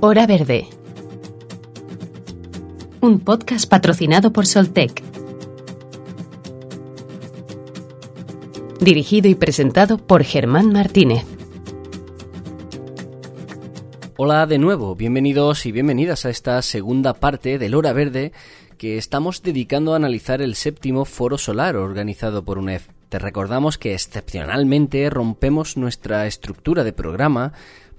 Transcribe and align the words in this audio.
Hora 0.00 0.28
Verde. 0.28 0.68
Un 3.00 3.18
podcast 3.18 3.68
patrocinado 3.68 4.32
por 4.32 4.46
Soltec. 4.46 5.02
Dirigido 8.80 9.28
y 9.28 9.34
presentado 9.34 9.98
por 9.98 10.22
Germán 10.22 10.72
Martínez. 10.72 11.24
Hola 14.16 14.46
de 14.46 14.58
nuevo, 14.58 14.94
bienvenidos 14.94 15.66
y 15.66 15.72
bienvenidas 15.72 16.24
a 16.26 16.30
esta 16.30 16.62
segunda 16.62 17.14
parte 17.14 17.58
del 17.58 17.74
Hora 17.74 17.92
Verde 17.92 18.30
que 18.76 18.98
estamos 18.98 19.42
dedicando 19.42 19.94
a 19.94 19.96
analizar 19.96 20.40
el 20.42 20.54
séptimo 20.54 21.06
Foro 21.06 21.38
Solar 21.38 21.74
organizado 21.74 22.44
por 22.44 22.58
UNED. 22.58 22.82
Te 23.08 23.18
recordamos 23.18 23.78
que 23.78 23.94
excepcionalmente 23.94 25.10
rompemos 25.10 25.76
nuestra 25.76 26.26
estructura 26.26 26.84
de 26.84 26.92
programa 26.92 27.52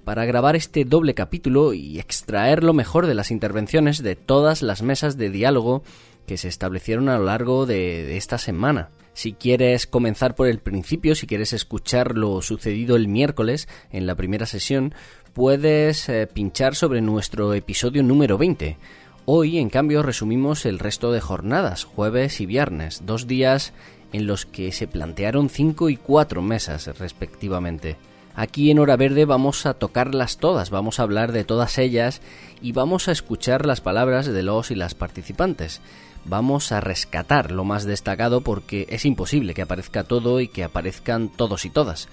para 0.04 0.24
grabar 0.24 0.56
este 0.56 0.84
doble 0.84 1.14
capítulo 1.14 1.72
y 1.72 1.98
extraer 1.98 2.64
lo 2.64 2.72
mejor 2.72 3.06
de 3.06 3.14
las 3.14 3.30
intervenciones 3.30 4.02
de 4.02 4.16
todas 4.16 4.62
las 4.62 4.82
mesas 4.82 5.16
de 5.16 5.30
diálogo 5.30 5.82
que 6.26 6.36
se 6.36 6.48
establecieron 6.48 7.08
a 7.08 7.18
lo 7.18 7.24
largo 7.24 7.66
de, 7.66 8.16
esta 8.16 8.38
semana. 8.38 8.90
Si 9.12 9.32
quieres 9.32 9.86
comenzar 9.86 10.34
por 10.34 10.46
el 10.46 10.60
principio, 10.60 11.14
si 11.14 11.26
quieres 11.26 11.52
escuchar 11.52 12.16
lo 12.16 12.40
sucedido 12.42 12.96
el 12.96 13.08
miércoles 13.08 13.68
en 13.90 14.06
la 14.06 14.14
primera 14.14 14.46
sesión, 14.46 14.94
puedes 15.32 16.08
eh, 16.08 16.26
pinchar 16.32 16.74
sobre 16.74 17.00
nuestro 17.00 17.52
episodio 17.54 18.02
número 18.02 18.38
20 18.38 18.78
Hoy, 19.26 19.58
en 19.58 19.70
cambio, 19.70 20.02
resumimos 20.02 20.66
el 20.66 20.80
resto 20.80 21.12
de 21.12 21.20
jornadas, 21.20 21.84
jueves 21.84 22.40
y 22.40 22.46
viernes, 22.46 23.02
dos 23.04 23.28
días 23.28 23.72
en 24.12 24.26
los 24.26 24.44
que 24.44 24.72
se 24.72 24.88
plantearon 24.88 25.50
cinco 25.50 25.88
y 25.88 25.96
cuatro 25.96 26.42
mesas 26.42 26.86
respectivamente. 26.98 27.96
Aquí 28.34 28.70
en 28.70 28.78
Hora 28.78 28.96
Verde 28.96 29.24
vamos 29.24 29.66
a 29.66 29.74
tocarlas 29.74 30.38
todas, 30.38 30.70
vamos 30.70 30.98
a 30.98 31.02
hablar 31.02 31.32
de 31.32 31.44
todas 31.44 31.78
ellas 31.78 32.22
y 32.62 32.72
vamos 32.72 33.08
a 33.08 33.12
escuchar 33.12 33.66
las 33.66 33.80
palabras 33.80 34.26
de 34.26 34.42
los 34.42 34.70
y 34.70 34.74
las 34.74 34.94
participantes. 34.94 35.80
Vamos 36.24 36.72
a 36.72 36.80
rescatar 36.80 37.50
lo 37.50 37.64
más 37.64 37.84
destacado 37.84 38.42
porque 38.42 38.86
es 38.90 39.04
imposible 39.04 39.54
que 39.54 39.62
aparezca 39.62 40.04
todo 40.04 40.40
y 40.40 40.48
que 40.48 40.64
aparezcan 40.64 41.28
todos 41.28 41.64
y 41.64 41.70
todas 41.70 42.08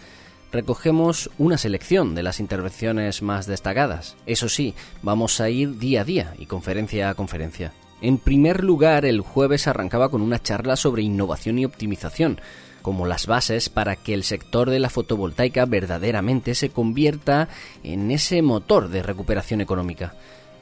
recogemos 0.52 1.30
una 1.38 1.58
selección 1.58 2.16
de 2.16 2.24
las 2.24 2.40
intervenciones 2.40 3.22
más 3.22 3.48
destacadas. 3.48 4.16
Eso 4.26 4.50
sí, 4.50 4.74
vamos 5.02 5.42
a 5.42 5.50
ir 5.50 5.78
día 5.78 6.02
a 6.02 6.06
día 6.06 6.34
y 6.38 6.46
conferencia 6.46 7.10
a 7.10 7.16
conferencia. 7.16 7.74
En 8.02 8.20
primer 8.20 8.64
lugar, 8.64 9.06
el 9.06 9.22
jueves 9.22 9.68
arrancaba 9.68 10.10
con 10.10 10.22
una 10.22 10.42
charla 10.42 10.76
sobre 10.76 11.02
innovación 11.02 11.58
y 11.58 11.66
optimización, 11.66 12.40
como 12.88 13.06
las 13.06 13.28
bases 13.28 13.68
para 13.68 13.98
que 13.98 14.14
el 14.14 14.24
sector 14.24 14.70
de 14.70 14.80
la 14.80 14.90
fotovoltaica 14.90 15.66
verdaderamente 15.66 16.56
se 16.56 16.70
convierta 16.70 17.50
en 17.84 18.12
ese 18.12 18.42
motor 18.42 18.88
de 18.88 19.04
recuperación 19.04 19.60
económica. 19.60 20.14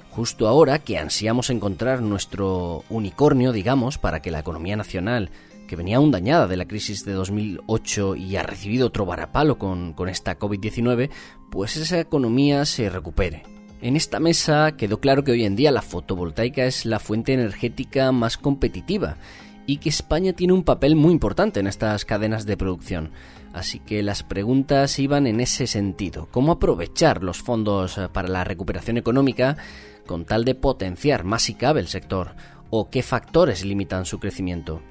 Justo 0.09 0.47
ahora 0.47 0.79
que 0.79 0.97
ansiamos 0.97 1.51
encontrar 1.51 2.01
nuestro 2.01 2.83
unicornio, 2.89 3.51
digamos, 3.51 3.99
para 3.99 4.23
que 4.23 4.31
la 4.31 4.39
economía 4.39 4.75
nacional 4.75 5.29
que 5.67 5.75
venía 5.75 5.97
aún 5.97 6.09
dañada 6.09 6.47
de 6.47 6.57
la 6.57 6.65
crisis 6.65 7.05
de 7.05 7.13
2008 7.13 8.15
y 8.15 8.37
ha 8.37 8.41
recibido 8.41 8.87
otro 8.87 9.05
varapalo 9.05 9.59
con, 9.59 9.93
con 9.93 10.09
esta 10.09 10.39
COVID-19, 10.39 11.11
pues 11.51 11.77
esa 11.77 11.99
economía 11.99 12.65
se 12.65 12.89
recupere. 12.89 13.43
En 13.83 13.95
esta 13.95 14.19
mesa 14.19 14.71
quedó 14.77 14.99
claro 14.99 15.23
que 15.23 15.31
hoy 15.31 15.45
en 15.45 15.55
día 15.55 15.69
la 15.69 15.83
fotovoltaica 15.83 16.65
es 16.65 16.87
la 16.87 16.97
fuente 16.97 17.33
energética 17.33 18.11
más 18.11 18.35
competitiva 18.35 19.17
y 19.66 19.77
que 19.77 19.89
España 19.89 20.33
tiene 20.33 20.53
un 20.53 20.63
papel 20.63 20.95
muy 20.95 21.11
importante 21.11 21.59
en 21.59 21.67
estas 21.67 22.05
cadenas 22.05 22.45
de 22.45 22.58
producción. 22.58 23.11
Así 23.53 23.80
que 23.80 24.03
las 24.03 24.23
preguntas 24.23 24.99
iban 24.99 25.27
en 25.27 25.39
ese 25.39 25.66
sentido. 25.66 26.27
¿Cómo 26.31 26.52
aprovechar 26.52 27.23
los 27.23 27.41
fondos 27.41 27.99
para 28.11 28.27
la 28.27 28.43
recuperación 28.43 28.97
económica 28.97 29.58
con 30.05 30.25
tal 30.25 30.45
de 30.45 30.55
potenciar 30.55 31.23
más 31.23 31.43
si 31.43 31.55
cabe 31.55 31.80
el 31.80 31.87
sector? 31.87 32.31
¿O 32.70 32.89
qué 32.89 33.02
factores 33.02 33.64
limitan 33.64 34.05
su 34.05 34.20
crecimiento? 34.20 34.81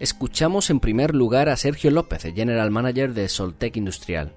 Escuchamos 0.00 0.70
en 0.70 0.80
primer 0.80 1.14
lugar 1.14 1.48
a 1.48 1.56
Sergio 1.56 1.90
López, 1.90 2.22
General 2.34 2.70
Manager 2.70 3.12
de 3.14 3.28
Soltec 3.28 3.76
Industrial. 3.76 4.32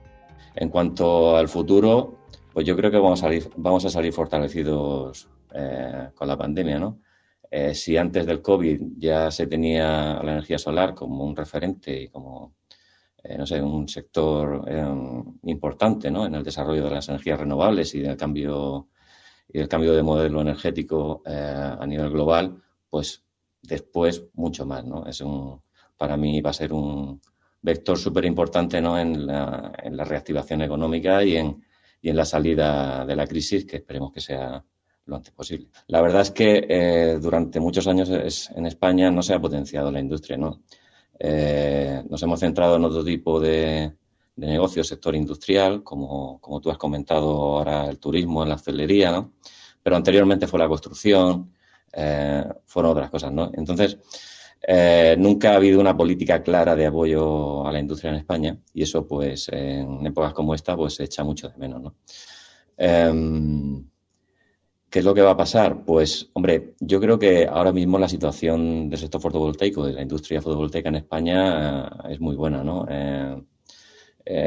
En 0.56 0.70
cuanto 0.70 1.38
al 1.38 1.48
futuro, 1.48 2.18
pues 2.54 2.66
yo 2.66 2.76
creo 2.76 2.92
que 2.92 2.98
vamos 2.98 3.20
a 3.20 3.28
salir, 3.28 3.50
vamos 3.56 3.86
a 3.86 3.90
salir 3.90 4.12
fortalecidos 4.12 5.28
eh, 5.54 6.10
con 6.14 6.28
la 6.28 6.38
pandemia, 6.38 6.78
¿no? 6.78 7.00
Eh, 7.50 7.74
si 7.74 7.98
antes 7.98 8.26
del 8.26 8.42
COVID 8.42 8.82
ya 8.98 9.32
se 9.32 9.48
tenía 9.48 10.22
la 10.24 10.34
energía 10.34 10.58
solar 10.58 10.94
como 10.94 11.24
un 11.24 11.36
referente 11.36 12.02
y 12.04 12.08
como, 12.10 12.56
eh, 13.24 13.38
no 13.38 13.46
sé, 13.46 13.62
un 13.62 13.88
sector 13.88 14.66
importante, 15.44 16.12
¿no? 16.12 16.26
En 16.26 16.36
el 16.36 16.44
desarrollo 16.44 16.84
de 16.84 16.92
las 16.92 17.10
energías 17.10 17.40
renovables 17.40 17.96
y 17.96 18.02
del 18.02 18.18
cambio 18.18 18.90
y 19.50 19.60
del 19.60 19.70
cambio 19.70 19.94
de 19.94 20.04
modelo 20.04 20.42
energético 20.42 21.22
a 21.26 21.86
nivel 21.86 22.10
global, 22.10 22.62
pues 22.90 23.24
después 23.62 24.26
mucho 24.34 24.66
más, 24.66 24.86
¿no? 24.86 25.06
Es 25.06 25.22
un, 25.22 25.62
para 25.98 26.18
mí 26.18 26.42
va 26.42 26.52
a 26.52 26.54
ser 26.54 26.74
un 26.74 27.22
vector 27.62 27.98
súper 27.98 28.26
importante, 28.26 28.82
¿no? 28.82 28.98
En 28.98 29.26
la, 29.26 29.74
en 29.84 29.98
la, 29.98 30.04
reactivación 30.04 30.62
económica 30.62 31.24
y 31.24 31.38
en, 31.38 31.64
y 32.02 32.10
en 32.10 32.16
la 32.16 32.26
salida 32.26 33.06
de 33.06 33.16
la 33.16 33.28
crisis, 33.28 33.66
que 33.66 33.78
esperemos 33.78 34.12
que 34.12 34.22
sea 34.22 34.64
lo 35.08 35.16
antes 35.16 35.34
posible. 35.34 35.68
La 35.88 36.02
verdad 36.02 36.22
es 36.22 36.32
que 36.32 36.66
eh, 36.70 37.18
durante 37.20 37.60
muchos 37.60 37.88
años 37.88 38.10
en 38.56 38.66
España 38.66 39.10
no 39.10 39.22
se 39.22 39.34
ha 39.34 39.40
potenciado 39.40 39.92
la 39.92 40.00
industria, 40.00 40.38
¿no? 40.38 40.62
Eh, 41.20 42.04
nos 42.10 42.22
hemos 42.22 42.40
centrado 42.40 42.76
en 42.76 42.84
otro 42.84 43.04
tipo 43.04 43.40
de, 43.40 43.94
de 44.36 44.48
negocio, 44.48 44.84
sector 44.84 45.16
industrial, 45.16 45.84
como, 45.84 46.40
como 46.40 46.62
tú 46.62 46.70
has 46.70 46.78
comentado 46.78 47.30
ahora, 47.30 47.88
el 47.88 48.00
turismo, 48.00 48.46
la 48.46 48.56
hostelería, 48.56 49.12
¿no? 49.12 49.34
Pero 49.82 49.96
anteriormente 49.96 50.46
fue 50.46 50.60
la 50.60 50.68
construcción, 50.68 51.54
eh, 51.94 52.44
fueron 52.66 52.92
otras 52.92 53.10
cosas, 53.10 53.32
¿no? 53.32 53.50
Entonces, 53.54 53.98
nunca 55.18 55.54
ha 55.54 55.56
habido 55.56 55.80
una 55.80 55.96
política 55.96 56.44
clara 56.44 56.76
de 56.76 56.88
apoyo 56.88 57.66
a 57.66 57.72
la 57.72 57.80
industria 57.80 58.10
en 58.12 58.18
España 58.18 58.58
y 58.74 58.84
eso, 58.84 59.08
pues, 59.08 59.48
en 59.50 60.06
épocas 60.06 60.34
como 60.34 60.54
esta, 60.54 60.76
pues 60.76 60.96
se 60.96 61.06
echa 61.06 61.24
mucho 61.24 61.50
de 61.50 61.58
menos, 61.58 61.82
¿no? 61.82 61.96
Em, 62.78 63.84
¿Qué 64.90 65.00
es 65.00 65.06
lo 65.06 65.14
que 65.14 65.22
va 65.22 65.32
a 65.32 65.38
pasar? 65.38 65.84
Pues, 65.84 66.30
hombre, 66.34 66.76
yo 66.80 67.00
creo 67.02 67.20
que 67.20 67.46
ahora 67.46 67.74
mismo 67.74 68.00
la 68.00 68.08
situación 68.08 68.90
del 68.90 69.00
sector 69.00 69.22
fotovoltaico, 69.22 69.86
de 69.86 69.94
la 69.94 70.02
industria 70.02 70.42
fotovoltaica 70.42 70.90
en 70.90 70.96
España, 70.96 71.88
eh, 71.88 72.14
es 72.14 72.20
muy 72.20 72.36
buena, 72.36 72.64
¿no? 72.64 72.86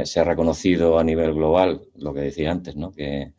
se 0.04 0.20
ha 0.20 0.24
reconocido 0.24 0.98
a 0.98 1.04
nivel 1.04 1.32
global 1.32 1.80
lo 1.96 2.12
que 2.12 2.20
decía 2.20 2.50
antes, 2.50 2.76
¿no? 2.76 2.92
Que, 2.92 3.32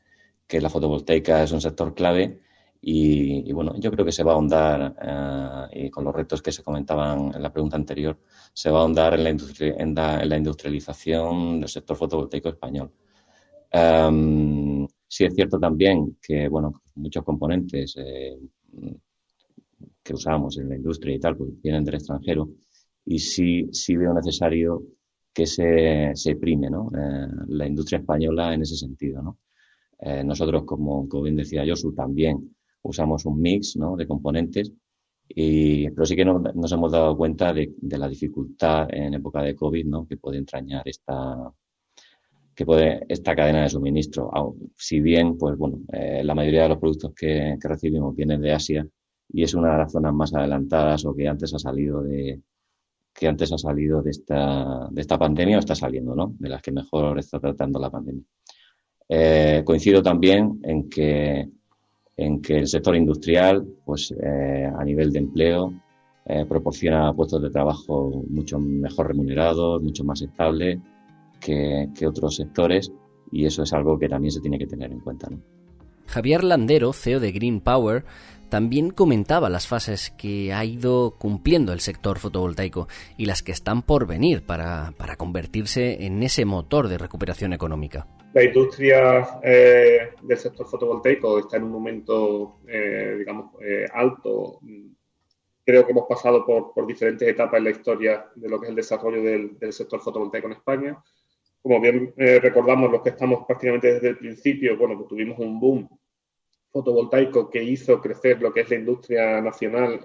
que 0.47 0.59
la 0.59 0.69
fotovoltaica 0.69 1.43
es 1.43 1.51
un 1.51 1.61
sector 1.61 1.93
clave 1.93 2.41
y, 2.83 3.51
bueno, 3.53 3.75
yo 3.77 3.91
creo 3.91 4.03
que 4.03 4.11
se 4.11 4.23
va 4.23 4.31
a 4.31 4.35
ahondar, 4.35 4.95
eh, 5.71 5.85
y 5.85 5.89
con 5.91 6.03
los 6.03 6.15
retos 6.15 6.41
que 6.41 6.51
se 6.51 6.63
comentaban 6.63 7.31
en 7.35 7.41
la 7.43 7.53
pregunta 7.53 7.77
anterior, 7.77 8.17
se 8.53 8.71
va 8.71 8.79
a 8.79 8.81
ahondar 8.81 9.13
en 9.13 9.23
la, 9.23 9.29
en 9.29 10.29
la, 10.29 10.37
industrialización 10.37 11.59
del 11.59 11.69
sector 11.69 11.95
fotovoltaico 11.95 12.49
español. 12.49 12.91
Um, 13.71 14.87
sí 15.11 15.25
es 15.25 15.35
cierto 15.35 15.59
también 15.59 16.17
que, 16.21 16.47
bueno, 16.47 16.83
muchos 16.95 17.25
componentes 17.25 17.95
eh, 17.97 18.39
que 20.01 20.13
usamos 20.13 20.57
en 20.57 20.69
la 20.69 20.77
industria 20.77 21.15
y 21.15 21.19
tal, 21.19 21.35
pues 21.35 21.49
vienen 21.61 21.83
del 21.83 21.95
extranjero 21.95 22.49
y 23.05 23.19
sí, 23.19 23.67
sí 23.73 23.97
veo 23.97 24.13
necesario 24.13 24.83
que 25.33 25.45
se, 25.45 26.11
se 26.15 26.37
prime 26.37 26.69
¿no? 26.69 26.89
Eh, 26.97 27.27
la 27.49 27.67
industria 27.67 27.99
española 27.99 28.53
en 28.53 28.61
ese 28.61 28.77
sentido. 28.77 29.21
¿no? 29.21 29.37
nosotros, 30.23 30.63
como, 30.63 31.07
como 31.09 31.23
bien 31.23 31.35
decía 31.35 31.65
Josu, 31.67 31.93
también 31.93 32.55
usamos 32.81 33.25
un 33.25 33.39
mix 33.41 33.75
¿no? 33.75 33.97
de 33.97 34.07
componentes, 34.07 34.71
y, 35.27 35.89
pero 35.89 36.05
sí 36.05 36.15
que 36.15 36.25
no, 36.25 36.39
nos 36.39 36.71
hemos 36.71 36.91
dado 36.91 37.17
cuenta 37.17 37.53
de, 37.53 37.73
de, 37.77 37.97
la 37.97 38.07
dificultad 38.07 38.87
en 38.91 39.13
época 39.13 39.43
de 39.43 39.55
COVID 39.55 39.85
¿no? 39.85 40.07
que 40.07 40.17
puede 40.17 40.37
entrañar 40.37 40.87
esta, 40.87 41.53
que 42.61 42.65
puede, 42.65 43.05
esta 43.09 43.35
cadena 43.35 43.63
de 43.63 43.69
suministro. 43.69 44.29
Si 44.77 44.99
bien, 44.99 45.35
pues 45.35 45.57
bueno, 45.57 45.79
eh, 45.91 46.21
la 46.23 46.35
mayoría 46.35 46.63
de 46.63 46.69
los 46.69 46.77
productos 46.77 47.11
que, 47.15 47.57
recibimos 47.59 48.15
vienen 48.15 48.39
de 48.39 48.51
Asia 48.51 48.87
y 49.29 49.41
es 49.41 49.55
una 49.55 49.71
de 49.71 49.77
las 49.79 49.91
zonas 49.91 50.13
más 50.13 50.31
adelantadas 50.35 51.03
o 51.05 51.15
que 51.15 51.27
antes 51.27 51.51
ha 51.55 51.59
salido 51.59 52.03
de 52.03 52.39
que 53.13 53.27
antes 53.27 53.51
ha 53.51 53.57
salido 53.57 54.01
de 54.01 54.11
esta, 54.11 54.87
de 54.91 55.01
esta 55.01 55.17
pandemia 55.17 55.57
o 55.57 55.59
está 55.59 55.75
saliendo, 55.75 56.15
¿no? 56.15 56.33
De 56.37 56.49
las 56.49 56.61
que 56.61 56.71
mejor 56.71 57.17
está 57.17 57.39
tratando 57.39 57.79
la 57.79 57.89
pandemia. 57.89 58.23
Eh, 59.09 59.63
coincido 59.65 60.03
también 60.03 60.59
en 60.63 60.87
que 60.87 61.49
en 62.15 62.41
que 62.41 62.59
el 62.59 62.67
sector 62.67 62.95
industrial, 62.95 63.65
pues 63.83 64.13
eh, 64.21 64.71
a 64.71 64.85
nivel 64.85 65.11
de 65.11 65.19
empleo, 65.19 65.73
proporciona 66.47 67.11
puestos 67.13 67.41
de 67.41 67.49
trabajo 67.49 68.23
mucho 68.29 68.59
mejor 68.59 69.07
remunerados, 69.07 69.81
mucho 69.81 70.03
más 70.03 70.21
estables 70.21 70.79
que, 71.41 71.89
otros 72.07 72.35
sectores 72.35 72.91
y 73.31 73.45
eso 73.45 73.63
es 73.63 73.73
algo 73.73 73.97
que 73.97 74.07
también 74.07 74.31
se 74.31 74.39
tiene 74.39 74.57
que 74.57 74.67
tener 74.67 74.91
en 74.91 74.99
cuenta. 74.99 75.27
Javier 76.07 76.43
Landero, 76.43 76.93
CEO 76.93 77.19
de 77.19 77.31
Green 77.31 77.61
Power, 77.61 78.03
también 78.51 78.89
comentaba 78.89 79.49
las 79.49 79.65
fases 79.65 80.11
que 80.17 80.51
ha 80.51 80.65
ido 80.65 81.15
cumpliendo 81.17 81.71
el 81.71 81.79
sector 81.79 82.19
fotovoltaico 82.19 82.89
y 83.17 83.25
las 83.25 83.43
que 83.43 83.53
están 83.53 83.81
por 83.81 84.05
venir 84.05 84.45
para, 84.45 84.93
para 84.97 85.15
convertirse 85.15 86.05
en 86.05 86.21
ese 86.21 86.43
motor 86.43 86.89
de 86.89 86.97
recuperación 86.97 87.53
económica. 87.53 88.07
la 88.33 88.43
industria 88.43 89.39
eh, 89.41 90.09
del 90.21 90.37
sector 90.37 90.67
fotovoltaico 90.67 91.39
está 91.39 91.55
en 91.55 91.63
un 91.63 91.71
momento, 91.71 92.59
eh, 92.67 93.15
digamos, 93.19 93.51
eh, 93.61 93.85
alto. 93.93 94.59
Creo 95.63 95.85
que 95.85 95.91
hemos 95.91 96.07
pasado 96.09 96.45
por, 96.45 96.85
diferentes 96.85 97.25
etapas 97.25 97.59
en 97.59 97.63
la 97.63 97.69
historia 97.69 98.25
de 98.35 98.49
lo 98.49 98.59
que 98.59 98.65
es 98.65 98.69
el 98.71 98.75
desarrollo 98.75 99.21
del, 99.23 99.71
sector 99.71 100.01
fotovoltaico 100.01 100.47
en 100.47 100.53
España. 100.53 101.03
Como 101.61 101.79
bien 101.79 102.13
recordamos 102.15 102.91
los 102.91 103.01
que 103.03 103.09
estamos 103.09 103.45
prácticamente 103.45 103.93
desde 103.93 104.09
el 104.09 104.17
principio, 104.17 104.77
bueno, 104.77 104.97
pues 104.97 105.09
tuvimos 105.09 105.37
un 105.37 105.59
boom 105.59 105.89
fotovoltaico 106.71 107.49
que 107.49 107.61
hizo 107.63 108.01
crecer 108.01 108.41
lo 108.41 108.51
que 108.51 108.61
es 108.61 108.69
la 108.69 108.77
industria 108.77 109.41
nacional 109.41 109.99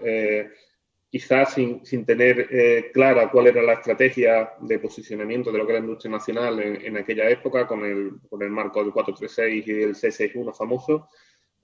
quizás 1.16 1.54
sin, 1.54 1.84
sin 1.84 2.04
tener 2.04 2.48
eh, 2.50 2.90
clara 2.92 3.30
cuál 3.30 3.46
era 3.46 3.62
la 3.62 3.74
estrategia 3.74 4.52
de 4.60 4.78
posicionamiento 4.78 5.50
de 5.50 5.58
lo 5.58 5.66
que 5.66 5.72
era 5.72 5.80
la 5.80 5.86
industria 5.86 6.10
nacional 6.10 6.60
en, 6.60 6.96
aquella 6.96 7.28
época, 7.30 7.66
con 7.66 7.84
el, 7.84 8.12
con 8.28 8.42
el, 8.42 8.50
marco 8.50 8.82
del 8.82 8.92
436 8.92 9.66
y 9.66 9.82
el 9.82 9.94
C61 9.94 10.54
famoso. 10.54 11.08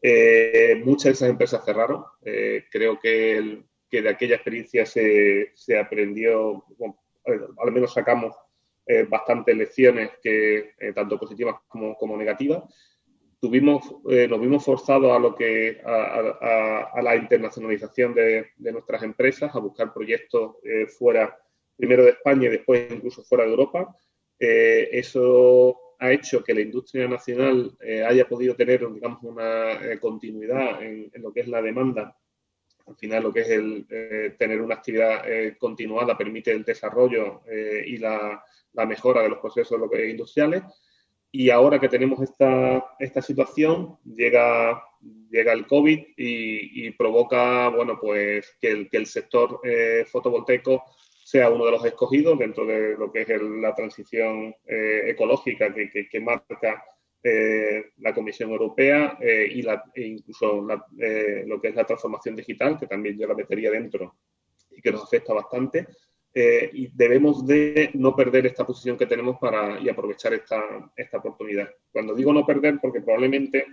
Eh, 0.01 0.81
muchas 0.85 1.05
de 1.05 1.11
esas 1.11 1.31
empresas 1.31 1.65
cerraron. 1.65 2.05
Eh, 2.25 2.65
creo 2.71 2.99
que, 2.99 3.63
que, 3.91 4.03
de 4.03 4.09
aquella 4.09 4.37
experiencia 4.37 4.87
se, 4.87 5.53
se 5.55 5.79
aprendió, 5.79 6.65
al 7.59 7.73
menos 7.73 7.93
sacamos 7.93 8.35
bastantes 9.09 9.57
lecciones, 9.57 10.11
que, 10.23 10.75
tanto 10.95 11.19
positivas 11.19 11.57
como, 11.69 11.95
como 11.95 12.17
negativas 12.17 12.65
tuvimos, 13.43 13.83
eh, 14.09 14.29
nos 14.29 14.41
vimos 14.41 14.65
forzados 14.65 15.11
a 15.11 15.19
lo 15.19 15.35
que 15.35 15.81
a, 15.85 17.03
la 17.03 17.17
internacionalización 17.17 18.15
de, 18.15 18.53
nuestras 18.57 19.03
empresas, 19.03 19.53
a 19.53 19.59
buscar 19.59 19.93
proyectos 19.93 20.59
eh, 20.63 20.87
fuera, 20.87 21.37
primero 21.77 22.05
de 22.05 22.11
España 22.11 22.47
y 22.47 22.53
después 22.53 22.89
incluso 22.93 23.25
fuera 23.25 23.43
de 23.43 23.51
Europa. 23.51 23.97
Eh, 24.39 24.91
eso 24.93 25.77
ha 25.99 26.13
hecho 26.13 26.45
que 26.45 26.55
la 26.55 26.61
industria 26.61 27.09
nacional 27.09 27.77
haya 28.07 28.29
podido 28.29 28.55
tener, 28.55 28.89
digamos, 28.93 29.21
una 29.23 29.99
continuidad 30.01 30.81
en, 30.81 31.11
lo 31.15 31.33
que 31.33 31.41
es 31.41 31.49
la 31.49 31.63
demanda. 31.63 32.17
Al 32.87 32.97
final, 32.97 33.25
lo 33.25 33.33
que 33.33 33.41
es 33.41 33.51
el 33.51 33.87
tener 34.37 34.61
una 34.61 34.77
actividad 34.77 35.25
continuada 35.59 36.19
permite 36.19 36.51
el 36.51 36.65
desarrollo 36.65 37.43
y 37.87 37.99
la, 37.99 38.45
la, 38.73 38.87
mejora 38.87 39.23
de 39.23 39.29
los 39.29 39.39
procesos 39.39 39.81
industriales 40.09 40.63
y 41.35 41.49
ahora 41.49 41.81
que 41.81 41.89
tenemos 41.89 42.21
esta, 42.21 42.95
esta 42.99 43.23
situación, 43.23 43.97
llega, 44.05 44.85
llega 45.31 45.55
el 45.55 45.67
COVID 45.67 45.99
y, 46.15 46.91
provoca 46.91 47.71
bueno, 47.71 47.99
pues 47.99 48.55
que 48.61 48.69
el, 48.69 48.91
que 48.91 48.99
el 48.99 49.07
sector 49.07 49.61
eh, 49.65 50.05
fotovoltaico 50.07 50.85
sea 51.25 51.49
uno 51.49 51.65
de 51.65 51.71
los 51.71 51.85
escogidos 51.87 52.39
dentro 52.39 52.67
de 52.67 52.99
lo 52.99 53.11
que 53.11 53.23
es 53.23 53.29
la 53.41 53.75
transición 53.75 54.55
eh, 54.67 55.05
ecológica 55.07 55.73
que, 55.73 56.07
que, 56.07 56.21
marca 56.21 56.85
eh, 57.23 57.93
la 57.99 58.13
Comisión 58.13 58.51
Europea 58.51 59.17
y 59.23 59.63
la, 59.63 59.83
e 59.95 60.03
incluso 60.03 60.61
lo 60.61 61.61
que 61.63 61.69
es 61.69 61.75
la 61.75 61.87
transformación 61.87 62.37
digital, 62.37 62.79
que 62.79 62.87
también 62.87 63.17
ya 63.17 63.27
la 63.27 63.35
metería 63.35 63.71
dentro 63.71 64.17
y 64.71 64.83
que 64.83 64.93
nos 64.93 65.03
afecta 65.03 65.33
bastante. 65.33 65.87
Eh, 66.35 66.71
y 66.73 66.89
debemos 66.95 67.47
de 67.47 67.91
no 67.95 68.17
perder 68.17 68.47
esta 68.47 68.67
posición 68.67 68.97
que 68.97 69.07
tenemos 69.07 69.39
para 69.39 69.79
y 69.79 69.89
aprovechar 69.89 70.33
esta, 70.33 70.91
esta 70.97 71.19
oportunidad. 71.19 71.69
Cuando 71.93 72.15
digo 72.15 72.33
no 72.33 72.47
perder, 72.47 72.79
porque 72.81 73.03
probablemente, 73.03 73.67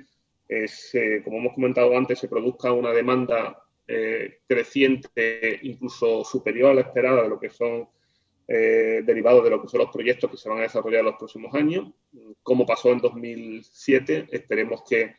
como 1.23 1.37
hemos 1.37 1.53
comentado 1.53 1.95
antes, 1.97 2.19
se 2.19 2.27
produzca 2.27 2.73
una 2.73 2.91
demanda 2.91 3.63
eh, 3.87 4.41
creciente, 4.47 5.59
incluso 5.63 6.23
superior 6.23 6.71
a 6.71 6.73
la 6.75 6.81
esperada 6.81 7.23
de 7.23 7.29
lo 7.29 7.39
que 7.39 7.49
son 7.49 7.87
eh, 8.47 9.03
derivados 9.05 9.43
de 9.43 9.51
lo 9.51 9.61
que 9.61 9.67
son 9.67 9.79
los 9.79 9.91
proyectos 9.91 10.29
que 10.29 10.37
se 10.37 10.49
van 10.49 10.59
a 10.59 10.61
desarrollar 10.61 10.99
en 10.99 11.05
los 11.05 11.15
próximos 11.15 11.53
años. 11.55 11.91
Como 12.43 12.65
pasó 12.65 12.91
en 12.91 12.99
2007, 12.99 14.27
esperemos 14.31 14.83
que, 14.87 15.15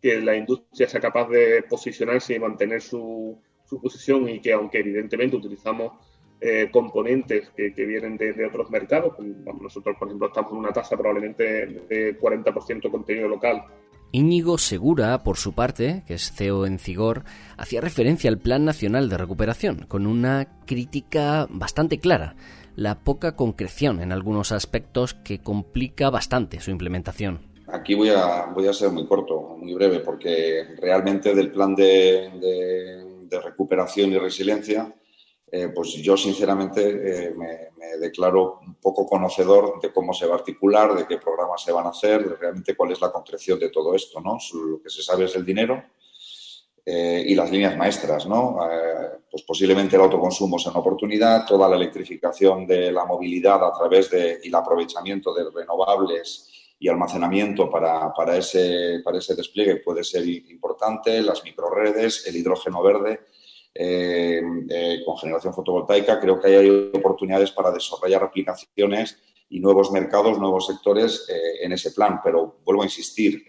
que 0.00 0.20
la 0.20 0.36
industria 0.36 0.88
sea 0.88 1.00
capaz 1.00 1.28
de 1.28 1.64
posicionarse 1.64 2.34
y 2.34 2.38
mantener 2.38 2.80
su, 2.80 3.40
su 3.64 3.80
posición 3.80 4.28
y 4.28 4.40
que, 4.40 4.52
aunque 4.52 4.78
evidentemente 4.78 5.36
utilizamos 5.36 5.92
eh, 6.40 6.68
componentes 6.70 7.50
que, 7.56 7.70
vienen 7.70 8.16
de, 8.16 8.46
otros 8.46 8.70
mercados. 8.70 9.14
Nosotros, 9.60 9.96
por 9.98 10.08
ejemplo, 10.08 10.28
estamos 10.28 10.52
en 10.52 10.58
una 10.58 10.72
tasa 10.72 10.96
probablemente 10.96 11.44
de 11.88 12.18
40% 12.20 12.90
contenido 12.90 13.28
local. 13.28 13.64
Íñigo 14.12 14.58
Segura, 14.58 15.24
por 15.24 15.38
su 15.38 15.54
parte, 15.54 16.04
que 16.06 16.14
es 16.14 16.32
CEO 16.32 16.66
en 16.66 16.78
Cigor, 16.78 17.24
hacía 17.56 17.80
referencia 17.80 18.30
al 18.30 18.38
Plan 18.38 18.64
Nacional 18.64 19.08
de 19.08 19.18
Recuperación, 19.18 19.86
con 19.88 20.06
una 20.06 20.60
crítica 20.66 21.48
bastante 21.50 21.98
clara, 21.98 22.36
la 22.76 23.00
poca 23.00 23.36
concreción 23.36 24.00
en 24.00 24.12
algunos 24.12 24.52
aspectos 24.52 25.14
que 25.14 25.40
complica 25.40 26.10
bastante 26.10 26.60
su 26.60 26.70
implementación. 26.70 27.40
Aquí 27.66 27.94
voy 27.94 28.10
a, 28.10 28.46
voy 28.54 28.68
a 28.68 28.72
ser 28.72 28.90
muy 28.90 29.06
corto, 29.06 29.56
muy 29.58 29.74
breve, 29.74 30.00
porque 30.00 30.76
realmente 30.80 31.34
del 31.34 31.50
plan 31.50 31.74
de, 31.74 32.30
de 33.28 33.40
recuperación 33.40 34.12
y 34.12 34.18
resiliencia 34.18 34.94
eh, 35.56 35.68
pues 35.68 35.92
yo 35.92 36.16
sinceramente 36.16 37.28
eh, 37.28 37.30
me, 37.30 37.70
declaro 38.00 38.58
un 38.66 38.74
poco 38.74 39.06
conocedor 39.06 39.80
de 39.80 39.92
cómo 39.92 40.12
se 40.12 40.26
va 40.26 40.34
a 40.34 40.38
articular, 40.38 40.96
de 40.96 41.06
qué 41.06 41.18
programas 41.18 41.62
se 41.62 41.70
van 41.70 41.86
a 41.86 41.90
hacer, 41.90 42.28
de 42.28 42.34
realmente 42.34 42.74
cuál 42.74 42.90
es 42.90 43.00
la 43.00 43.12
concreción 43.12 43.60
de 43.60 43.68
todo 43.68 43.94
esto, 43.94 44.20
¿no? 44.20 44.36
Lo 44.52 44.82
que 44.82 44.90
se 44.90 45.00
sabe 45.00 45.26
es 45.26 45.36
el 45.36 45.44
dinero 45.44 45.80
eh, 46.84 47.22
y 47.24 47.36
las 47.36 47.52
líneas 47.52 47.76
maestras, 47.76 48.26
¿no? 48.26 48.58
pues 49.30 49.44
posiblemente 49.44 49.94
el 49.94 50.02
autoconsumo 50.02 50.58
sea 50.58 50.72
una 50.72 50.80
oportunidad, 50.80 51.46
toda 51.46 51.68
la 51.68 51.76
electrificación 51.76 52.66
de 52.66 52.90
la 52.90 53.04
movilidad 53.04 53.64
a 53.64 53.72
través 53.72 54.10
de 54.10 54.40
y 54.42 54.48
el 54.48 54.54
aprovechamiento 54.56 55.32
de 55.32 55.48
renovables 55.54 56.50
y 56.80 56.88
almacenamiento 56.88 57.70
para, 57.70 58.12
para, 58.12 58.36
ese, 58.36 59.02
para 59.04 59.18
ese 59.18 59.36
despliegue 59.36 59.76
puede 59.76 60.02
ser 60.02 60.26
importante, 60.26 61.22
las 61.22 61.44
microredes, 61.44 62.26
el 62.26 62.34
hidrógeno 62.34 62.82
verde 62.82 63.20
eh, 63.74 64.40
eh, 64.70 65.02
con 65.04 65.16
generación 65.18 65.52
fotovoltaica. 65.52 66.20
Creo 66.20 66.40
que 66.40 66.46
hay 66.46 66.90
oportunidades 66.94 67.50
para 67.50 67.72
desarrollar 67.72 68.22
aplicaciones 68.22 69.18
y 69.48 69.58
nuevos 69.58 69.90
mercados, 69.90 70.38
nuevos 70.38 70.66
sectores 70.66 71.26
eh, 71.28 71.64
en 71.64 71.72
ese 71.72 71.90
plan. 71.90 72.20
Pero 72.22 72.58
vuelvo 72.64 72.82
a 72.82 72.86
insistir, 72.86 73.44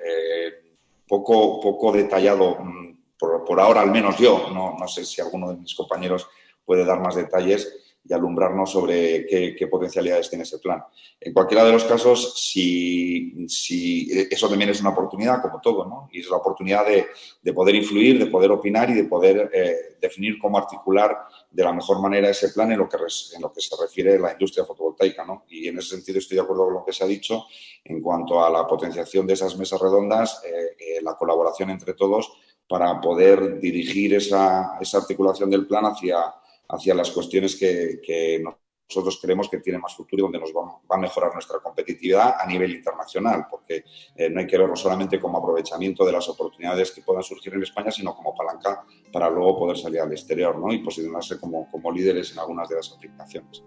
poco, 1.07 1.59
poco 1.61 1.91
detallado, 1.91 2.57
mm, 2.59 2.97
por, 3.19 3.59
ahora 3.59 3.81
al 3.81 3.91
menos 3.91 4.17
yo, 4.17 4.49
no, 4.51 4.75
no 4.79 4.87
sé 4.87 5.05
si 5.05 5.21
alguno 5.21 5.51
de 5.51 5.57
mis 5.57 5.75
compañeros 5.75 6.27
puede 6.65 6.83
dar 6.83 6.99
más 6.99 7.15
detalles 7.15 7.84
y 8.07 8.13
alumbrarnos 8.13 8.71
sobre 8.71 9.25
qué, 9.25 9.67
potencialidades 9.67 10.29
tiene 10.29 10.43
ese 10.43 10.59
plan. 10.59 10.83
En 11.19 11.33
cualquiera 11.33 11.63
de 11.63 11.71
los 11.71 11.83
casos, 11.85 12.35
si, 12.39 13.47
si, 13.47 14.09
eso 14.29 14.47
también 14.47 14.69
es 14.69 14.81
una 14.81 14.91
oportunidad, 14.91 15.41
como 15.41 15.59
todo, 15.59 15.85
¿no? 15.85 16.07
Y 16.11 16.19
es 16.19 16.29
la 16.29 16.37
oportunidad 16.37 16.85
de, 16.85 17.07
de 17.41 17.53
poder 17.53 17.75
influir, 17.75 18.19
de 18.19 18.27
poder 18.27 18.51
opinar 18.51 18.89
y 18.91 18.93
de 18.93 19.05
poder 19.05 19.49
eh, 19.53 19.97
definir 19.99 20.37
cómo 20.39 20.57
articular 20.57 21.17
de 21.49 21.63
la 21.63 21.73
mejor 21.73 21.99
manera 21.99 22.29
ese 22.29 22.49
plan 22.49 22.71
en 22.71 22.77
lo 22.77 22.87
que, 22.87 22.97
en 22.97 23.41
lo 23.41 23.51
que 23.51 23.61
se 23.61 23.75
refiere 23.79 24.15
a 24.15 24.19
la 24.19 24.31
industria 24.33 24.65
fotovoltaica, 24.65 25.25
¿no? 25.25 25.45
Y 25.49 25.67
en 25.67 25.79
ese 25.79 25.95
sentido 25.95 26.19
estoy 26.19 26.35
de 26.35 26.43
acuerdo 26.43 26.65
con 26.65 26.73
lo 26.75 26.85
que 26.85 26.93
se 26.93 27.03
ha 27.03 27.07
dicho 27.07 27.45
en 27.83 28.01
cuanto 28.01 28.43
a 28.43 28.49
la 28.49 28.67
potenciación 28.67 29.25
de 29.25 29.33
esas 29.33 29.57
mesas 29.57 29.81
redondas, 29.81 30.43
eh, 30.45 30.75
eh, 30.77 31.01
la 31.01 31.15
colaboración 31.15 31.71
entre 31.71 31.93
todos 31.93 32.31
para 32.67 32.99
poder 32.99 33.59
dirigir 33.59 34.13
esa, 34.15 34.77
esa 34.79 34.97
articulación 34.99 35.49
del 35.49 35.67
plan 35.67 35.85
hacia 35.85 36.33
hacia 36.69 36.93
las 36.93 37.11
cuestiones 37.11 37.55
que, 37.55 38.41
nosotros 38.87 39.19
creemos 39.19 39.49
que 39.49 39.57
tienen 39.57 39.81
más 39.81 39.95
futuro 39.95 40.21
y 40.21 40.23
donde 40.25 40.39
nos 40.39 40.51
va, 40.51 40.79
a 40.95 40.97
mejorar 40.99 41.33
nuestra 41.33 41.59
competitividad 41.59 42.35
a 42.39 42.45
nivel 42.45 42.71
internacional, 42.71 43.47
porque 43.49 43.83
eh, 44.15 44.29
no 44.29 44.39
hay 44.39 44.45
que 44.45 44.59
verlo 44.59 44.75
solamente 44.75 45.19
como 45.19 45.39
aprovechamiento 45.39 46.05
de 46.05 46.11
las 46.11 46.29
oportunidades 46.29 46.91
que 46.91 47.01
puedan 47.01 47.23
surgir 47.23 47.55
en 47.55 47.63
España, 47.63 47.89
sino 47.89 48.15
como 48.15 48.35
palanca 48.35 48.85
para 49.11 49.27
luego 49.29 49.57
poder 49.57 49.77
salir 49.77 50.01
al 50.01 50.11
exterior 50.11 50.59
¿no? 50.59 50.71
y 50.71 50.83
posicionarse 50.83 51.39
como, 51.39 51.69
como 51.71 51.91
líderes 51.91 52.31
en 52.33 52.39
algunas 52.39 52.69
de 52.69 52.75
las 52.75 52.91
aplicaciones. 52.91 53.63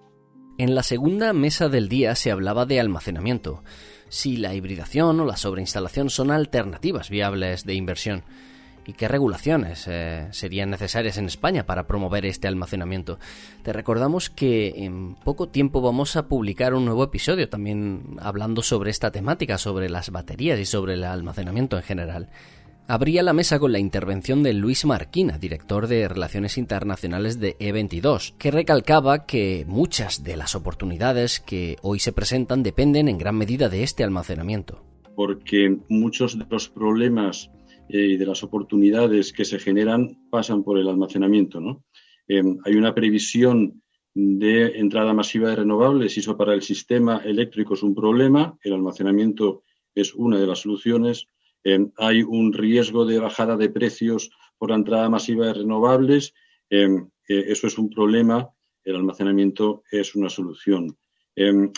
En 0.56 0.74
la 0.74 0.82
segunda 0.82 1.32
mesa 1.32 1.68
del 1.68 1.88
día 1.88 2.14
se 2.14 2.30
hablaba 2.30 2.66
de 2.66 2.80
almacenamiento, 2.80 3.62
si 4.08 4.36
la 4.36 4.54
hibridación 4.54 5.20
o 5.20 5.24
la 5.24 5.36
sobreinstalación 5.36 6.10
son 6.10 6.30
alternativas 6.30 7.10
viables 7.10 7.64
de 7.64 7.74
inversión 7.74 8.24
y 8.88 8.94
qué 8.94 9.06
regulaciones 9.06 9.84
eh, 9.86 10.28
serían 10.30 10.70
necesarias 10.70 11.18
en 11.18 11.26
España 11.26 11.66
para 11.66 11.86
promover 11.86 12.24
este 12.24 12.48
almacenamiento. 12.48 13.18
Te 13.62 13.74
recordamos 13.74 14.30
que 14.30 14.82
en 14.82 15.14
poco 15.14 15.50
tiempo 15.50 15.82
vamos 15.82 16.16
a 16.16 16.26
publicar 16.26 16.72
un 16.72 16.86
nuevo 16.86 17.04
episodio 17.04 17.50
también 17.50 18.16
hablando 18.18 18.62
sobre 18.62 18.90
esta 18.90 19.10
temática, 19.10 19.58
sobre 19.58 19.90
las 19.90 20.08
baterías 20.10 20.58
y 20.58 20.64
sobre 20.64 20.94
el 20.94 21.04
almacenamiento 21.04 21.76
en 21.76 21.82
general. 21.82 22.28
Abría 22.86 23.22
la 23.22 23.34
mesa 23.34 23.58
con 23.58 23.72
la 23.72 23.78
intervención 23.78 24.42
de 24.42 24.54
Luis 24.54 24.86
Marquina, 24.86 25.36
director 25.36 25.86
de 25.86 26.08
Relaciones 26.08 26.56
Internacionales 26.56 27.38
de 27.38 27.58
E22, 27.58 28.36
que 28.38 28.50
recalcaba 28.50 29.26
que 29.26 29.66
muchas 29.68 30.24
de 30.24 30.38
las 30.38 30.54
oportunidades 30.54 31.40
que 31.40 31.76
hoy 31.82 31.98
se 31.98 32.14
presentan 32.14 32.62
dependen 32.62 33.08
en 33.08 33.18
gran 33.18 33.36
medida 33.36 33.68
de 33.68 33.82
este 33.82 34.02
almacenamiento. 34.02 34.82
Porque 35.14 35.76
muchos 35.90 36.38
de 36.38 36.46
los 36.48 36.70
problemas 36.70 37.50
y 37.88 38.16
de 38.16 38.26
las 38.26 38.42
oportunidades 38.42 39.32
que 39.32 39.44
se 39.44 39.58
generan 39.58 40.28
pasan 40.30 40.62
por 40.62 40.78
el 40.78 40.88
almacenamiento. 40.88 41.60
¿no? 41.60 41.84
Eh, 42.26 42.42
hay 42.64 42.74
una 42.74 42.94
previsión 42.94 43.82
de 44.14 44.78
entrada 44.78 45.14
masiva 45.14 45.50
de 45.50 45.56
renovables 45.56 46.16
y 46.16 46.20
eso 46.20 46.36
para 46.36 46.54
el 46.54 46.62
sistema 46.62 47.18
eléctrico 47.24 47.74
es 47.74 47.82
un 47.82 47.94
problema. 47.94 48.58
El 48.62 48.74
almacenamiento 48.74 49.62
es 49.94 50.14
una 50.14 50.38
de 50.38 50.46
las 50.46 50.60
soluciones. 50.60 51.26
Em, 51.64 51.90
hay 51.96 52.22
un 52.22 52.52
riesgo 52.52 53.04
de 53.04 53.18
bajada 53.18 53.56
de 53.56 53.70
precios 53.70 54.30
por 54.58 54.70
la 54.70 54.76
entrada 54.76 55.08
masiva 55.08 55.46
de 55.46 55.54
renovables. 55.54 56.34
Eso 56.68 57.66
es 57.66 57.78
un 57.78 57.90
problema. 57.90 58.48
El 58.84 58.96
almacenamiento 58.96 59.82
es 59.90 60.14
una 60.14 60.28
solución. 60.28 60.96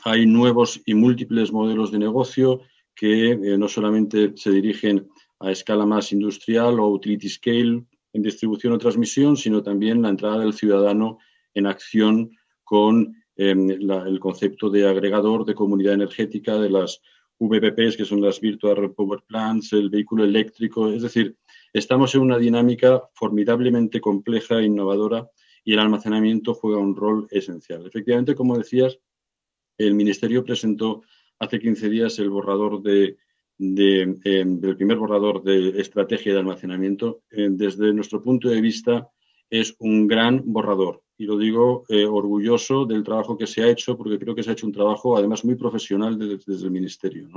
Hay 0.04 0.26
nuevos 0.26 0.80
y 0.86 0.94
múltiples 0.94 1.52
modelos 1.52 1.92
de 1.92 1.98
negocio 1.98 2.62
que 3.00 3.30
eh, 3.30 3.58
no 3.58 3.66
solamente 3.66 4.32
se 4.36 4.50
dirigen 4.50 5.08
a 5.40 5.50
escala 5.50 5.86
más 5.86 6.12
industrial 6.12 6.78
o 6.78 6.88
utility 6.88 7.28
scale 7.28 7.84
en 8.12 8.22
distribución 8.22 8.72
o 8.72 8.78
transmisión, 8.78 9.36
sino 9.36 9.62
también 9.62 10.02
la 10.02 10.10
entrada 10.10 10.38
del 10.38 10.52
ciudadano 10.52 11.18
en 11.54 11.66
acción 11.66 12.30
con 12.62 13.16
el 13.36 14.20
concepto 14.20 14.68
de 14.68 14.86
agregador 14.86 15.46
de 15.46 15.54
comunidad 15.54 15.94
energética 15.94 16.58
de 16.58 16.68
las 16.68 17.00
VPPs, 17.38 17.96
que 17.96 18.04
son 18.04 18.20
las 18.20 18.38
Virtual 18.38 18.92
Power 18.92 19.22
Plants, 19.26 19.72
el 19.72 19.88
vehículo 19.88 20.24
eléctrico. 20.24 20.90
Es 20.90 21.02
decir, 21.02 21.36
estamos 21.72 22.14
en 22.14 22.20
una 22.20 22.36
dinámica 22.36 23.02
formidablemente 23.14 23.98
compleja 24.00 24.58
e 24.58 24.66
innovadora 24.66 25.30
y 25.64 25.72
el 25.72 25.78
almacenamiento 25.78 26.52
juega 26.52 26.78
un 26.78 26.94
rol 26.94 27.26
esencial. 27.30 27.86
Efectivamente, 27.86 28.34
como 28.34 28.58
decías, 28.58 28.98
el 29.78 29.94
Ministerio 29.94 30.44
presentó 30.44 31.02
hace 31.38 31.58
15 31.58 31.88
días 31.88 32.18
el 32.18 32.28
borrador 32.28 32.82
de, 32.82 33.16
em, 33.60 34.60
del 34.60 34.76
primer 34.76 34.96
borrador 34.96 35.42
de 35.42 35.80
estrategia 35.80 36.32
de 36.32 36.38
almacenamiento. 36.40 37.22
Eh, 37.30 37.48
desde 37.50 37.92
nuestro 37.92 38.22
punto 38.22 38.48
de 38.48 38.60
vista, 38.60 39.08
es 39.50 39.76
un 39.78 40.06
gran 40.06 40.42
borrador 40.46 41.02
y 41.20 41.26
lo 41.26 41.36
digo 41.36 41.84
eh, 41.90 42.06
orgulloso 42.06 42.86
del 42.86 43.04
trabajo 43.04 43.36
que 43.36 43.46
se 43.46 43.62
ha 43.62 43.68
hecho, 43.68 43.94
porque 43.94 44.18
creo 44.18 44.34
que 44.34 44.42
se 44.42 44.48
ha 44.48 44.52
hecho 44.54 44.66
un 44.66 44.72
trabajo 44.72 45.18
además 45.18 45.44
muy 45.44 45.54
profesional 45.54 46.18
desde, 46.18 46.64
el 46.64 46.70
Ministerio. 46.70 47.28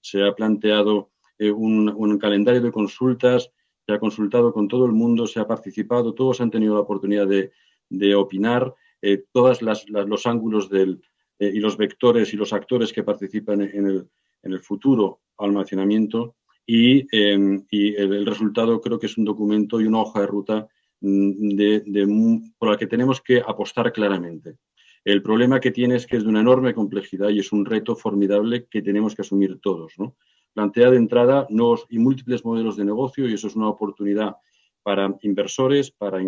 Se 0.00 0.22
ha 0.22 0.34
planteado 0.34 1.10
eh, 1.38 1.50
un, 1.50 2.18
calendario 2.18 2.62
de 2.62 2.72
consultas, 2.72 3.50
se 3.84 3.92
ha 3.92 3.98
consultado 3.98 4.50
con 4.50 4.66
todo 4.66 4.86
el 4.86 4.92
mundo, 4.92 5.26
se 5.26 5.40
ha 5.40 5.46
participado, 5.46 6.14
todos 6.14 6.40
han 6.40 6.50
tenido 6.50 6.72
la 6.72 6.80
oportunidad 6.80 7.26
de, 7.28 8.14
opinar, 8.14 8.74
eh, 9.02 9.24
todos 9.30 9.60
los 9.60 10.26
ángulos 10.26 10.70
del, 10.70 11.02
y 11.38 11.60
los 11.60 11.76
vectores 11.76 12.32
y 12.32 12.38
los 12.38 12.54
actores 12.54 12.94
que 12.94 13.02
participan 13.02 13.60
en 13.60 13.86
el, 13.86 14.08
en 14.42 14.52
el 14.52 14.60
futuro 14.60 15.20
almacenamiento 15.38 16.36
y, 16.66 17.06
em, 17.16 17.64
el 17.70 18.26
resultado 18.26 18.80
creo 18.80 18.98
que 18.98 19.06
es 19.06 19.16
un 19.16 19.24
documento 19.24 19.80
y 19.80 19.86
una 19.86 20.02
hoja 20.02 20.20
de 20.20 20.26
ruta 20.26 20.68
Mm, 21.00 22.50
por 22.58 22.70
la 22.70 22.76
que 22.76 22.86
tenemos 22.86 23.20
que 23.20 23.40
apostar 23.40 23.92
claramente. 23.92 24.56
El 25.04 25.22
problema 25.22 25.60
que 25.60 25.70
tiene 25.70 25.94
es 25.94 26.06
que 26.06 26.16
es 26.16 26.24
de 26.24 26.28
una 26.28 26.40
enorme 26.40 26.74
complejidad 26.74 27.28
y 27.30 27.38
es 27.38 27.52
un 27.52 27.64
reto 27.64 27.94
formidable 27.94 28.66
que 28.66 28.82
tenemos 28.82 29.14
que 29.14 29.22
asumir 29.22 29.60
todos. 29.60 29.94
¿no? 29.98 30.16
Plantea 30.52 30.90
de 30.90 30.96
entrada 30.96 31.46
nuevos 31.50 31.86
y 31.88 31.98
múltiples 31.98 32.44
modelos 32.44 32.76
de 32.76 32.84
negocio 32.84 33.28
y 33.28 33.34
eso 33.34 33.46
es 33.46 33.56
una 33.56 33.68
oportunidad 33.68 34.36
para 34.82 35.14
inversores, 35.22 35.90
para, 35.90 36.20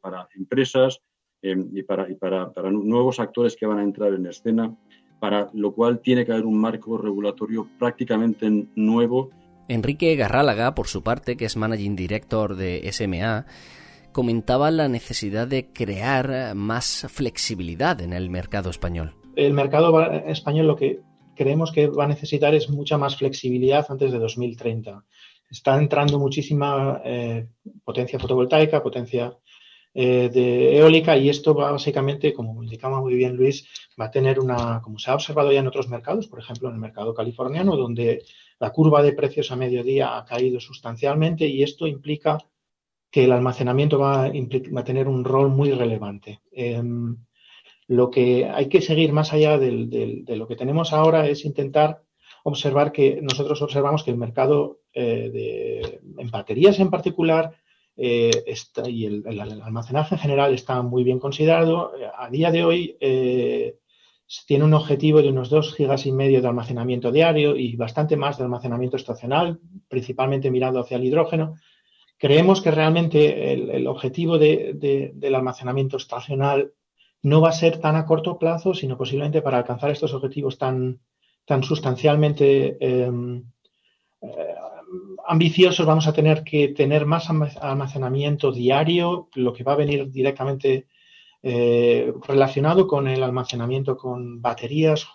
para, 0.00 0.28
empresas 0.36 1.00
em, 1.42 1.68
y, 1.72 1.82
para, 1.82 2.10
y 2.10 2.14
para 2.14 2.70
nuevos 2.70 3.18
actores 3.18 3.56
que 3.56 3.66
van 3.66 3.78
a 3.78 3.82
entrar 3.82 4.14
en 4.14 4.26
escena, 4.26 4.74
para 5.22 5.50
lo 5.52 5.72
cual 5.72 6.00
tiene 6.00 6.26
que 6.26 6.32
haber 6.32 6.46
un 6.46 6.58
marco 6.58 6.98
regulatorio 6.98 7.68
prácticamente 7.78 8.66
nuevo. 8.74 9.30
Enrique 9.68 10.16
Garrálaga, 10.16 10.74
por 10.74 10.88
su 10.88 11.04
parte, 11.04 11.36
que 11.36 11.44
es 11.44 11.56
Managing 11.56 11.94
Director 11.94 12.56
de 12.56 12.90
SMA, 12.90 13.46
comentaba 14.10 14.72
la 14.72 14.88
necesidad 14.88 15.46
de 15.46 15.68
crear 15.72 16.56
más 16.56 17.06
flexibilidad 17.08 18.00
en 18.00 18.12
el 18.12 18.30
mercado 18.30 18.68
español. 18.68 19.14
El 19.36 19.52
mercado 19.52 20.02
español 20.26 20.66
lo 20.66 20.74
que 20.74 20.98
creemos 21.36 21.70
que 21.70 21.86
va 21.86 22.06
a 22.06 22.08
necesitar 22.08 22.52
es 22.56 22.68
mucha 22.68 22.98
más 22.98 23.16
flexibilidad 23.16 23.86
antes 23.90 24.10
de 24.10 24.18
2030. 24.18 25.04
Está 25.48 25.78
entrando 25.78 26.18
muchísima 26.18 27.00
eh, 27.04 27.46
potencia 27.84 28.18
fotovoltaica, 28.18 28.82
potencia 28.82 29.38
eh, 29.94 30.30
de 30.32 30.78
eólica 30.78 31.16
y 31.16 31.28
esto 31.28 31.54
va 31.54 31.70
básicamente, 31.70 32.32
como 32.32 32.62
indicaba 32.62 33.00
muy 33.00 33.14
bien 33.14 33.36
Luis, 33.36 33.68
va 34.00 34.06
a 34.06 34.10
tener 34.10 34.40
una, 34.40 34.80
como 34.82 34.98
se 34.98 35.10
ha 35.10 35.14
observado 35.14 35.52
ya 35.52 35.60
en 35.60 35.66
otros 35.66 35.88
mercados, 35.88 36.28
por 36.28 36.38
ejemplo 36.38 36.68
en 36.68 36.76
el 36.76 36.80
mercado 36.80 37.14
californiano, 37.14 37.76
donde 37.76 38.22
la 38.58 38.70
curva 38.70 39.02
de 39.02 39.12
precios 39.12 39.50
a 39.52 39.56
mediodía 39.56 40.16
ha 40.16 40.24
caído 40.24 40.60
sustancialmente 40.60 41.46
y 41.46 41.62
esto 41.62 41.86
implica 41.86 42.38
que 43.10 43.24
el 43.24 43.32
almacenamiento 43.32 43.98
va 43.98 44.24
a, 44.24 44.84
tener 44.84 45.08
un 45.08 45.24
rol 45.24 45.50
muy 45.50 45.70
relevante. 45.72 46.40
Em, 46.50 47.18
lo 47.88 48.10
que 48.10 48.46
hay 48.46 48.68
que 48.68 48.80
seguir 48.80 49.12
más 49.12 49.34
allá 49.34 49.58
de 49.58 50.24
lo 50.36 50.46
que 50.46 50.56
tenemos 50.56 50.94
ahora 50.94 51.28
es 51.28 51.44
intentar 51.44 52.02
observar 52.44 52.92
que 52.92 53.20
nosotros 53.22 53.60
observamos 53.62 54.02
que 54.02 54.10
el 54.10 54.16
mercado 54.16 54.80
eh, 54.94 55.30
de, 55.32 56.00
en 56.18 56.30
baterías 56.30 56.78
en 56.80 56.90
particular 56.90 57.54
eh, 57.96 58.30
y 58.86 59.04
el, 59.06 59.40
almacenaje 59.40 60.14
en 60.14 60.20
general 60.20 60.54
está 60.54 60.82
muy 60.82 61.04
bien 61.04 61.18
considerado. 61.18 61.92
A 62.16 62.30
día 62.30 62.50
de 62.50 62.64
hoy 62.64 62.96
eh, 63.00 63.76
tiene 64.46 64.64
un 64.64 64.74
objetivo 64.74 65.22
de 65.22 65.28
unos 65.28 65.50
2 65.50 65.74
gigas 65.74 66.06
y 66.06 66.12
medio 66.12 66.40
de 66.40 66.48
almacenamiento 66.48 67.12
diario 67.12 67.56
y 67.56 67.76
bastante 67.76 68.16
más 68.16 68.38
de 68.38 68.44
almacenamiento 68.44 68.96
estacional, 68.96 69.60
principalmente 69.88 70.50
mirando 70.50 70.80
hacia 70.80 70.96
el 70.96 71.04
hidrógeno. 71.04 71.56
Creemos 72.18 72.62
que 72.62 72.70
realmente 72.70 73.52
el, 73.52 73.86
objetivo 73.86 74.38
del 74.38 75.34
almacenamiento 75.34 75.96
estacional 75.96 76.72
no 77.22 77.40
va 77.40 77.50
a 77.50 77.52
ser 77.52 77.78
tan 77.78 77.96
a 77.96 78.06
corto 78.06 78.38
plazo, 78.38 78.74
sino 78.74 78.96
posiblemente 78.96 79.42
para 79.42 79.58
alcanzar 79.58 79.90
estos 79.90 80.14
objetivos 80.14 80.56
tan, 80.56 81.00
tan 81.44 81.62
sustancialmente 81.62 82.78
eh, 82.80 83.10
ambiciosos 85.32 85.86
vamos 85.86 86.06
a 86.06 86.12
tener 86.12 86.44
que 86.44 86.68
tener 86.68 87.06
más 87.06 87.30
almacenamiento 87.30 88.52
diario, 88.52 89.30
lo 89.34 89.54
que 89.54 89.64
va 89.64 89.72
a 89.72 89.76
venir 89.76 90.10
directamente 90.10 90.88
eh, 91.42 92.12
relacionado 92.28 92.86
con 92.86 93.08
el 93.08 93.22
almacenamiento 93.22 93.96
con 93.96 94.42
baterías 94.42 95.08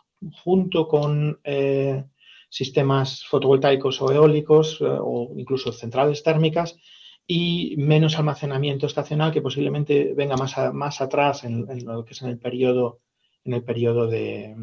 junto 0.43 0.87
con 0.87 1.39
eh, 1.43 2.03
sistemas 2.49 3.25
fotovoltaicos 3.25 4.01
o 4.01 4.11
eólicos 4.11 4.79
o 4.81 5.33
incluso 5.37 5.71
centrales 5.71 6.23
térmicas 6.23 6.79
y 7.27 7.75
menos 7.77 8.17
almacenamiento 8.17 8.87
estacional 8.87 9.31
que 9.31 9.43
posiblemente 9.43 10.15
venga 10.15 10.35
más, 10.35 10.55
más 10.73 10.99
atrás 10.99 11.43
en, 11.43 11.67
lo 11.85 12.03
que 12.03 12.13
es 12.13 12.23
en 12.23 12.29
el 12.29 12.39
periodo, 12.39 13.01
en 13.45 13.53
el 13.53 13.63
periodo 13.63 14.07
de, 14.07 14.55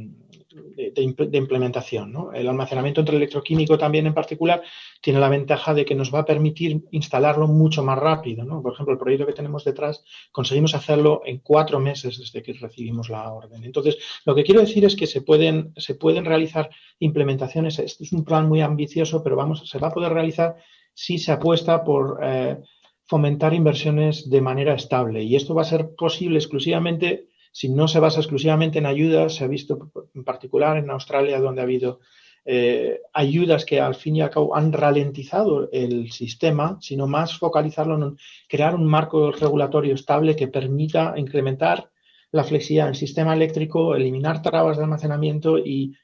de, 0.55 1.39
implementación. 1.39 2.15
El 2.35 2.49
almacenamiento 2.49 3.01
entre 3.01 3.17
electroquímico 3.17 3.77
también 3.77 4.07
en 4.07 4.15
particular 4.15 4.63
tiene 5.01 5.19
la 5.19 5.29
ventaja 5.29 5.75
de 5.75 5.85
que 5.85 5.95
nos 5.95 6.15
va 6.15 6.21
a 6.21 6.25
permitir 6.25 6.85
instalarlo 6.93 7.47
mucho 7.47 7.83
más 7.83 7.99
rápido. 7.99 8.47
Por 8.63 8.73
ejemplo, 8.73 8.93
el 8.93 8.99
proyecto 8.99 9.27
que 9.27 9.33
tenemos 9.33 9.65
detrás 9.65 10.05
conseguimos 10.33 10.75
hacerlo 10.75 11.23
en 11.25 11.39
cuatro 11.39 11.81
meses 11.81 12.19
desde 12.19 12.43
que 12.43 12.53
recibimos 12.55 13.09
la 13.09 13.33
orden. 13.33 13.65
Entonces, 13.65 13.99
lo 14.25 14.35
que 14.35 14.45
quiero 14.45 14.61
decir 14.61 14.85
es 14.85 14.97
que 14.97 15.07
se 15.07 15.23
pueden, 15.23 15.73
se 15.77 15.95
pueden 15.95 16.25
realizar 16.25 16.71
implementaciones. 16.99 17.79
Este 17.79 18.05
es 18.05 18.13
un 18.13 18.25
plan 18.25 18.49
muy 18.49 18.61
ambicioso, 18.61 19.23
pero 19.23 19.37
vamos, 19.37 19.69
se 19.69 19.79
va 19.79 19.89
a 19.89 19.95
poder 19.95 20.13
realizar 20.13 20.57
si 20.93 21.19
se 21.19 21.33
apuesta 21.33 21.83
por 21.83 22.21
eh, 22.23 22.59
fomentar 23.07 23.53
inversiones 23.53 24.31
de 24.31 24.41
manera 24.41 24.75
estable. 24.75 25.23
Y 25.23 25.37
esto 25.37 25.55
va 25.55 25.63
a 25.63 25.67
ser 25.67 25.95
posible 25.97 26.39
exclusivamente 26.39 27.29
si 27.55 27.69
no 27.69 27.87
se 27.87 28.01
basa 28.01 28.19
exclusivamente 28.19 28.81
en 28.81 28.87
ayudas. 28.87 29.37
Se 29.37 29.45
ha 29.45 29.47
visto 29.47 29.93
en 30.13 30.25
particular 30.25 30.77
en 30.77 30.91
Australia, 30.91 31.39
donde 31.39 31.61
ha 31.61 31.65
habido 31.65 32.01
eh, 32.45 33.01
ayudas 33.13 33.65
que 33.65 33.81
al 33.81 33.95
fin 33.95 34.17
y 34.17 34.23
al 34.23 34.31
cabo 34.31 34.57
han 34.57 34.73
ralentizado 34.73 35.71
el 35.71 36.11
sistema, 36.11 36.79
sino 36.81 37.07
más 37.07 37.39
focalizarlo 37.39 37.95
en 37.95 38.19
crear 38.49 38.75
un 38.75 38.87
marco 38.87 39.31
regulatorio 39.31 39.95
estable 39.95 40.35
que 40.35 40.49
permita 40.49 41.15
incrementar 41.17 41.91
la 42.33 42.43
flexibilidad 42.43 42.87
del 42.87 42.97
sistema 42.97 43.35
eléctrico, 43.35 43.95
eliminar 43.95 44.43
trabas 44.43 44.77
de 44.77 44.83
almacenamiento 44.83 45.57
y 45.57 45.95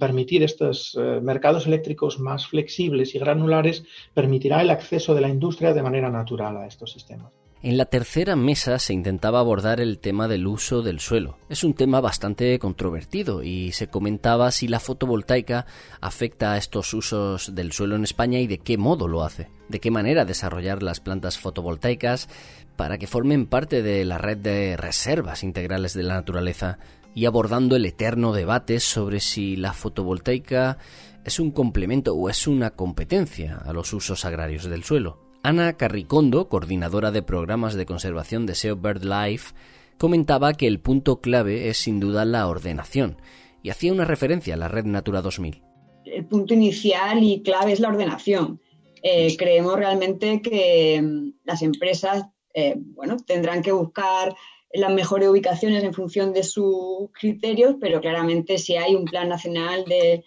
permitir 0.00 0.42
estos 0.42 0.98
eh, 1.00 1.20
mercados 1.22 1.68
eléctricos 1.68 2.18
más 2.18 2.48
flexibles 2.48 3.14
y 3.14 3.20
granulares, 3.20 3.84
permitirá 4.12 4.60
el 4.60 4.70
acceso 4.70 5.14
de 5.14 5.20
la 5.20 5.28
industria 5.28 5.72
de 5.72 5.84
manera 5.84 6.10
natural 6.10 6.56
a 6.56 6.66
estos 6.66 6.90
sistemas. 6.90 7.45
En 7.62 7.78
la 7.78 7.86
tercera 7.86 8.36
mesa 8.36 8.78
se 8.78 8.92
intentaba 8.92 9.40
abordar 9.40 9.80
el 9.80 9.98
tema 9.98 10.28
del 10.28 10.46
uso 10.46 10.82
del 10.82 11.00
suelo. 11.00 11.38
Es 11.48 11.64
un 11.64 11.72
tema 11.72 12.02
bastante 12.02 12.58
controvertido 12.58 13.42
y 13.42 13.72
se 13.72 13.88
comentaba 13.88 14.50
si 14.50 14.68
la 14.68 14.78
fotovoltaica 14.78 15.64
afecta 16.02 16.52
a 16.52 16.58
estos 16.58 16.92
usos 16.92 17.54
del 17.54 17.72
suelo 17.72 17.96
en 17.96 18.04
España 18.04 18.40
y 18.40 18.46
de 18.46 18.58
qué 18.58 18.76
modo 18.76 19.08
lo 19.08 19.24
hace. 19.24 19.48
De 19.68 19.80
qué 19.80 19.90
manera 19.90 20.26
desarrollar 20.26 20.82
las 20.82 21.00
plantas 21.00 21.38
fotovoltaicas 21.38 22.28
para 22.76 22.98
que 22.98 23.06
formen 23.06 23.46
parte 23.46 23.82
de 23.82 24.04
la 24.04 24.18
red 24.18 24.36
de 24.36 24.76
reservas 24.76 25.42
integrales 25.42 25.94
de 25.94 26.02
la 26.02 26.14
naturaleza 26.14 26.78
y 27.14 27.24
abordando 27.24 27.74
el 27.74 27.86
eterno 27.86 28.34
debate 28.34 28.80
sobre 28.80 29.18
si 29.20 29.56
la 29.56 29.72
fotovoltaica 29.72 30.76
es 31.24 31.40
un 31.40 31.50
complemento 31.50 32.14
o 32.14 32.28
es 32.28 32.46
una 32.46 32.72
competencia 32.72 33.56
a 33.64 33.72
los 33.72 33.94
usos 33.94 34.26
agrarios 34.26 34.64
del 34.64 34.84
suelo. 34.84 35.25
Ana 35.46 35.74
Carricondo, 35.74 36.48
coordinadora 36.48 37.12
de 37.12 37.22
programas 37.22 37.74
de 37.74 37.86
conservación 37.86 38.46
de 38.46 38.56
SEO 38.56 38.74
BirdLife, 38.74 39.54
comentaba 39.96 40.54
que 40.54 40.66
el 40.66 40.80
punto 40.80 41.20
clave 41.20 41.68
es 41.68 41.76
sin 41.76 42.00
duda 42.00 42.24
la 42.24 42.48
ordenación 42.48 43.18
y 43.62 43.70
hacía 43.70 43.92
una 43.92 44.04
referencia 44.04 44.54
a 44.54 44.56
la 44.56 44.66
red 44.66 44.86
Natura 44.86 45.22
2000. 45.22 45.62
el 46.04 46.26
punto 46.26 46.52
inicial 46.52 47.22
y 47.22 47.44
clave 47.44 47.70
es 47.70 47.78
la 47.78 47.90
ordenación. 47.90 48.60
Eh, 49.04 49.36
creemos 49.36 49.76
realmente 49.76 50.42
que 50.42 51.00
mm, 51.00 51.34
las 51.44 51.62
empresas 51.62 52.24
eh, 52.52 52.74
bueno, 52.76 53.16
tendrán 53.24 53.62
que 53.62 53.70
buscar 53.70 54.34
las 54.72 54.92
mejores 54.92 55.28
ubicaciones 55.28 55.84
en 55.84 55.94
función 55.94 56.32
de 56.32 56.42
sus 56.42 57.12
criterios, 57.12 57.76
pero 57.80 58.00
claramente 58.00 58.58
si 58.58 58.74
hay 58.74 58.96
un 58.96 59.04
plan 59.04 59.28
nacional 59.28 59.84
de, 59.84 60.24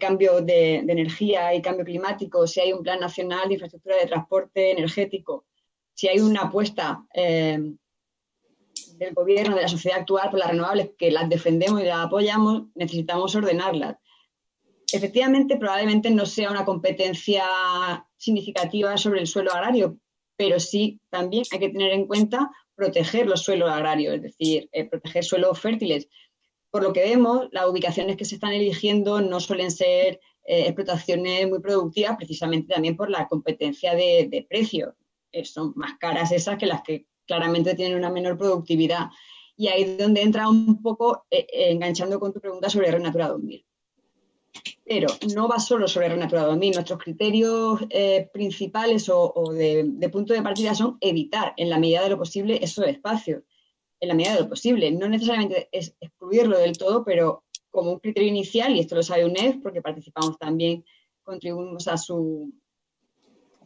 cambio 0.00 0.40
de, 0.40 0.76
energía 0.76 1.54
y 1.54 1.62
cambio 1.62 1.84
climático, 1.84 2.46
si 2.46 2.60
hay 2.60 2.72
un 2.72 2.82
plan 2.82 3.00
nacional 3.00 3.48
de 3.48 3.54
infraestructura 3.54 3.96
de 3.96 4.06
transporte 4.06 4.70
energético, 4.70 5.46
si 5.94 6.08
hay 6.08 6.20
una 6.20 6.42
apuesta 6.42 7.04
eh, 7.12 7.58
del 8.96 9.14
gobierno, 9.14 9.56
de 9.56 9.62
la 9.62 9.68
sociedad 9.68 9.98
actual 10.00 10.30
por 10.30 10.38
las 10.38 10.50
renovables, 10.50 10.90
que 10.96 11.10
las 11.10 11.28
defendemos 11.28 11.80
y 11.80 11.84
las 11.84 12.06
apoyamos, 12.06 12.64
necesitamos 12.74 13.34
ordenarlas. 13.34 13.96
Efectivamente, 14.92 15.56
probablemente 15.56 16.10
no 16.10 16.24
sea 16.24 16.50
una 16.50 16.64
competencia 16.64 17.44
significativa 18.16 18.96
sobre 18.96 19.20
el 19.20 19.26
suelo 19.26 19.52
agrario, 19.52 19.98
pero 20.36 20.58
sí 20.60 21.00
también 21.10 21.44
hay 21.52 21.58
que 21.58 21.68
tener 21.68 21.92
en 21.92 22.06
cuenta 22.06 22.50
proteger 22.74 23.26
los 23.26 23.42
suelos 23.42 23.70
agrarios, 23.70 24.14
es 24.14 24.22
decir, 24.22 24.68
eh, 24.72 24.88
proteger 24.88 25.24
suelos 25.24 25.60
fértiles. 25.60 26.08
Por 26.70 26.82
lo 26.82 26.92
que 26.92 27.00
vemos, 27.00 27.48
las 27.52 27.66
ubicaciones 27.66 28.16
que 28.16 28.24
se 28.24 28.34
están 28.34 28.52
eligiendo 28.52 29.20
no 29.20 29.40
suelen 29.40 29.70
ser 29.70 30.20
eh, 30.44 30.66
explotaciones 30.66 31.48
muy 31.48 31.60
productivas, 31.60 32.16
precisamente 32.16 32.74
también 32.74 32.96
por 32.96 33.10
la 33.10 33.26
competencia 33.26 33.94
de, 33.94 34.28
de 34.30 34.46
precios. 34.48 34.94
Eh, 35.32 35.44
son 35.44 35.72
más 35.76 35.98
caras 35.98 36.32
esas 36.32 36.58
que 36.58 36.66
las 36.66 36.82
que 36.82 37.06
claramente 37.26 37.74
tienen 37.74 37.96
una 37.96 38.10
menor 38.10 38.36
productividad. 38.36 39.08
Y 39.56 39.68
ahí 39.68 39.82
es 39.82 39.98
donde 39.98 40.22
entra 40.22 40.48
un 40.48 40.80
poco 40.82 41.26
enganchando 41.30 42.20
con 42.20 42.32
tu 42.32 42.40
pregunta 42.40 42.70
sobre 42.70 42.92
Renatura 42.92 43.28
2000. 43.28 43.66
Pero 44.84 45.08
no 45.34 45.48
va 45.48 45.58
solo 45.58 45.86
sobre 45.86 46.08
Renatura 46.08 46.44
2000. 46.44 46.74
Nuestros 46.74 47.02
criterios 47.02 47.80
eh, 47.90 48.28
principales 48.32 49.08
o, 49.08 49.52
de, 49.52 50.08
punto 50.10 50.32
de 50.32 50.42
partida 50.42 50.74
son 50.74 50.96
evitar, 51.00 51.54
en 51.56 51.70
la 51.70 51.78
medida 51.78 52.02
de 52.02 52.10
lo 52.10 52.18
posible, 52.18 52.58
esos 52.62 52.86
espacios. 52.86 53.42
En 54.00 54.08
la 54.08 54.14
medida 54.14 54.34
de 54.34 54.40
lo 54.40 54.48
posible. 54.48 54.90
No 54.92 55.08
necesariamente 55.08 55.68
es 55.72 55.94
excluirlo 56.00 56.58
del 56.58 56.76
todo, 56.78 57.04
pero 57.04 57.44
como 57.70 57.92
un 57.92 57.98
criterio 57.98 58.28
inicial, 58.28 58.74
y 58.74 58.80
esto 58.80 58.94
lo 58.94 59.02
sabe 59.02 59.24
UNED 59.24 59.56
porque 59.62 59.82
participamos 59.82 60.38
también, 60.38 60.84
contribuimos 61.22 61.86
a 61.88 61.96
su, 61.96 62.52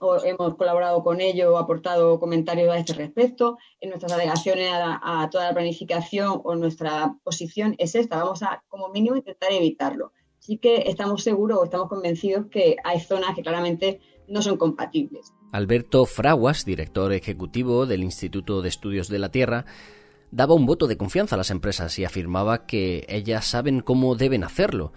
o 0.01 0.25
hemos 0.25 0.57
colaborado 0.57 1.03
con 1.03 1.21
ello 1.21 1.57
aportado 1.59 2.19
comentarios 2.19 2.71
a 2.71 2.79
este 2.79 2.95
respecto. 2.95 3.59
En 3.81 3.91
nuestras 3.91 4.13
alegaciones 4.13 4.71
a, 4.73 5.23
a, 5.23 5.31
toda 5.31 5.49
la 5.49 5.55
planificación 5.55 6.41
o 6.43 6.55
nuestra 6.57 7.17
posición 7.23 7.75
es 7.79 7.95
esta. 7.95 8.17
Vamos 8.23 8.43
a, 8.43 8.65
como 8.69 8.89
mínimo, 8.89 9.17
intentar 9.17 9.53
evitarlo 9.53 10.13
sí 10.43 10.59
que 10.59 10.85
estamos 10.89 11.23
seguros 11.23 11.59
o 11.59 11.65
estamos 11.65 11.89
convencidos 11.89 12.47
que 12.51 12.77
hay 12.83 12.99
zonas 13.01 13.35
que 13.37 13.43
claramente 13.43 14.01
no 14.27 14.43
son 14.43 14.57
compatibles. 14.57 15.33
Alberto 15.53 16.05
Fraguas, 16.05 16.65
director 16.65 17.13
ejecutivo 17.13 17.87
del 17.87 18.03
Instituto 18.03 18.61
de 18.61 18.69
Estudios 18.69 19.09
de 19.09 19.21
la 19.21 19.31
Tierra, 19.31 19.67
daba 20.33 20.55
un 20.55 20.67
voto 20.67 20.89
de 20.89 20.97
confianza 20.97 21.37
a 21.37 21.39
las 21.39 21.51
empresas 21.51 21.99
y 21.99 22.05
afirmaba 22.05 22.67
que 22.67 23.05
ellas 23.09 23.47
saben 23.47 23.81
cómo 23.81 24.17
deben 24.17 24.43
hacerlo, 24.43 24.93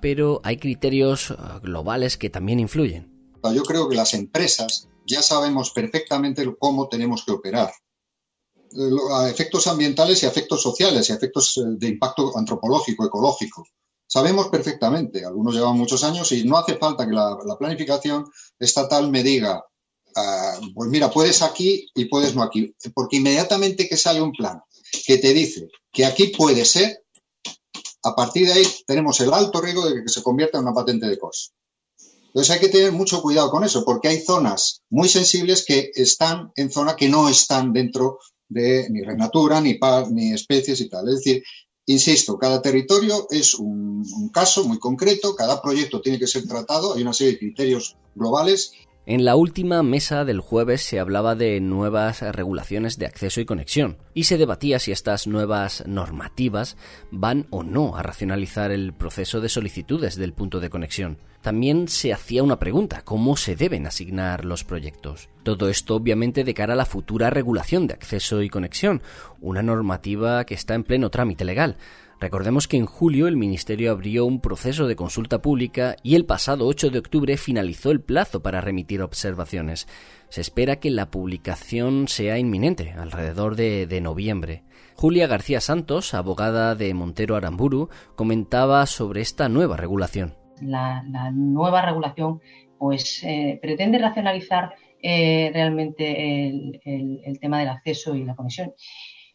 pero 0.00 0.40
hay 0.42 0.56
criterios 0.56 1.30
uh, 1.30 1.60
globales 1.62 2.16
que 2.16 2.30
también 2.30 2.58
influyen. 2.58 3.36
Yo 3.54 3.62
creo 3.62 3.88
que 3.88 3.94
las 3.94 4.14
empresas 4.14 4.88
ya 5.06 5.22
sabemos 5.22 5.70
perfectamente 5.70 6.44
cómo 6.58 6.88
tenemos 6.88 7.24
que 7.24 7.32
operar. 7.32 7.70
Eh, 8.72 9.30
efectos 9.30 9.66
ambientales 9.66 10.22
y 10.22 10.26
efectos 10.26 10.62
sociales 10.62 11.08
y 11.08 11.12
efectos 11.12 11.56
eh, 11.58 11.60
de 11.78 11.88
impacto 11.88 12.36
antropológico, 12.36 13.06
ecológico. 13.06 13.64
Sabemos 14.06 14.48
perfectamente, 14.48 15.24
algunos 15.24 15.54
llevan 15.54 15.76
muchos 15.76 16.02
años 16.02 16.32
y 16.32 16.44
no 16.44 16.56
hace 16.56 16.76
falta 16.76 17.06
que 17.06 17.12
la, 17.12 17.36
planificación 17.58 18.24
estatal 18.58 19.10
me 19.10 19.22
diga, 19.22 19.62
ah, 20.16 20.58
pues 20.74 20.88
mira, 20.88 21.10
puedes 21.10 21.42
aquí 21.42 21.86
y 21.94 22.06
puedes 22.06 22.34
no 22.34 22.42
aquí, 22.42 22.74
porque 22.94 23.18
inmediatamente 23.18 23.86
que 23.86 23.98
sale 23.98 24.22
un 24.22 24.32
plan 24.32 24.62
que 25.06 25.18
te 25.18 25.32
dice 25.32 25.68
que 25.92 26.04
aquí 26.04 26.28
puede 26.28 26.64
ser, 26.64 27.04
a 28.02 28.14
partir 28.14 28.46
de 28.46 28.54
ahí 28.54 28.66
tenemos 28.86 29.20
el 29.20 29.32
alto 29.32 29.60
riesgo 29.60 29.88
de 29.88 30.02
que 30.02 30.08
se 30.08 30.22
convierta 30.22 30.58
en 30.58 30.64
una 30.64 30.74
patente 30.74 31.06
de 31.06 31.18
costo. 31.18 31.54
Entonces 32.26 32.54
hay 32.54 32.60
que 32.60 32.68
tener 32.68 32.92
mucho 32.92 33.22
cuidado 33.22 33.50
con 33.50 33.64
eso, 33.64 33.84
porque 33.84 34.08
hay 34.08 34.20
zonas 34.20 34.82
muy 34.90 35.08
sensibles 35.08 35.64
que 35.64 35.90
están 35.94 36.52
en 36.56 36.70
zona 36.70 36.94
que 36.94 37.08
no 37.08 37.28
están 37.28 37.72
dentro 37.72 38.18
de 38.48 38.88
ni 38.90 39.02
renatura, 39.02 39.60
ni 39.60 39.74
par, 39.74 40.10
ni 40.10 40.32
especies 40.32 40.80
y 40.80 40.88
tal. 40.88 41.08
Es 41.08 41.16
decir, 41.16 41.42
Insisto, 41.88 42.36
cada 42.36 42.60
territorio 42.60 43.26
es 43.30 43.54
un, 43.54 44.30
caso 44.30 44.62
muy 44.64 44.78
concreto, 44.78 45.34
cada 45.34 45.62
proyecto 45.62 46.02
tiene 46.02 46.18
que 46.18 46.26
ser 46.26 46.46
tratado, 46.46 46.92
hay 46.92 47.00
una 47.00 47.14
serie 47.14 47.32
de 47.32 47.38
criterios 47.38 47.96
globales 48.14 48.72
en 49.08 49.24
la 49.24 49.36
última 49.36 49.82
mesa 49.82 50.26
del 50.26 50.40
jueves 50.40 50.82
se 50.82 51.00
hablaba 51.00 51.34
de 51.34 51.58
nuevas 51.60 52.20
regulaciones 52.20 52.98
de 52.98 53.06
acceso 53.06 53.40
y 53.40 53.46
conexión, 53.46 53.96
y 54.12 54.24
se 54.24 54.36
debatía 54.36 54.78
si 54.78 54.92
estas 54.92 55.26
nuevas 55.26 55.82
normativas 55.86 56.76
van 57.10 57.46
o 57.48 57.62
no 57.62 57.96
a 57.96 58.02
racionalizar 58.02 58.70
el 58.70 58.92
proceso 58.92 59.40
de 59.40 59.48
solicitudes 59.48 60.16
del 60.16 60.34
punto 60.34 60.60
de 60.60 60.68
conexión. 60.68 61.16
También 61.40 61.88
se 61.88 62.12
hacía 62.12 62.42
una 62.42 62.58
pregunta, 62.58 63.00
¿cómo 63.02 63.38
se 63.38 63.56
deben 63.56 63.86
asignar 63.86 64.44
los 64.44 64.62
proyectos? 64.62 65.30
Todo 65.42 65.70
esto 65.70 65.94
obviamente 65.94 66.44
de 66.44 66.52
cara 66.52 66.74
a 66.74 66.76
la 66.76 66.84
futura 66.84 67.30
regulación 67.30 67.86
de 67.86 67.94
acceso 67.94 68.42
y 68.42 68.50
conexión, 68.50 69.00
una 69.40 69.62
normativa 69.62 70.44
que 70.44 70.52
está 70.52 70.74
en 70.74 70.84
pleno 70.84 71.08
trámite 71.08 71.46
legal. 71.46 71.78
Recordemos 72.20 72.66
que 72.66 72.76
en 72.76 72.86
julio 72.86 73.28
el 73.28 73.36
Ministerio 73.36 73.92
abrió 73.92 74.26
un 74.26 74.40
proceso 74.40 74.88
de 74.88 74.96
consulta 74.96 75.40
pública 75.40 75.94
y 76.02 76.16
el 76.16 76.26
pasado 76.26 76.66
8 76.66 76.90
de 76.90 76.98
octubre 76.98 77.36
finalizó 77.36 77.92
el 77.92 78.00
plazo 78.00 78.42
para 78.42 78.60
remitir 78.60 79.02
observaciones. 79.02 79.86
Se 80.28 80.40
espera 80.40 80.80
que 80.80 80.90
la 80.90 81.12
publicación 81.12 82.08
sea 82.08 82.36
inminente, 82.38 82.90
alrededor 82.90 83.54
de, 83.54 84.00
noviembre. 84.00 84.64
Julia 84.96 85.28
García 85.28 85.60
Santos, 85.60 86.12
abogada 86.12 86.74
de 86.74 86.92
Montero 86.92 87.36
Aramburu, 87.36 87.88
comentaba 88.16 88.84
sobre 88.86 89.20
esta 89.20 89.48
nueva 89.48 89.76
regulación. 89.76 90.34
La, 90.60 91.04
nueva 91.32 91.82
regulación 91.82 92.40
pues 92.78 93.22
eh, 93.22 93.60
pretende 93.62 93.98
racionalizar 93.98 94.74
eh, 95.00 95.50
realmente 95.52 96.48
el 96.84 97.38
tema 97.40 97.60
del 97.60 97.68
acceso 97.68 98.16
y 98.16 98.24
la 98.24 98.34
conexión. 98.34 98.72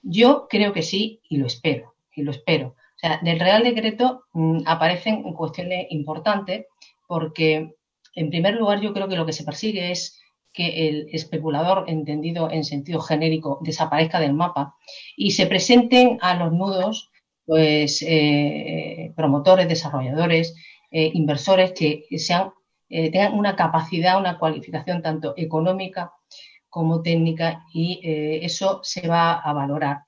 Yo 0.01 0.47
creo 0.49 0.73
que 0.73 0.81
sí 0.81 1.21
y 1.29 1.37
lo 1.37 1.47
espero 1.47 1.92
y 2.15 2.23
lo 2.23 2.31
espero. 2.31 2.75
O 2.95 2.97
sea, 2.97 3.19
del 3.21 3.39
Real 3.39 3.63
Decreto 3.63 4.25
mm, 4.33 4.61
aparecen 4.65 5.23
cuestiones 5.33 5.87
importantes 5.89 6.65
porque, 7.07 7.75
en 8.15 8.29
primer 8.29 8.55
lugar, 8.55 8.81
yo 8.81 8.93
creo 8.93 9.07
que 9.07 9.15
lo 9.15 9.25
que 9.25 9.33
se 9.33 9.43
persigue 9.43 9.91
es 9.91 10.19
que 10.53 10.87
el 10.87 11.07
especulador, 11.11 11.85
entendido 11.87 12.49
en 12.51 12.63
sentido 12.63 12.99
genérico, 13.01 13.59
desaparezca 13.61 14.19
del 14.19 14.33
mapa 14.33 14.75
y 15.17 15.31
se 15.31 15.47
presenten 15.47 16.19
a 16.21 16.35
los 16.35 16.53
nudos 16.53 17.09
pues, 17.45 18.03
eh, 18.07 19.11
promotores, 19.15 19.67
desarrolladores, 19.67 20.55
eh, 20.91 21.11
inversores 21.13 21.73
que 21.73 22.05
sean, 22.17 22.51
eh, 22.87 23.11
tengan 23.11 23.33
una 23.33 23.55
capacidad, 23.55 24.19
una 24.19 24.37
cualificación 24.37 25.01
tanto 25.01 25.33
económica 25.35 26.13
como 26.69 27.01
técnica 27.01 27.63
y 27.71 27.99
eso 28.43 28.79
se 28.83 29.07
va 29.07 29.33
a 29.33 29.53
valorar. 29.53 30.05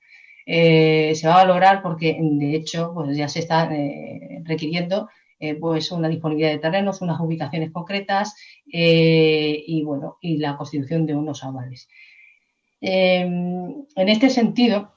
Eh, 0.48 1.12
se 1.16 1.26
va 1.26 1.34
a 1.34 1.44
valorar 1.44 1.82
porque, 1.82 2.16
de 2.20 2.54
hecho, 2.54 2.92
pues 2.94 3.16
ya 3.16 3.28
se 3.28 3.40
está 3.40 3.64
eh, 3.74 4.42
requiriendo 4.44 5.08
eh, 5.40 5.56
pues 5.56 5.90
una 5.90 6.08
disponibilidad 6.08 6.52
de 6.52 6.60
terrenos, 6.60 7.02
unas 7.02 7.20
ubicaciones 7.20 7.72
concretas 7.72 8.36
y, 8.64 9.82
bueno, 9.82 10.18
y 10.20 10.38
la 10.38 10.56
constitución 10.56 11.04
de 11.04 11.14
unos 11.14 11.42
avales. 11.44 11.88
en 12.80 13.86
este 13.96 14.30
sentido, 14.30 14.92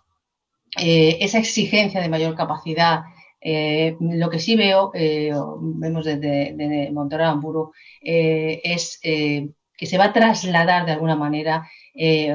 esa 0.76 1.40
exigencia 1.40 2.02
de 2.02 2.10
mayor 2.10 2.36
capacidad 2.36 3.02
lo 3.42 4.30
que 4.30 4.40
sí 4.40 4.56
veo, 4.56 4.92
vemos 4.94 6.06
desde, 6.06 6.54
desde 6.56 6.92
Montero 6.92 7.72
es 8.02 9.00
que 9.02 9.86
se 9.86 9.98
va 9.98 10.06
a 10.06 10.14
trasladar 10.14 10.86
de 10.86 10.92
alguna 10.94 11.16
manera 11.16 11.68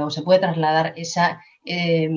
o 0.03 0.11
se 0.11 0.23
puede 0.23 0.41
trasladar 0.41 0.95
esa 0.97 1.41
eh, 1.65 2.11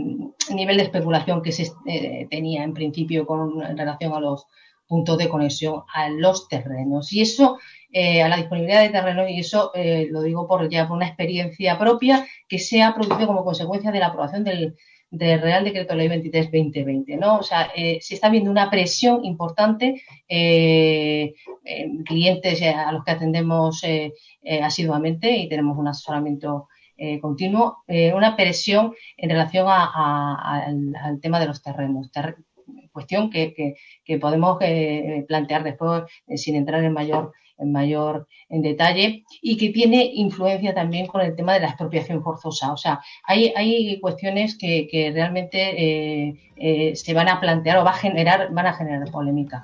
nivel 0.53 0.77
de 0.77 0.83
especulación 0.83 1.41
que 1.41 1.53
se 1.53 1.71
eh, 1.85 2.27
tenía 2.29 2.63
en 2.63 2.73
principio 2.73 3.25
con 3.25 3.63
en 3.63 3.77
relación 3.77 4.13
a 4.13 4.19
los 4.19 4.45
puntos 4.85 5.17
de 5.17 5.29
conexión 5.29 5.83
a 5.93 6.09
los 6.09 6.47
terrenos. 6.49 7.13
Y 7.13 7.21
eso, 7.21 7.57
eh, 7.91 8.21
a 8.21 8.29
la 8.29 8.37
disponibilidad 8.37 8.81
de 8.81 8.89
terrenos, 8.89 9.29
y 9.29 9.39
eso 9.39 9.71
lo 10.09 10.21
digo 10.21 10.47
por 10.47 10.69
ya 10.69 10.87
por 10.87 10.97
una 10.97 11.07
experiencia 11.07 11.77
propia 11.77 12.25
que 12.47 12.59
se 12.59 12.81
ha 12.81 12.93
producido 12.93 13.27
como 13.27 13.43
consecuencia 13.43 13.91
de 13.91 13.99
la 13.99 14.07
aprobación 14.07 14.43
del, 14.43 14.75
Real 15.09 15.63
Decreto 15.63 15.95
Ley 15.95 16.09
23-2020, 16.09 17.17
¿no? 17.17 17.37
O 17.37 17.43
sea, 17.43 17.71
se 17.73 18.13
está 18.13 18.27
viendo 18.29 18.51
una 18.51 18.69
presión 18.69 19.23
importante 19.23 20.01
en 20.27 22.03
clientes 22.03 22.61
a 22.61 22.91
los 22.91 23.05
que 23.05 23.11
atendemos 23.11 23.85
asiduamente 24.61 25.31
y 25.31 25.47
tenemos 25.47 25.77
un 25.77 25.87
asesoramiento 25.87 26.67
eh, 26.99 27.19
continuo, 27.19 27.83
eh, 27.87 28.11
una 28.11 28.35
presión 28.35 28.95
en 29.17 29.29
relación 29.29 29.67
al, 29.69 31.19
tema 31.21 31.39
de 31.39 31.45
los 31.45 31.61
terrenos. 31.61 32.09
cuestión 32.91 33.29
que, 33.29 33.75
podemos 34.19 34.57
eh, 34.61 35.23
plantear 35.27 35.63
después 35.63 36.03
sin 36.35 36.55
entrar 36.55 36.83
en 36.83 36.93
mayor 36.93 37.33
en 37.59 37.71
mayor 37.71 38.27
en 38.49 38.61
detalle 38.61 39.23
y 39.41 39.57
que 39.57 39.69
tiene 39.69 40.11
influencia 40.13 40.75
también 40.75 41.07
con 41.07 41.21
el 41.21 41.35
tema 41.35 41.55
de 41.55 41.61
la 41.61 41.67
expropiación 41.67 42.23
forzosa. 42.23 42.71
O 42.71 42.77
sea, 42.77 42.99
hay, 43.23 43.51
hay 43.55 43.99
cuestiones 43.99 44.55
que, 44.57 45.11
realmente 45.13 46.35
se 46.95 47.13
van 47.13 47.29
a 47.29 47.39
plantear 47.39 47.77
o 47.77 47.83
va 47.83 47.91
a 47.91 47.93
generar, 47.93 48.51
van 48.51 48.67
a 48.67 48.73
generar 48.73 49.09
polémica. 49.11 49.63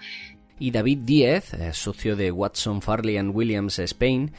Y 0.59 0.71
David 0.71 0.99
Díez, 1.03 1.51
socio 1.73 2.15
de 2.15 2.31
Watson, 2.31 2.81
Farley 2.81 3.17
and 3.17 3.35
Williams 3.35 3.77
Spain, 3.77 4.31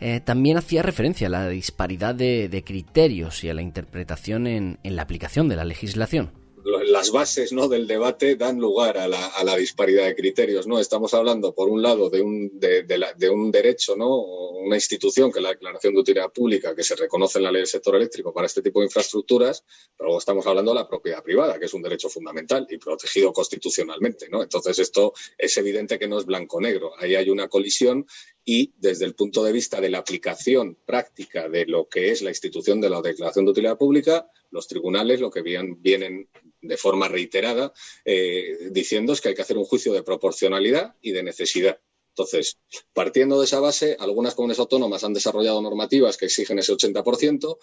eh, 0.00 0.20
también 0.20 0.56
hacía 0.56 0.82
referencia 0.82 1.26
a 1.26 1.30
la 1.30 1.48
disparidad 1.48 2.14
de, 2.14 2.62
criterios 2.64 3.44
y 3.44 3.48
a 3.48 3.54
la 3.54 3.62
interpretación 3.62 4.46
en 4.46 4.78
la 4.82 5.02
aplicación 5.02 5.48
de 5.48 5.56
la 5.56 5.64
legislación 5.64 6.44
las 6.64 7.10
bases 7.10 7.52
¿no? 7.52 7.68
del 7.68 7.86
debate 7.86 8.36
dan 8.36 8.58
lugar 8.58 8.96
a 8.98 9.06
la, 9.08 9.56
disparidad 9.56 10.06
de 10.06 10.14
criterios. 10.14 10.66
¿no? 10.66 10.78
Estamos 10.78 11.12
hablando, 11.14 11.54
por 11.54 11.68
un 11.68 11.82
lado, 11.82 12.10
de 12.10 12.22
un, 12.22 12.58
de, 12.58 12.82
de, 12.82 13.30
un 13.30 13.50
derecho, 13.50 13.96
¿no? 13.96 14.20
una 14.20 14.76
institución 14.76 15.30
que 15.30 15.38
es 15.38 15.42
la 15.42 15.50
Declaración 15.50 15.94
de 15.94 16.00
Utilidad 16.00 16.32
Pública, 16.32 16.74
que 16.74 16.82
se 16.82 16.96
reconoce 16.96 17.38
en 17.38 17.44
la 17.44 17.52
ley 17.52 17.60
del 17.60 17.66
sector 17.66 17.94
eléctrico 17.96 18.32
para 18.32 18.46
este 18.46 18.62
tipo 18.62 18.80
de 18.80 18.86
infraestructuras, 18.86 19.64
pero 19.96 20.06
luego 20.08 20.18
estamos 20.18 20.46
hablando 20.46 20.72
de 20.72 20.80
la 20.80 20.88
propiedad 20.88 21.22
privada, 21.22 21.58
que 21.58 21.66
es 21.66 21.74
un 21.74 21.82
derecho 21.82 22.08
fundamental 22.08 22.66
y 22.70 22.78
protegido 22.78 23.32
constitucionalmente. 23.32 24.28
Entonces, 24.30 24.78
esto 24.78 25.12
es 25.36 25.56
evidente 25.58 25.98
que 25.98 26.08
no 26.08 26.18
es 26.18 26.24
blanco-negro. 26.24 26.92
Ahí 26.98 27.14
hay 27.14 27.30
una 27.30 27.48
colisión 27.48 28.06
y 28.44 28.72
desde 28.76 29.06
el 29.06 29.14
punto 29.14 29.42
de 29.42 29.52
vista 29.52 29.80
de 29.80 29.88
la 29.88 29.98
aplicación 29.98 30.76
práctica 30.84 31.48
de 31.48 31.66
lo 31.66 31.88
que 31.88 32.10
es 32.10 32.20
la 32.22 32.30
institución 32.30 32.80
de 32.80 32.90
la 32.90 33.00
Declaración 33.00 33.44
de 33.44 33.52
Utilidad 33.52 33.78
Pública, 33.78 34.30
los 34.50 34.68
tribunales 34.68 35.20
lo 35.20 35.30
que 35.30 35.42
vienen 35.42 36.28
de 36.60 36.76
forma 36.76 37.08
reiterada 37.08 37.72
eh, 38.04 38.68
diciendo 38.70 39.12
es 39.12 39.20
que 39.20 39.30
hay 39.30 39.34
que 39.34 39.42
hacer 39.42 39.58
un 39.58 39.64
juicio 39.64 39.92
de 39.92 40.02
proporcionalidad 40.02 40.94
y 41.00 41.12
de 41.12 41.22
necesidad. 41.22 41.78
Entonces, 42.10 42.58
partiendo 42.92 43.40
de 43.40 43.46
esa 43.46 43.60
base, 43.60 43.96
algunas 43.98 44.34
comunidades 44.34 44.60
autónomas 44.60 45.02
han 45.02 45.14
desarrollado 45.14 45.60
normativas 45.60 46.16
que 46.16 46.26
exigen 46.26 46.58
ese 46.60 46.72
80%, 46.72 47.58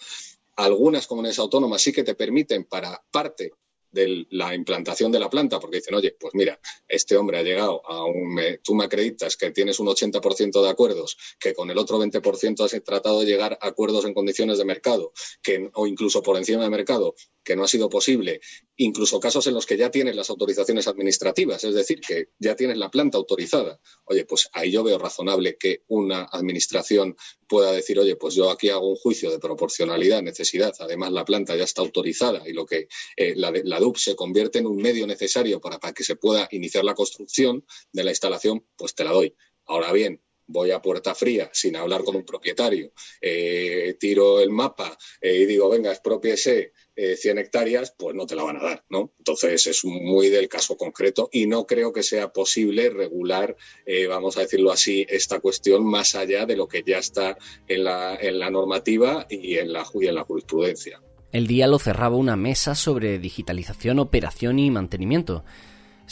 algunas 0.56 1.06
comunidades 1.06 1.38
autónomas 1.38 1.80
sí 1.80 1.92
que 1.92 2.04
te 2.04 2.14
permiten 2.14 2.64
para 2.64 3.02
parte 3.10 3.52
de 3.92 4.26
la 4.30 4.54
implantación 4.54 5.12
de 5.12 5.20
la 5.20 5.30
planta, 5.30 5.60
porque 5.60 5.76
dicen, 5.76 5.94
oye, 5.94 6.16
pues 6.18 6.34
mira, 6.34 6.58
este 6.88 7.16
hombre 7.16 7.38
ha 7.38 7.42
llegado 7.42 7.82
a 7.86 8.04
un, 8.04 8.40
tú 8.62 8.74
me 8.74 8.84
acreditas 8.84 9.36
que 9.36 9.50
tienes 9.50 9.78
un 9.78 9.86
80% 9.86 10.62
de 10.62 10.70
acuerdos, 10.70 11.16
que 11.38 11.54
con 11.54 11.70
el 11.70 11.78
otro 11.78 11.98
20% 12.02 12.64
has 12.64 12.82
tratado 12.82 13.20
de 13.20 13.26
llegar 13.26 13.58
a 13.60 13.68
acuerdos 13.68 14.04
en 14.04 14.14
condiciones 14.14 14.58
de 14.58 14.64
mercado, 14.64 15.12
que, 15.42 15.70
o 15.74 15.86
incluso 15.86 16.22
por 16.22 16.36
encima 16.36 16.64
de 16.64 16.70
mercado, 16.70 17.14
que 17.44 17.56
no 17.56 17.64
ha 17.64 17.68
sido 17.68 17.88
posible, 17.88 18.40
incluso 18.76 19.20
casos 19.20 19.46
en 19.46 19.54
los 19.54 19.66
que 19.66 19.76
ya 19.76 19.90
tienes 19.90 20.16
las 20.16 20.30
autorizaciones 20.30 20.86
administrativas, 20.88 21.64
es 21.64 21.74
decir, 21.74 22.00
que 22.00 22.28
ya 22.38 22.56
tienes 22.56 22.78
la 22.78 22.90
planta 22.90 23.18
autorizada. 23.18 23.80
Oye, 24.04 24.24
pues 24.24 24.48
ahí 24.52 24.70
yo 24.70 24.84
veo 24.84 24.98
razonable 24.98 25.56
que 25.56 25.82
una 25.88 26.24
administración 26.24 27.16
pueda 27.48 27.72
decir, 27.72 27.98
oye, 27.98 28.16
pues 28.16 28.34
yo 28.34 28.50
aquí 28.50 28.70
hago 28.70 28.88
un 28.88 28.96
juicio 28.96 29.30
de 29.30 29.38
proporcionalidad, 29.38 30.22
necesidad, 30.22 30.72
además 30.78 31.12
la 31.12 31.24
planta 31.24 31.56
ya 31.56 31.64
está 31.64 31.82
autorizada 31.82 32.48
y 32.48 32.52
lo 32.52 32.64
que 32.64 32.88
eh, 33.16 33.34
la, 33.36 33.52
la 33.64 33.80
DUP 33.80 33.96
se 33.96 34.16
convierte 34.16 34.58
en 34.58 34.66
un 34.66 34.76
medio 34.76 35.06
necesario 35.06 35.60
para, 35.60 35.78
para 35.78 35.92
que 35.92 36.04
se 36.04 36.16
pueda 36.16 36.48
iniciar 36.50 36.84
la 36.84 36.94
construcción 36.94 37.64
de 37.92 38.04
la 38.04 38.10
instalación, 38.10 38.66
pues 38.76 38.94
te 38.94 39.04
la 39.04 39.12
doy. 39.12 39.34
Ahora 39.66 39.92
bien, 39.92 40.20
voy 40.52 40.70
a 40.70 40.82
puerta 40.82 41.14
fría 41.14 41.50
sin 41.52 41.76
hablar 41.76 42.04
con 42.04 42.14
un 42.14 42.24
propietario, 42.24 42.92
eh, 43.20 43.96
tiro 43.98 44.40
el 44.40 44.50
mapa 44.50 44.96
eh, 45.20 45.38
y 45.38 45.46
digo, 45.46 45.68
venga, 45.68 45.90
expropiese 45.90 46.72
eh, 46.94 47.16
100 47.16 47.38
hectáreas, 47.38 47.94
pues 47.96 48.14
no 48.14 48.26
te 48.26 48.36
la 48.36 48.42
van 48.42 48.58
a 48.58 48.62
dar, 48.62 48.84
¿no? 48.90 49.14
Entonces 49.16 49.66
es 49.66 49.82
muy 49.84 50.28
del 50.28 50.48
caso 50.48 50.76
concreto 50.76 51.30
y 51.32 51.46
no 51.46 51.66
creo 51.66 51.90
que 51.90 52.02
sea 52.02 52.32
posible 52.32 52.90
regular, 52.90 53.56
eh, 53.86 54.06
vamos 54.06 54.36
a 54.36 54.40
decirlo 54.42 54.70
así, 54.70 55.06
esta 55.08 55.40
cuestión 55.40 55.86
más 55.86 56.14
allá 56.14 56.44
de 56.44 56.54
lo 56.54 56.68
que 56.68 56.82
ya 56.86 56.98
está 56.98 57.38
en 57.66 57.84
la, 57.84 58.14
en 58.16 58.38
la 58.38 58.50
normativa 58.50 59.26
y 59.30 59.56
en 59.56 59.72
la, 59.72 59.86
y 59.94 60.06
en 60.06 60.14
la 60.14 60.24
jurisprudencia. 60.24 61.00
El 61.32 61.46
día 61.46 61.66
lo 61.66 61.78
cerraba 61.78 62.16
una 62.16 62.36
mesa 62.36 62.74
sobre 62.74 63.18
digitalización, 63.18 63.98
operación 63.98 64.58
y 64.58 64.70
mantenimiento 64.70 65.44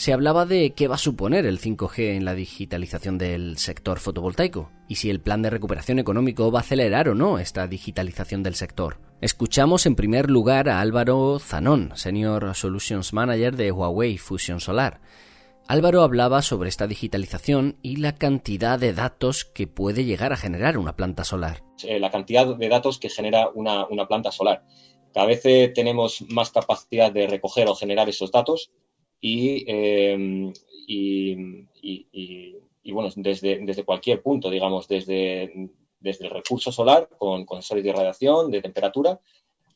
se 0.01 0.13
hablaba 0.13 0.47
de 0.47 0.73
qué 0.73 0.87
va 0.87 0.95
a 0.95 0.97
suponer 0.97 1.45
el 1.45 1.59
5G 1.59 2.15
en 2.15 2.25
la 2.25 2.33
digitalización 2.33 3.19
del 3.19 3.59
sector 3.59 3.99
fotovoltaico 3.99 4.71
y 4.87 4.95
si 4.95 5.11
el 5.11 5.21
plan 5.21 5.43
de 5.43 5.51
recuperación 5.51 5.99
económico 5.99 6.51
va 6.51 6.57
a 6.57 6.61
acelerar 6.61 7.07
o 7.07 7.13
no 7.13 7.37
esta 7.37 7.67
digitalización 7.67 8.41
del 8.41 8.55
sector. 8.55 8.97
Escuchamos 9.21 9.85
en 9.85 9.95
primer 9.95 10.31
lugar 10.31 10.69
a 10.69 10.81
Álvaro 10.81 11.37
Zanón, 11.37 11.91
Senior 11.93 12.55
Solutions 12.55 13.13
Manager 13.13 13.55
de 13.55 13.71
Huawei 13.71 14.17
Fusion 14.17 14.59
Solar. 14.59 15.01
Álvaro 15.67 16.01
hablaba 16.01 16.41
sobre 16.41 16.69
esta 16.69 16.87
digitalización 16.87 17.77
y 17.83 17.97
la 17.97 18.15
cantidad 18.15 18.79
de 18.79 18.93
datos 18.93 19.45
que 19.45 19.67
puede 19.67 20.03
llegar 20.03 20.33
a 20.33 20.37
generar 20.37 20.79
una 20.79 20.95
planta 20.95 21.23
solar. 21.23 21.61
Eh, 21.83 21.99
la 21.99 22.09
cantidad 22.09 22.55
de 22.55 22.69
datos 22.69 22.97
que 22.97 23.09
genera 23.09 23.49
una, 23.53 23.85
planta 24.07 24.31
solar. 24.31 24.63
Cada 25.13 25.27
vez 25.27 25.45
eh, 25.45 25.71
tenemos 25.75 26.25
más 26.27 26.49
capacidad 26.49 27.11
de 27.11 27.27
recoger 27.27 27.67
o 27.67 27.75
generar 27.75 28.09
esos 28.09 28.31
datos 28.31 28.71
Em, 29.21 30.51
y, 30.87 31.67
y, 32.83 32.91
bueno, 32.91 33.09
desde, 33.15 33.59
desde 33.63 33.83
cualquier 33.83 34.21
punto, 34.21 34.49
digamos, 34.49 34.87
desde, 34.87 35.69
desde 35.99 36.25
el 36.25 36.31
recurso 36.31 36.71
solar 36.71 37.07
con, 37.17 37.45
con 37.45 37.61
sensores 37.61 37.83
de 37.83 37.93
radiación, 37.93 38.51
de 38.51 38.61
temperatura, 38.61 39.19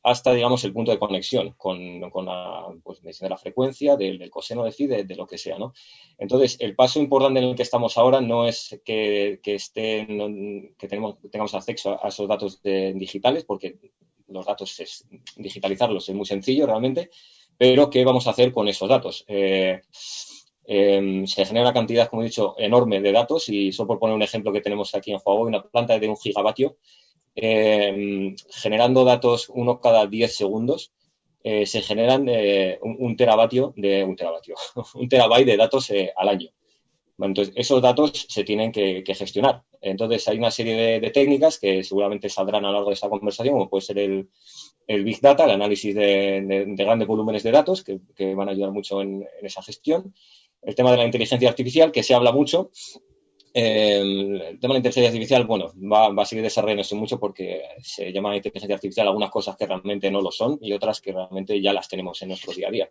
hasta, 0.05 0.33
digamos, 0.33 0.63
el 0.63 0.73
punto 0.73 0.91
de 0.91 0.99
conexión 0.99 1.55
con, 1.57 2.11
con 2.11 2.25
la 2.25 2.67
pues, 2.83 3.01
de 3.01 3.29
la 3.29 3.37
frecuencia, 3.37 3.95
del, 3.95 4.29
coseno 4.29 4.63
de 4.63 4.71
phi, 4.71 4.85
de, 4.85 5.15
lo 5.15 5.25
que 5.25 5.39
sea, 5.39 5.57
¿no? 5.57 5.73
Entonces, 6.19 6.57
el 6.59 6.75
paso 6.75 6.99
importante 6.99 7.39
en 7.39 7.47
el 7.47 7.55
que 7.55 7.63
estamos 7.63 7.97
ahora 7.97 8.21
no 8.21 8.47
es 8.47 8.79
que, 8.85 9.39
que, 9.41 9.57
que 10.77 10.87
tenemos, 10.87 11.17
tengamos 11.31 11.55
acceso 11.55 12.03
a 12.03 12.09
esos 12.09 12.27
datos 12.27 12.61
digitales, 12.61 13.45
porque 13.45 13.79
los 14.27 14.45
datos, 14.45 14.79
es, 14.79 15.07
digitalizarlos 15.37 16.07
es 16.07 16.15
muy 16.15 16.25
sencillo 16.25 16.67
realmente, 16.67 17.09
pero 17.57 17.89
¿qué 17.89 18.03
vamos 18.03 18.27
a 18.27 18.31
hacer 18.31 18.51
con 18.51 18.67
esos 18.67 18.89
datos? 18.89 19.25
Eh, 19.27 19.81
em, 20.65 21.25
se 21.27 21.45
genera 21.45 21.67
una 21.67 21.73
cantidad, 21.73 22.09
como 22.09 22.21
he 22.21 22.25
dicho, 22.25 22.55
enorme 22.57 23.01
de 23.01 23.11
datos 23.11 23.49
y 23.49 23.71
solo 23.71 23.87
por 23.87 23.99
poner 23.99 24.15
un 24.15 24.21
ejemplo 24.23 24.51
que 24.51 24.61
tenemos 24.61 24.93
aquí 24.95 25.11
en 25.11 25.19
Huawei, 25.23 25.47
una 25.47 25.63
planta 25.63 25.99
de 25.99 26.09
un 26.09 26.17
gigavatio, 26.17 26.77
em, 27.35 28.35
generando 28.49 29.03
datos 29.03 29.49
uno 29.49 29.79
cada 29.79 30.07
10 30.07 30.35
segundos, 30.35 30.91
eh, 31.43 31.65
se 31.65 31.81
generan 31.81 32.27
eh, 32.27 32.79
un, 32.81 33.15
teravatio 33.15 33.73
de 33.77 34.03
un 34.03 34.15
teravatio, 34.15 34.55
un 34.95 35.07
terabyte 35.09 35.45
de 35.45 35.57
datos 35.57 35.91
al 36.15 36.29
año. 36.29 36.49
Entonces, 37.17 37.53
esos 37.55 37.81
datos 37.81 38.25
se 38.27 38.43
tienen 38.43 38.71
que, 38.71 39.03
gestionar. 39.15 39.63
Entonces, 39.81 40.27
hay 40.27 40.37
una 40.37 40.51
serie 40.51 40.99
de, 40.99 41.11
técnicas 41.11 41.59
que 41.59 41.83
seguramente 41.83 42.29
saldrán 42.29 42.65
a 42.65 42.67
lo 42.69 42.73
largo 42.73 42.89
de 42.89 42.95
esta 42.95 43.09
conversación, 43.09 43.53
como 43.53 43.69
puede 43.69 43.81
ser 43.81 43.99
el, 43.99 44.27
Big 44.87 45.21
Data, 45.21 45.45
el 45.45 45.51
análisis 45.51 45.95
de, 45.95 46.65
grandes 46.77 47.07
volúmenes 47.07 47.43
de 47.43 47.51
datos, 47.51 47.83
que, 47.83 48.35
van 48.35 48.49
a 48.49 48.51
ayudar 48.51 48.71
mucho 48.71 49.01
en, 49.01 49.25
esa 49.41 49.63
gestión. 49.63 50.13
El 50.61 50.75
tema 50.75 50.91
de 50.91 50.97
la 50.97 51.05
inteligencia 51.05 51.47
artificial, 51.47 51.91
que 51.91 52.03
se 52.03 52.13
habla 52.13 52.31
mucho. 52.31 52.71
Eh, 53.53 53.99
el 54.01 54.59
tema 54.59 54.73
de 54.73 54.79
la 54.81 54.87
inteligencia 54.87 55.07
artificial, 55.07 55.45
bueno, 55.45 55.71
va, 55.77 56.21
a 56.21 56.25
seguir 56.25 56.43
desarrollándose 56.43 56.95
mucho 56.95 57.17
porque 57.17 57.61
se 57.81 58.11
llama 58.11 58.35
inteligencia 58.35 58.75
artificial 58.75 59.07
algunas 59.07 59.29
cosas 59.29 59.55
que 59.55 59.65
realmente 59.65 60.11
no 60.11 60.21
lo 60.21 60.31
son 60.31 60.59
y 60.61 60.73
otras 60.73 60.99
que 60.99 61.13
realmente 61.13 61.61
ya 61.61 61.71
las 61.71 61.87
tenemos 61.87 62.21
en 62.21 62.29
nuestro 62.29 62.51
día 62.51 62.67
a 62.67 62.71
día. 62.71 62.89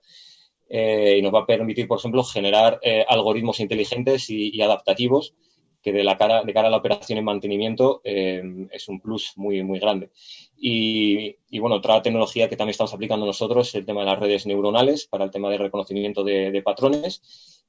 Eh, 0.77 1.19
y 1.19 1.23
nos 1.23 1.33
va 1.33 1.43
a 1.43 1.47
permitir, 1.47 1.87
por 1.87 2.01
ejemplo, 2.01 2.25
generar 2.25 2.81
eh, 2.83 3.05
algoritmos 3.09 3.61
inteligentes 3.61 4.29
y, 4.29 4.61
adaptativos 4.61 5.33
que 5.81 5.93
de, 5.93 6.03
la 6.03 6.17
cara, 6.17 6.43
de 6.43 6.53
cara 6.53 6.67
a 6.67 6.71
la 6.73 6.79
operación 6.79 7.17
y 7.17 7.23
mantenimiento 7.23 8.01
es 8.03 8.89
un 8.89 9.01
plus 9.01 9.35
muy, 9.37 9.63
muy 9.63 9.79
grande. 9.79 10.11
Y, 10.57 11.37
bueno, 11.61 11.77
otra 11.77 12.03
tecnología 12.03 12.49
que 12.49 12.57
también 12.57 12.73
estamos 12.73 12.93
aplicando 12.93 13.25
nosotros 13.25 13.69
es 13.69 13.75
el 13.77 13.87
tema 13.87 14.01
de 14.01 14.07
las 14.07 14.19
redes 14.19 14.47
neuronales 14.47 15.07
para 15.07 15.25
el 15.25 15.31
tema 15.31 15.49
de 15.49 15.59
reconocimiento 15.59 16.25
de, 16.25 16.61
patrones, 16.65 17.23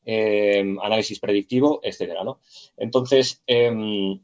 em, 0.04 0.80
análisis 0.80 1.20
predictivo, 1.20 1.82
etcétera. 1.84 2.24
¿no? 2.24 2.40
Entonces, 2.76 3.44
em, 3.46 4.20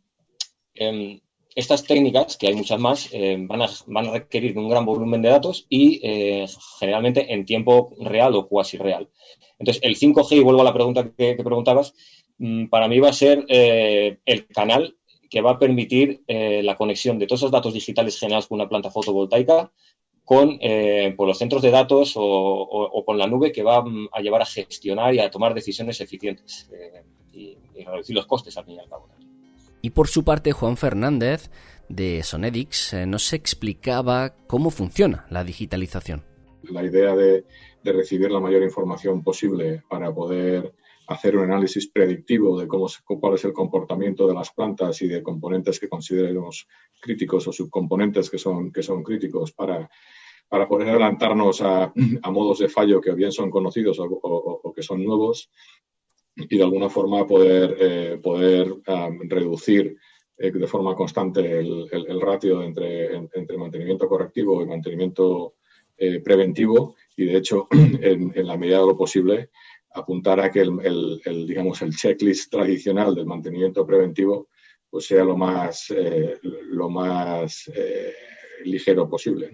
em, 0.74 1.20
estas 1.56 1.84
técnicas, 1.84 2.38
que 2.38 2.48
hay 2.48 2.56
muchas 2.56 2.80
más, 2.80 3.10
van, 3.12 3.62
a, 3.62 3.70
van, 3.88 4.08
a, 4.08 4.12
requerir 4.12 4.58
un 4.58 4.70
gran 4.70 4.86
volumen 4.86 5.22
de 5.22 5.30
datos 5.30 5.66
y 5.70 6.00
eh, 6.04 6.46
generalmente 6.80 7.34
en 7.34 7.46
tiempo 7.46 7.94
real 8.00 8.36
o 8.36 8.48
cuasi 8.48 8.78
real. 8.78 9.10
Entonces, 9.60 9.84
el 9.84 9.98
5G, 9.98 10.38
y 10.38 10.40
vuelvo 10.40 10.62
a 10.62 10.66
la 10.66 10.74
pregunta 10.74 11.12
que, 11.16 11.36
que 11.36 11.44
preguntabas, 11.44 11.94
mm, 12.38 12.68
para 12.68 12.88
mí 12.88 13.00
va 13.00 13.10
a 13.10 13.14
ser 13.14 13.46
eh, 13.50 14.18
el 14.26 14.48
canal 14.48 14.96
que 15.32 15.42
va 15.42 15.52
a 15.52 15.60
permitir 15.60 16.24
eh, 16.28 16.62
la 16.62 16.76
conexión 16.76 17.18
de 17.18 17.26
todos 17.26 17.40
esos 17.40 17.52
datos 17.52 17.74
digitales 17.74 18.20
generados 18.20 18.48
por 18.48 18.58
una 18.58 18.68
planta 18.68 18.92
fotovoltaica 18.92 19.72
con 20.26 20.58
eh, 20.60 21.14
por 21.16 21.26
los 21.26 21.38
centros 21.38 21.62
de 21.62 21.72
datos 21.72 22.14
o, 22.16 23.04
con 23.06 23.18
la 23.18 23.28
nube 23.28 23.52
que 23.52 23.64
va 23.64 23.82
mm, 23.82 24.10
a 24.12 24.20
llevar 24.20 24.42
a 24.42 24.46
gestionar 24.46 25.16
y 25.16 25.20
a 25.20 25.32
tomar 25.32 25.54
decisiones 25.54 26.02
eficientes 26.02 26.70
eh, 26.74 27.04
y, 27.34 27.58
reducir 27.84 28.16
los 28.16 28.28
costes 28.28 28.56
al 28.58 28.66
fin 28.66 28.76
y 28.76 28.80
al 28.80 28.90
cabo. 28.90 29.08
Y 29.82 29.92
por 29.92 30.08
su 30.08 30.24
parte, 30.24 30.52
Juan 30.52 30.78
Fernández 30.78 31.50
de 31.90 32.24
Sonedix 32.24 32.94
nos 33.06 33.34
explicaba 33.34 34.36
cómo 34.48 34.70
funciona 34.70 35.26
la 35.30 35.44
digitalización. 35.44 36.24
la 36.64 36.84
idea 36.84 37.16
de, 37.16 37.46
recibir 37.84 38.32
la 38.32 38.40
mayor 38.40 38.62
información 38.62 39.24
posible 39.24 39.84
para 39.90 40.14
poder 40.14 40.74
hacer 41.08 41.36
un 41.36 41.44
análisis 41.44 41.88
predictivo 41.88 42.60
de 42.60 42.68
cómo, 42.68 42.88
cuál 43.06 43.34
es 43.34 43.44
el 43.44 43.54
comportamiento 43.54 44.28
de 44.28 44.36
las 44.36 44.52
plantas 44.52 45.02
y 45.02 45.08
de 45.08 45.24
componentes 45.24 45.80
que 45.80 45.90
consideremos 45.90 46.68
críticos 47.02 47.48
o 47.48 47.52
subcomponentes 47.52 48.30
que 48.30 48.38
son, 48.38 48.72
que 48.72 48.84
son 48.84 49.04
críticos 49.04 49.52
para, 49.52 49.90
para 50.52 50.68
poder 50.68 50.90
adelantarnos 50.90 51.62
a, 51.62 51.94
modos 52.30 52.60
de 52.60 52.68
fallo 52.68 53.00
que 53.00 53.14
bien 53.14 53.32
son 53.32 53.50
conocidos 53.50 53.98
o, 54.00 54.74
que 54.76 54.84
son 54.84 55.02
nuevos 55.02 55.50
y 56.50 56.58
de 56.58 56.64
alguna 56.64 56.90
forma 56.90 57.26
poder, 57.26 57.76
eh, 57.80 58.20
poder 58.22 58.74
reducir 59.28 59.98
eh, 60.38 60.52
de 60.52 60.68
forma 60.68 60.96
constante 60.96 61.60
el, 61.60 62.22
ratio 62.22 62.64
entre, 62.64 63.16
entre, 63.16 63.58
mantenimiento 63.58 64.08
correctivo 64.08 64.62
y 64.62 64.66
mantenimiento 64.66 65.56
eh, 65.98 66.20
preventivo. 66.20 66.96
Y 67.16 67.26
de 67.26 67.38
hecho 67.38 67.68
en, 67.72 68.34
la 68.36 68.58
medida 68.58 68.80
de 68.80 68.88
lo 68.88 68.98
posible 68.98 69.50
apuntar 69.94 70.40
a 70.40 70.50
que 70.50 70.62
el, 70.62 71.22
digamos 71.46 71.82
el 71.82 71.96
checklist 71.96 72.50
tradicional 72.52 73.14
del 73.14 73.26
mantenimiento 73.26 73.86
preventivo 73.86 74.48
pues 74.90 75.06
sea 75.06 75.26
lo 75.26 75.36
más 75.36 75.94
lo 76.70 76.90
más 76.90 77.70
ligero 78.64 79.10
posible 79.10 79.52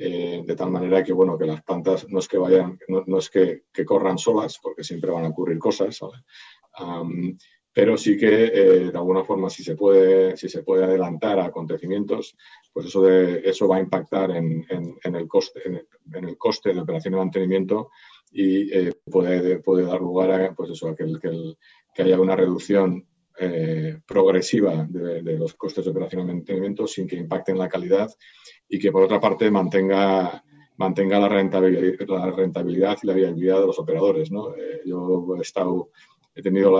de 0.00 0.56
tal 0.56 0.70
manera 0.70 1.04
que 1.04 1.12
bueno 1.12 1.36
que 1.36 1.44
las 1.44 1.62
plantas 1.62 2.08
no 2.08 2.20
es 2.20 2.28
que 2.28 2.38
vayan 2.38 2.78
no, 2.88 3.18
es 3.18 3.28
que, 3.28 3.64
corran 3.84 4.16
solas 4.16 4.58
porque 4.62 4.82
siempre 4.82 5.10
van 5.10 5.26
a 5.26 5.28
ocurrir 5.28 5.58
cosas 5.58 6.00
pero 7.72 7.96
sí 7.96 8.16
que 8.16 8.44
eh, 8.44 8.90
de 8.90 8.98
alguna 8.98 9.24
forma 9.24 9.48
si 9.50 9.62
se 9.62 9.76
puede 9.76 10.36
si 10.36 10.48
se 10.48 10.62
puede 10.62 10.84
adelantar 10.84 11.38
a 11.38 11.46
acontecimientos 11.46 12.36
pues 12.72 12.86
eso 12.86 13.02
de 13.02 13.42
eso 13.44 13.68
va 13.68 13.76
a 13.76 13.80
impactar 13.80 14.30
en, 14.30 14.64
el 15.02 15.28
coste 15.28 15.60
en 15.66 16.24
el, 16.24 16.36
coste 16.38 16.72
de 16.72 16.80
operación 16.80 17.12
de 17.12 17.18
mantenimiento 17.18 17.90
y 18.32 18.72
eh, 18.72 18.92
puede, 19.10 19.58
puede 19.58 19.84
dar 19.84 20.00
lugar 20.00 20.30
a 20.30 20.54
pues 20.54 20.70
eso 20.70 20.94
que, 20.94 21.04
que, 21.94 22.02
haya 22.02 22.20
una 22.20 22.36
reducción 22.36 23.06
eh, 23.40 24.00
progresiva 24.06 24.86
de, 24.88 25.22
los 25.38 25.54
costes 25.54 25.84
de 25.84 25.90
operación 25.90 26.26
de 26.26 26.34
mantenimiento 26.34 26.86
sin 26.86 27.06
que 27.06 27.16
impacten 27.16 27.58
la 27.58 27.68
calidad 27.68 28.10
y 28.68 28.78
que 28.78 28.92
por 28.92 29.02
otra 29.02 29.20
parte 29.20 29.50
mantenga 29.50 30.44
mantenga 30.76 31.18
la 31.18 31.28
rentabilidad, 31.28 32.06
la 32.08 32.30
rentabilidad 32.30 32.98
y 33.02 33.06
la 33.06 33.12
viabilidad 33.12 33.60
de 33.60 33.66
los 33.66 33.78
operadores. 33.78 34.30
¿no? 34.30 34.54
yo 34.86 35.36
he 35.36 35.42
estado 35.42 35.90
he 36.34 36.42
tenido 36.42 36.78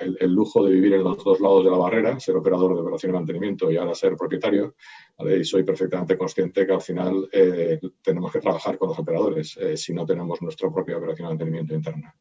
el, 0.00 0.32
lujo 0.32 0.64
de 0.64 0.72
vivir 0.72 0.94
en 0.94 1.04
los 1.04 1.22
dos 1.22 1.40
lados 1.40 1.64
de 1.64 1.70
la 1.70 1.76
barrera, 1.76 2.20
ser 2.20 2.36
operador 2.36 2.74
de 2.74 2.80
operación 2.80 3.10
y 3.10 3.14
mantenimiento 3.14 3.70
y 3.70 3.76
ahora 3.76 3.94
ser 3.94 4.16
propietario. 4.16 4.74
Y 5.18 5.44
soy 5.44 5.64
perfectamente 5.64 6.16
consciente 6.16 6.66
que 6.66 6.72
al 6.72 6.80
final 6.80 7.28
eh, 7.32 7.80
tenemos 8.02 8.32
que 8.32 8.40
trabajar 8.40 8.78
con 8.78 8.90
los 8.90 8.98
operadores 8.98 9.56
eh, 9.56 9.76
si 9.76 9.92
no 9.92 10.06
tenemos 10.06 10.40
nuestra 10.40 10.70
propia 10.70 10.98
operación 10.98 11.26
y 11.26 11.30
mantenimiento 11.30 11.74
interna. 11.74 12.14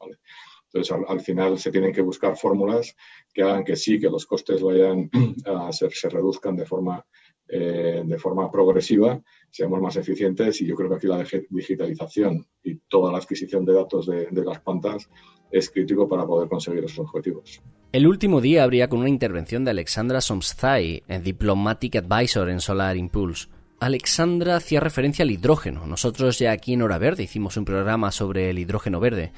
Entonces, 0.75 0.97
al, 1.07 1.21
final 1.21 1.57
se 1.57 1.71
tienen 1.71 1.93
que 1.93 2.01
buscar 2.01 2.35
fórmulas 2.35 2.97
que 3.33 3.43
hagan 3.43 3.63
que 3.63 3.77
sí, 3.77 3.97
que 3.97 4.09
los 4.09 4.25
costes 4.25 4.61
vayan 4.61 5.09
a 5.45 5.71
se 5.71 6.09
reduzcan 6.09 6.57
de 6.57 6.65
forma 6.65 7.05
eh, 7.47 8.01
de 8.03 8.17
forma 8.17 8.51
progresiva, 8.51 9.21
seamos 9.51 9.79
más 9.79 9.95
eficientes 9.95 10.59
y 10.61 10.65
yo 10.65 10.75
creo 10.75 10.89
que 10.89 10.95
aquí 10.95 11.07
la 11.07 11.23
digitalización 11.49 12.45
y 12.63 12.75
toda 12.89 13.11
la 13.11 13.19
adquisición 13.19 13.63
de 13.63 13.73
datos 13.73 14.07
de, 14.07 14.27
las 14.43 14.59
plantas 14.61 15.07
es 15.51 15.69
crítico 15.69 16.09
para 16.09 16.25
poder 16.25 16.49
conseguir 16.49 16.83
esos 16.83 16.99
objetivos. 16.99 17.61
El 17.91 18.07
último 18.07 18.41
día 18.41 18.63
habría 18.63 18.89
con 18.89 18.99
una 18.99 19.09
intervención 19.09 19.63
de 19.63 19.71
Alexandra 19.71 20.21
Somsthai, 20.21 21.03
Diplomatic 21.23 21.97
Advisor 21.97 22.49
en 22.49 22.59
Solar 22.59 22.97
Impulse. 22.97 23.47
Alexandra 23.79 24.55
hacía 24.55 24.79
referencia 24.79 25.23
al 25.23 25.31
hidrógeno. 25.31 25.85
Nosotros 25.85 26.39
ya 26.39 26.51
aquí 26.51 26.73
en 26.73 26.81
Hora 26.81 26.97
Verde 26.97 27.23
hicimos 27.23 27.55
un 27.57 27.65
programa 27.65 28.11
sobre 28.11 28.49
el 28.49 28.57
hidrógeno 28.57 28.99
verde 28.99 29.31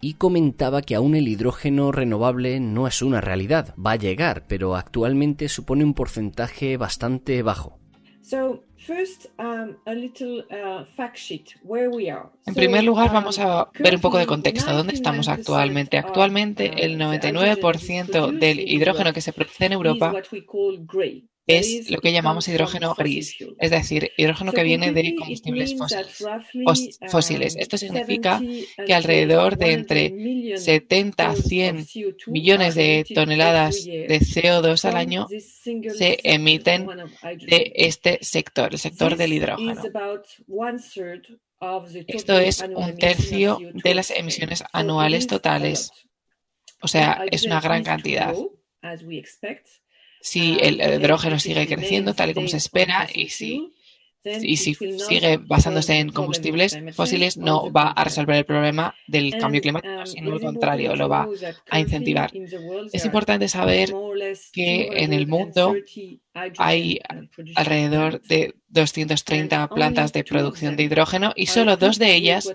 y 0.00 0.14
comentaba 0.14 0.82
que 0.82 0.94
aún 0.94 1.14
el 1.14 1.28
hidrógeno 1.28 1.92
renovable 1.92 2.60
no 2.60 2.86
es 2.86 3.02
una 3.02 3.20
realidad. 3.20 3.74
Va 3.74 3.92
a 3.92 3.96
llegar, 3.96 4.46
pero 4.46 4.76
actualmente 4.76 5.48
supone 5.48 5.84
un 5.84 5.94
porcentaje 5.94 6.76
bastante 6.76 7.42
bajo. 7.42 7.78
En 12.46 12.54
primer 12.54 12.84
lugar, 12.84 13.12
vamos 13.12 13.38
a 13.38 13.64
um, 13.64 13.70
ver 13.78 13.94
un 13.94 14.00
poco 14.00 14.18
de 14.18 14.26
contexto. 14.26 14.72
¿Dónde 14.72 14.94
estamos 14.94 15.28
actualmente? 15.28 15.98
Actualmente, 15.98 16.70
uh, 16.70 16.78
el 16.78 16.98
99% 16.98 18.38
del 18.38 18.60
hidrógeno 18.60 19.12
que 19.12 19.20
se 19.20 19.32
produce 19.32 19.66
en 19.66 19.72
Europa 19.72 20.12
es 21.48 21.90
lo 21.90 22.00
que 22.00 22.12
llamamos 22.12 22.46
hidrógeno 22.46 22.94
gris, 22.94 23.36
es 23.58 23.70
decir, 23.70 24.12
hidrógeno 24.16 24.52
que 24.52 24.62
viene 24.62 24.92
de 24.92 25.14
combustibles 25.16 25.74
fósiles. 27.08 27.56
Esto 27.56 27.76
um, 27.76 27.80
significa 27.80 28.40
que 28.86 28.94
alrededor 28.94 29.56
de 29.56 29.72
entre 29.72 30.58
70 30.58 31.30
a 31.30 31.34
100 31.34 31.86
millones 32.26 32.74
de 32.74 33.06
toneladas 33.14 33.82
de 33.84 34.20
CO2 34.20 34.84
al 34.84 34.96
año 34.96 35.26
se 35.96 36.18
emiten 36.22 36.86
de 37.46 37.72
este 37.74 38.18
sector, 38.20 38.72
el 38.72 38.78
sector 38.78 39.16
del 39.16 39.32
hidrógeno. 39.32 39.82
Esto 42.06 42.38
es 42.38 42.62
un 42.62 42.96
tercio 42.98 43.58
de 43.72 43.94
las 43.94 44.10
emisiones 44.10 44.62
anuales 44.72 45.26
totales. 45.26 45.90
O 46.82 46.88
sea, 46.88 47.24
es 47.30 47.44
una 47.44 47.60
gran 47.60 47.82
cantidad 47.82 48.34
si 50.28 50.58
ah, 50.60 50.66
el 50.66 51.00
hidrógeno 51.00 51.38
sigue 51.38 51.66
creciendo 51.66 52.14
tal 52.14 52.30
y 52.30 52.34
como 52.34 52.48
se 52.48 52.58
espera 52.58 53.08
y 53.12 53.30
si, 53.30 53.72
y 54.24 54.56
si 54.58 54.74
sigue 54.74 55.38
basándose 55.38 55.94
en 55.98 56.10
combustibles 56.10 56.78
fósiles, 56.92 57.38
no 57.38 57.72
va 57.72 57.90
a 57.92 58.04
resolver 58.04 58.36
el 58.36 58.44
problema 58.44 58.94
del 59.06 59.38
cambio 59.38 59.62
climático, 59.62 59.94
um, 59.94 60.06
sino 60.06 60.32
al 60.34 60.40
contrario, 60.40 60.96
lo 60.96 61.08
va 61.08 61.26
a 61.70 61.80
incentivar. 61.80 62.30
Es 62.92 63.04
importante 63.06 63.48
saber 63.48 63.90
que 64.52 64.88
en 64.92 65.14
el 65.14 65.26
mundo 65.26 65.74
hay 66.58 67.00
alrededor 67.54 68.20
de 68.22 68.54
230 68.68 69.68
plantas 69.68 70.12
de 70.12 70.24
producción 70.24 70.76
de 70.76 70.82
hidrógeno 70.82 71.32
y 71.34 71.46
solo 71.46 71.78
dos 71.78 71.98
de 71.98 72.14
ellas 72.14 72.52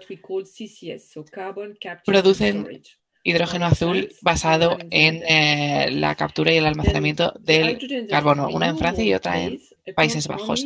producen 2.05 2.83
hidrógeno 3.23 3.65
azul 3.65 4.09
basado 4.21 4.77
en 4.91 5.23
eh, 5.27 5.89
la 5.91 6.15
captura 6.15 6.51
y 6.51 6.57
el 6.57 6.65
almacenamiento 6.65 7.33
del 7.39 8.07
carbono, 8.09 8.49
una 8.49 8.67
en 8.67 8.77
Francia 8.77 9.03
y 9.03 9.13
otra 9.13 9.41
en 9.41 9.59
Países 9.95 10.27
Bajos. 10.27 10.65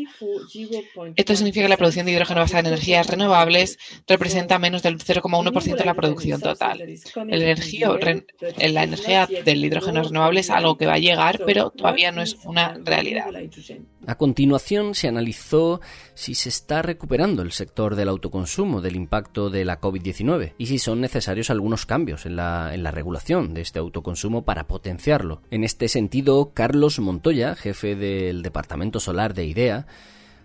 Esto 1.16 1.36
significa 1.36 1.66
que 1.66 1.70
la 1.70 1.78
producción 1.78 2.06
de 2.06 2.12
hidrógeno 2.12 2.42
basada 2.42 2.60
en 2.60 2.68
energías 2.68 3.08
renovables 3.08 3.80
representa 4.08 4.60
menos 4.60 4.84
del 4.84 5.00
0,1% 5.00 5.76
de 5.76 5.86
la 5.86 5.96
producción 5.96 6.40
total. 6.40 6.82
El 6.82 7.42
energía, 7.42 7.90
la 8.60 8.84
energía 8.84 9.28
del 9.46 9.66
hidrógeno 9.66 10.04
renovable 10.04 10.42
es 10.42 10.50
algo 10.50 10.78
que 10.78 10.86
va 10.86 10.94
a 10.94 11.00
llegar, 11.00 11.42
pero 11.46 11.72
todavía 11.72 12.12
no 12.12 12.22
es 12.22 12.38
una 12.44 12.78
realidad. 12.84 13.32
A 14.06 14.16
continuación 14.16 14.96
se 14.96 15.08
analizó 15.08 15.82
si 16.14 16.36
se 16.36 16.50
está 16.50 16.82
recuperando 16.82 17.42
el 17.42 17.52
sector 17.52 17.96
del 17.96 18.10
autoconsumo 18.10 18.82
del 18.82 18.96
impacto 18.96 19.50
de 19.50 19.66
la 19.66 19.82
COVID-19 19.82 20.54
y 20.58 20.68
si 20.68 20.80
son 20.80 21.02
necesarios 21.02 21.50
algunos 21.50 21.86
cambios 21.86 22.26
en 22.26 22.36
la, 22.36 22.74
en 22.74 22.84
la 22.84 22.92
regulación 22.92 23.54
de 23.54 23.62
este 23.62 23.80
autoconsumo 23.80 24.46
para 24.46 24.68
potenciarlo. 24.68 25.42
En 25.52 25.64
este 25.64 25.88
sentido, 25.88 26.52
Carlos 26.54 27.00
Montoya, 27.00 27.56
jefe 27.56 27.96
del 27.96 28.44
Departamento 28.44 29.00
Solar 29.08 29.34
de 29.34 29.46
IDEA, 29.46 29.88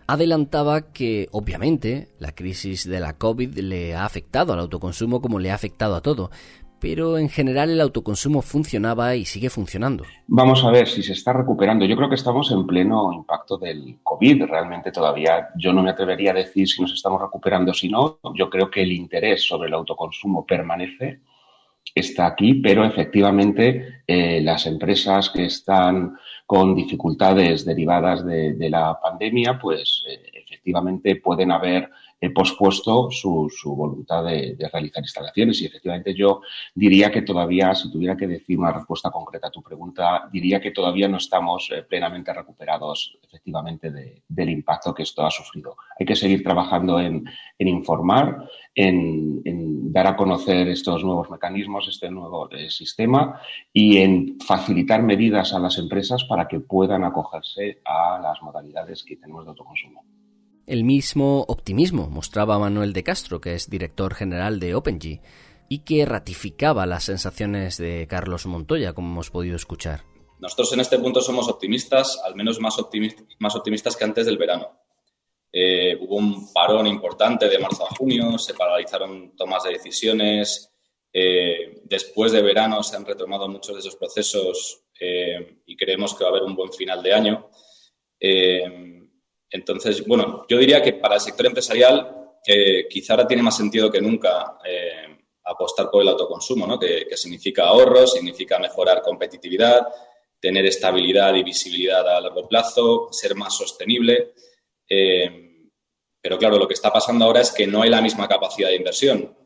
adelantaba 0.06 0.92
que, 0.92 1.28
obviamente, 1.32 2.08
la 2.20 2.32
crisis 2.32 2.88
de 2.88 3.00
la 3.00 3.14
COVID 3.14 3.58
le 3.58 3.96
ha 3.96 4.04
afectado 4.04 4.52
al 4.52 4.60
autoconsumo 4.60 5.20
como 5.20 5.40
le 5.40 5.50
ha 5.50 5.56
afectado 5.56 5.96
a 5.96 6.00
todo, 6.00 6.30
pero 6.78 7.18
en 7.18 7.28
general 7.28 7.70
el 7.70 7.80
autoconsumo 7.80 8.40
funcionaba 8.40 9.16
y 9.16 9.24
sigue 9.24 9.50
funcionando. 9.50 10.04
Vamos 10.28 10.64
a 10.64 10.70
ver 10.70 10.86
si 10.86 11.02
se 11.02 11.12
está 11.12 11.32
recuperando. 11.32 11.84
Yo 11.86 11.96
creo 11.96 12.08
que 12.08 12.14
estamos 12.14 12.52
en 12.52 12.64
pleno 12.64 13.12
impacto 13.12 13.58
del 13.58 13.98
COVID. 14.04 14.44
Realmente 14.44 14.92
todavía 14.92 15.48
yo 15.56 15.72
no 15.72 15.82
me 15.82 15.90
atrevería 15.90 16.30
a 16.30 16.34
decir 16.34 16.68
si 16.68 16.80
nos 16.82 16.92
estamos 16.92 17.20
recuperando 17.20 17.72
o 17.72 17.74
si 17.74 17.88
no. 17.88 18.20
Yo 18.34 18.48
creo 18.48 18.70
que 18.70 18.82
el 18.82 18.92
interés 18.92 19.44
sobre 19.44 19.68
el 19.68 19.74
autoconsumo 19.74 20.46
permanece, 20.46 21.20
está 21.94 22.26
aquí, 22.26 22.54
pero 22.54 22.84
efectivamente 22.84 24.02
eh, 24.06 24.40
las 24.40 24.66
empresas 24.66 25.30
que 25.30 25.46
están 25.46 26.16
con 26.46 26.74
dificultades 26.74 27.64
derivadas 27.64 28.24
de, 28.24 28.68
la 28.70 28.98
pandemia, 29.00 29.58
pues 29.58 30.04
eh, 30.08 30.30
efectivamente 30.34 31.16
pueden 31.16 31.50
haber 31.50 31.90
eh, 32.22 32.30
pospuesto 32.30 33.10
su, 33.10 33.50
voluntad 33.76 34.22
de, 34.22 34.56
realizar 34.72 35.02
instalaciones. 35.02 35.60
Y 35.60 35.66
efectivamente 35.66 36.14
yo 36.14 36.40
diría 36.72 37.10
que 37.10 37.22
todavía, 37.22 37.74
si 37.74 37.90
tuviera 37.90 38.16
que 38.16 38.28
decir 38.28 38.60
una 38.60 38.70
respuesta 38.70 39.10
concreta 39.10 39.48
a 39.48 39.50
tu 39.50 39.60
pregunta, 39.60 40.28
diría 40.32 40.60
que 40.60 40.70
todavía 40.70 41.08
no 41.08 41.16
estamos 41.16 41.68
eh, 41.72 41.82
plenamente 41.82 42.32
recuperados 42.32 43.18
efectivamente 43.24 43.90
del 44.28 44.48
impacto 44.50 44.94
que 44.94 45.02
esto 45.02 45.26
ha 45.26 45.32
sufrido. 45.32 45.76
Hay 45.98 46.06
que 46.06 46.14
seguir 46.14 46.44
trabajando 46.44 47.00
en, 47.00 47.24
informar, 47.58 48.48
en, 48.72 49.92
dar 49.92 50.06
a 50.06 50.16
conocer 50.16 50.68
estos 50.68 51.02
nuevos 51.02 51.28
mecanismos, 51.28 51.88
este 51.88 52.08
nuevo 52.08 52.48
sistema 52.68 53.40
y 53.72 53.98
en 53.98 54.38
facilitar 54.38 55.02
medidas 55.02 55.54
a 55.54 55.58
las 55.58 55.76
empresas 55.76 56.22
para 56.22 56.46
que 56.46 56.60
puedan 56.60 57.02
acogerse 57.02 57.80
a 57.84 58.20
las 58.22 58.40
modalidades 58.42 59.02
que 59.02 59.16
tenemos 59.16 59.44
de 59.44 59.50
autoconsumo. 59.50 60.04
El 60.72 60.84
mismo 60.84 61.44
optimismo 61.48 62.08
mostraba 62.08 62.58
Manuel 62.58 62.94
de 62.94 63.02
Castro, 63.02 63.42
que 63.42 63.52
es 63.52 63.68
director 63.68 64.14
general 64.14 64.58
de 64.58 64.74
OpenG, 64.74 65.20
y 65.68 65.80
que 65.80 66.06
ratificaba 66.06 66.86
las 66.86 67.04
sensaciones 67.04 67.76
de 67.76 68.06
Carlos 68.08 68.46
Montoya, 68.46 68.94
como 68.94 69.12
hemos 69.12 69.28
podido 69.28 69.54
escuchar. 69.54 70.04
Nosotros 70.38 70.72
en 70.72 70.80
este 70.80 70.98
punto 70.98 71.20
somos 71.20 71.46
optimistas, 71.50 72.18
al 72.24 72.36
menos 72.36 72.58
más, 72.58 72.78
optimistas 72.78 73.98
que 73.98 74.04
antes 74.04 74.24
del 74.24 74.38
verano. 74.38 74.80
Eh, 75.52 75.94
hubo 76.00 76.16
un 76.16 76.50
parón 76.54 76.86
importante 76.86 77.50
de 77.50 77.58
marzo 77.58 77.84
a 77.84 77.94
junio, 77.94 78.38
se 78.38 78.54
paralizaron 78.54 79.36
tomas 79.36 79.64
de 79.64 79.72
decisiones. 79.72 80.72
Eh, 81.12 81.82
después 81.84 82.32
de 82.32 82.40
verano 82.40 82.82
se 82.82 82.96
han 82.96 83.04
retomado 83.04 83.46
muchos 83.46 83.74
de 83.74 83.80
esos 83.80 83.96
procesos 83.96 84.84
eh, 84.98 85.58
y 85.66 85.76
creemos 85.76 86.14
que 86.14 86.24
va 86.24 86.30
a 86.30 86.32
haber 86.32 86.44
un 86.44 86.56
buen 86.56 86.72
final 86.72 87.02
de 87.02 87.12
año. 87.12 87.50
Entonces, 89.52 90.06
bueno, 90.06 90.44
yo 90.48 90.58
diría 90.58 90.82
que 90.82 90.94
para 90.94 91.16
el 91.16 91.20
sector 91.20 91.46
empresarial 91.46 92.18
quizá 92.90 93.12
ahora 93.12 93.26
tiene 93.26 93.42
más 93.42 93.56
sentido 93.56 93.90
que 93.90 94.00
nunca 94.00 94.58
apostar 95.44 95.90
por 95.90 96.02
el 96.02 96.08
autoconsumo, 96.08 96.66
¿no? 96.66 96.78
que, 96.78 97.06
que 97.08 97.16
significa 97.16 97.64
ahorro, 97.64 98.06
significa 98.06 98.58
mejorar 98.58 99.02
competitividad, 99.02 99.86
tener 100.42 100.66
estabilidad 100.66 101.32
y 101.36 101.44
visibilidad 101.44 102.06
a 102.08 102.20
largo 102.20 102.48
plazo, 102.48 103.08
ser 103.12 103.36
más 103.36 103.56
sostenible. 103.56 104.32
Eh, 104.88 105.70
pero 106.20 106.36
claro, 106.36 106.58
lo 106.58 106.66
que 106.66 106.74
está 106.74 106.92
pasando 106.92 107.24
ahora 107.24 107.40
es 107.40 107.52
que 107.52 107.66
no 107.66 107.82
hay 107.82 107.90
la 107.90 108.02
misma 108.02 108.28
capacidad 108.28 108.68
de 108.68 108.76
inversión 108.76 109.36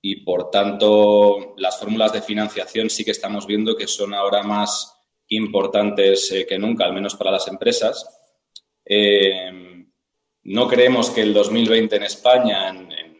y 0.00 0.24
por 0.24 0.50
tanto 0.50 1.54
las 1.58 1.78
fórmulas 1.78 2.14
de 2.14 2.22
financiación 2.22 2.88
sí 2.88 3.04
que 3.04 3.10
estamos 3.10 3.46
viendo 3.46 3.76
que 3.76 3.86
son 3.86 4.14
ahora 4.14 4.42
más 4.42 4.96
importantes 5.28 6.32
eh, 6.32 6.46
que 6.46 6.58
nunca, 6.58 6.86
al 6.86 6.94
menos 6.94 7.16
para 7.16 7.32
las 7.32 7.46
empresas. 7.46 8.19
Eh, 8.92 9.86
no 10.42 10.66
creemos 10.66 11.10
que 11.10 11.22
el 11.22 11.32
2020 11.32 11.94
en 11.94 12.02
España, 12.02 12.70
en, 12.70 12.90
en, 12.90 13.18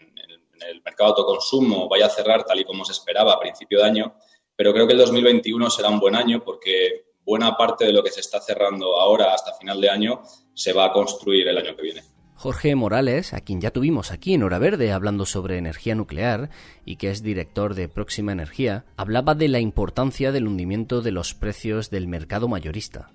el 0.69 0.83
mercado 0.85 1.15
de 1.15 1.21
autoconsumo, 1.21 1.89
vaya 1.89 2.07
a 2.07 2.11
cerrar 2.11 2.45
tal 2.45 2.59
y 2.59 2.65
como 2.65 2.85
se 2.85 2.93
esperaba 2.93 3.35
a 3.35 3.39
principio 3.39 3.79
de 3.79 3.85
año, 3.85 4.15
pero 4.57 4.73
creo 4.73 4.87
que 4.87 4.95
el 4.95 4.99
2021 4.99 5.71
será 5.71 5.89
un 5.89 6.01
buen 6.01 6.17
año 6.17 6.43
porque 6.45 7.05
buena 7.25 7.57
parte 7.57 7.85
de 7.85 7.93
lo 7.93 8.03
que 8.03 8.11
se 8.11 8.21
está 8.21 8.41
cerrando 8.41 9.01
ahora 9.01 9.33
hasta 9.33 9.55
final 9.55 9.81
de 9.81 9.91
año 9.91 10.23
se 10.55 10.73
va 10.73 10.87
a 10.87 10.93
construir 10.93 11.47
el 11.47 11.57
año 11.57 11.77
que 11.77 11.83
viene. 11.83 12.03
Jorge 12.35 12.75
Morales, 12.75 13.33
a 13.33 13.41
quien 13.41 13.61
ya 13.61 13.71
tuvimos 13.71 14.11
aquí 14.11 14.35
en 14.35 14.43
Hora 14.43 14.59
Verde 14.59 14.91
hablando 14.91 15.25
sobre 15.25 15.57
energía 15.57 15.95
nuclear 15.95 16.51
y 16.85 16.97
que 16.97 17.11
es 17.11 17.23
director 17.23 17.75
de 17.75 17.89
Próxima 17.89 18.33
Energía, 18.33 18.87
hablaba 18.97 19.35
de 19.37 19.49
la 19.49 19.61
importancia 19.61 20.33
del 20.33 20.49
hundimiento 20.49 21.01
de 21.01 21.13
los 21.13 21.35
precios 21.35 21.91
del 21.91 22.09
mercado 22.09 22.49
mayorista. 22.49 23.13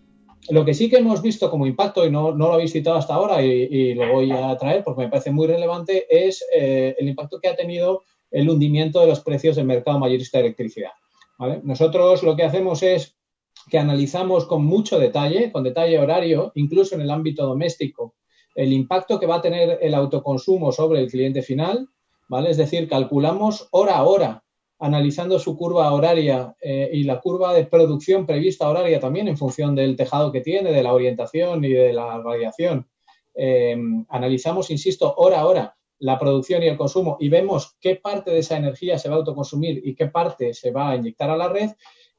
Lo 0.50 0.64
que 0.64 0.74
sí 0.74 0.90
que 0.90 0.98
hemos 0.98 1.22
visto 1.22 1.50
como 1.50 1.66
impacto, 1.66 2.06
y 2.06 2.12
no, 2.12 2.32
lo 2.32 2.54
habéis 2.54 2.72
citado 2.72 2.98
hasta 2.98 3.16
ahora 3.16 3.42
y, 3.42 3.94
lo 3.94 4.12
voy 4.12 4.32
a 4.32 4.56
traer 4.58 4.84
porque 4.84 5.04
me 5.04 5.10
parece 5.10 5.32
muy 5.32 5.48
relevante, 5.48 6.06
es 6.10 6.46
eh, 6.56 6.96
el 7.00 7.10
impacto 7.10 7.40
que 7.40 7.48
ha 7.48 7.56
tenido 7.56 8.04
el 8.32 8.50
hundimiento 8.50 9.00
de 9.00 9.08
los 9.08 9.22
precios 9.22 9.56
del 9.56 9.66
mercado 9.66 10.00
mayorista 10.00 10.38
de 10.38 10.46
electricidad. 10.46 10.92
Nosotros 11.64 12.24
lo 12.24 12.36
que 12.36 12.44
hacemos 12.44 12.84
es 12.84 13.16
que 13.70 13.78
analizamos 13.78 14.46
con 14.46 14.66
mucho 14.66 15.00
detalle, 15.00 15.52
con 15.52 15.64
detalle 15.64 16.00
horario, 16.00 16.52
incluso 16.56 16.96
en 16.96 17.02
el 17.02 17.12
ámbito 17.12 17.46
doméstico, 17.46 18.16
el 18.54 18.72
impacto 18.72 19.20
que 19.20 19.26
va 19.26 19.36
a 19.36 19.42
tener 19.42 19.80
el 19.82 19.94
autoconsumo 19.94 20.72
sobre 20.72 21.02
el 21.02 21.10
cliente 21.10 21.42
final, 21.42 21.90
¿vale? 22.30 22.52
Es 22.52 22.58
decir, 22.58 22.88
calculamos 22.88 23.68
hora 23.72 23.98
a 23.98 24.04
hora, 24.04 24.45
analizando 24.80 25.40
su 25.40 25.58
curva 25.58 25.92
horaria 25.94 26.56
eh, 26.62 26.90
y 26.94 27.04
la 27.04 27.20
curva 27.20 27.54
de 27.54 27.66
producción 27.66 28.26
prevista 28.26 28.70
horaria 28.70 29.00
también 29.00 29.28
en 29.28 29.38
función 29.38 29.76
del 29.76 29.96
tejado 29.96 30.32
que 30.32 30.42
tiene, 30.42 30.72
de 30.72 30.84
la 30.84 30.94
orientación 30.94 31.64
y 31.64 31.74
de 31.74 31.94
la 31.94 32.18
variación. 32.18 32.88
Eh, 33.36 33.76
analizamos, 34.10 34.70
insisto, 34.72 35.14
hora 35.18 35.42
a 35.42 35.46
hora 35.46 35.78
la 36.00 36.20
producción 36.20 36.62
y 36.62 36.68
el 36.68 36.78
consumo 36.78 37.18
y 37.20 37.30
vemos 37.30 37.78
qué 37.80 37.96
parte 37.96 38.32
de 38.32 38.40
esa 38.40 38.58
energía 38.58 39.00
se 39.00 39.08
va 39.08 39.16
a 39.16 39.18
autoconsumir 39.20 39.82
y 39.84 39.96
qué 39.96 40.08
parte 40.08 40.54
se 40.54 40.72
va 40.72 40.92
a 40.92 40.96
inyectar 40.96 41.30
a 41.30 41.38
la 41.38 41.48
red 41.48 41.72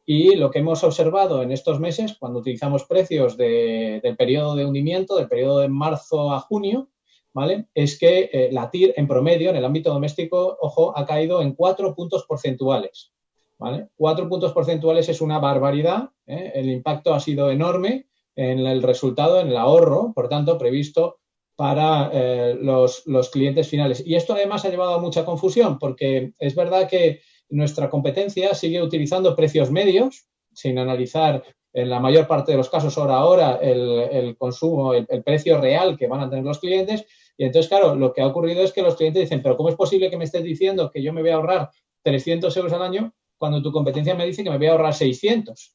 y 0.09 0.37
lo 0.37 0.51
que 0.51 0.61
hemos 0.61 0.85
observado 0.85 1.42
en 1.42 1.51
estos 1.51 1.81
meses, 1.81 2.16
cuando 2.19 2.38
utilizamos 2.38 2.85
precios 2.85 3.37
del 3.37 4.16
periodo 4.16 4.55
de 4.55 4.64
hundimiento, 4.64 5.16
del 5.16 5.29
periodo 5.29 5.59
de 5.59 5.69
marzo 5.69 6.33
a 6.33 6.38
junio, 6.38 6.88
¿vale? 7.37 7.66
Es 7.75 7.99
que 7.99 8.31
eh, 8.33 8.49
la 8.51 8.70
TIR 8.70 8.94
en 8.96 9.07
promedio 9.07 9.51
en 9.51 9.57
el 9.57 9.64
ámbito 9.66 9.92
doméstico, 9.92 10.57
ojo, 10.59 10.96
ha 10.96 11.05
caído 11.05 11.42
en 11.42 11.53
cuatro 11.53 11.94
puntos 11.94 12.25
porcentuales, 12.27 13.12
¿vale? 13.59 13.88
Cuatro 13.94 14.27
puntos 14.27 14.55
porcentuales 14.55 15.07
es 15.11 15.20
una 15.20 15.38
barbaridad, 15.38 16.09
¿eh? 16.27 16.53
el 16.55 16.70
impacto 16.70 17.12
ha 17.12 17.20
sido 17.20 17.51
enorme 17.51 18.07
en 18.37 18.61
el 18.61 18.83
resultado, 18.83 19.38
en 19.38 19.49
el 19.49 19.59
ahorro, 19.59 20.14
por 20.14 20.31
tanto, 20.31 20.57
previsto 20.57 21.18
para 21.57 22.09
eh, 22.11 22.57
los, 22.59 23.05
clientes 23.31 23.68
finales. 23.68 24.03
Y 24.07 24.14
esto 24.14 24.33
además 24.33 24.64
ha 24.64 24.70
llevado 24.70 24.94
a 24.94 25.01
mucha 25.01 25.27
confusión, 25.27 25.79
porque 25.79 26.33
es 26.38 26.55
verdad 26.55 26.88
que 26.88 27.20
nuestra 27.51 27.90
competencia 27.90 28.55
sigue 28.55 28.83
utilizando 28.83 29.37
precios 29.37 29.70
medios, 29.70 30.27
sin 30.55 30.79
analizar 30.79 31.44
en 31.77 31.90
la 31.90 32.01
mayor 32.01 32.27
parte 32.27 32.53
de 32.53 32.57
los 32.57 32.70
casos 32.70 32.96
hora 32.96 33.18
a 33.18 33.57
el, 33.57 34.35
consumo, 34.38 34.94
el, 34.94 35.22
precio 35.22 35.61
real 35.61 35.99
que 35.99 36.07
van 36.07 36.22
a 36.22 36.31
tener 36.31 36.42
los 36.42 36.59
clientes. 36.59 37.05
Y 37.37 37.44
entonces, 37.44 37.68
claro, 37.68 37.94
lo 37.94 38.12
que 38.12 38.22
ha 38.22 38.27
ocurrido 38.27 38.62
es 38.62 38.72
que 38.72 38.83
los 38.83 38.96
clientes 38.96 39.22
dicen, 39.22 39.42
pero 39.42 39.57
¿cómo 39.57 39.68
es 39.68 39.77
posible 39.77 40.11
que 40.11 40.16
me 40.16 40.25
estés 40.25 40.42
diciendo 40.42 40.90
que 40.90 41.03
yo 41.03 41.12
me 41.12 41.20
voy 41.20 41.31
a 41.31 41.37
ahorrar 41.37 41.70
300 42.03 42.57
euros 42.57 42.72
al 42.72 42.83
año 42.83 43.14
cuando 43.37 43.62
tu 43.62 43.72
competencia 43.72 44.14
me 44.14 44.27
dice 44.27 44.42
que 44.42 44.51
me 44.51 44.59
voy 44.59 44.66
a 44.66 44.72
ahorrar 44.72 44.94
600? 44.94 45.72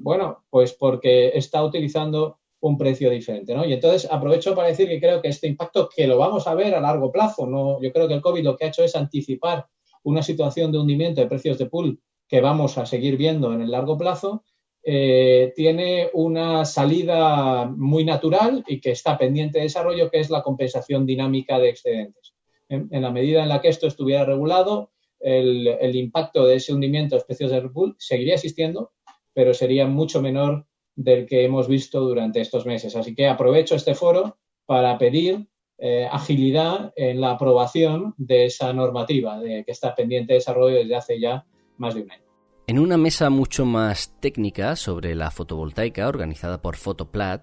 bueno, 0.00 0.44
pues 0.48 0.74
porque 0.74 1.32
está 1.34 1.64
utilizando 1.64 2.38
un 2.60 2.78
precio 2.78 3.10
diferente, 3.10 3.54
¿no? 3.54 3.64
Y 3.64 3.72
entonces 3.72 4.08
aprovecho 4.10 4.54
para 4.54 4.68
decir 4.68 4.88
que 4.88 5.00
creo 5.00 5.20
que 5.20 5.28
este 5.28 5.48
impacto 5.48 5.88
que 5.88 6.06
lo 6.06 6.16
vamos 6.18 6.46
a 6.46 6.54
ver 6.54 6.74
a 6.74 6.80
largo 6.80 7.10
plazo, 7.10 7.46
no, 7.46 7.82
yo 7.82 7.92
creo 7.92 8.06
que 8.06 8.14
el 8.14 8.22
COVID 8.22 8.44
lo 8.44 8.56
que 8.56 8.64
ha 8.64 8.68
hecho 8.68 8.84
es 8.84 8.94
anticipar 8.94 9.66
una 10.04 10.22
situación 10.22 10.70
de 10.70 10.78
hundimiento 10.78 11.20
de 11.20 11.26
precios 11.26 11.58
de 11.58 11.66
pool 11.66 12.00
que 12.28 12.40
vamos 12.40 12.78
a 12.78 12.86
seguir 12.86 13.16
viendo 13.16 13.52
en 13.52 13.62
el 13.62 13.70
largo 13.72 13.98
plazo, 13.98 14.44
eh, 14.84 15.52
tiene 15.54 16.10
una 16.12 16.64
salida 16.64 17.66
muy 17.66 18.04
natural 18.04 18.64
y 18.66 18.80
que 18.80 18.90
está 18.90 19.16
pendiente 19.16 19.58
de 19.58 19.64
desarrollo, 19.64 20.10
que 20.10 20.18
es 20.18 20.28
la 20.28 20.42
compensación 20.42 21.06
dinámica 21.06 21.58
de 21.58 21.68
excedentes. 21.68 22.34
En, 22.68 22.88
la 22.90 23.10
medida 23.10 23.42
en 23.42 23.48
la 23.48 23.60
que 23.60 23.68
esto 23.68 23.86
estuviera 23.86 24.24
regulado, 24.24 24.90
el, 25.20 25.94
impacto 25.94 26.46
de 26.46 26.56
ese 26.56 26.72
hundimiento 26.72 27.16
de 27.16 27.24
precios 27.24 27.50
de 27.52 27.60
pool 27.68 27.94
seguiría 27.98 28.34
existiendo, 28.34 28.92
pero 29.32 29.54
sería 29.54 29.86
mucho 29.86 30.20
menor 30.20 30.66
del 30.96 31.26
que 31.26 31.44
hemos 31.44 31.68
visto 31.68 32.00
durante 32.00 32.40
estos 32.40 32.66
meses. 32.66 32.96
Así 32.96 33.14
que 33.14 33.28
aprovecho 33.28 33.76
este 33.76 33.94
foro 33.94 34.38
para 34.66 34.98
pedir 34.98 35.46
eh, 35.78 36.08
agilidad 36.10 36.92
en 36.96 37.20
la 37.20 37.32
aprobación 37.32 38.14
de 38.16 38.46
esa 38.46 38.72
normativa 38.72 39.40
que 39.42 39.64
está 39.66 39.94
pendiente 39.94 40.32
de 40.32 40.38
desarrollo 40.38 40.76
desde 40.76 40.96
hace 40.96 41.20
ya 41.20 41.46
más 41.76 41.94
de 41.94 42.02
un 42.02 42.10
año. 42.10 42.31
En 42.68 42.78
una 42.78 42.96
mesa 42.96 43.28
mucho 43.28 43.66
más 43.66 44.14
técnica 44.20 44.76
sobre 44.76 45.16
la 45.16 45.32
fotovoltaica 45.32 46.06
organizada 46.06 46.62
por 46.62 46.76
Fotoplat, 46.76 47.42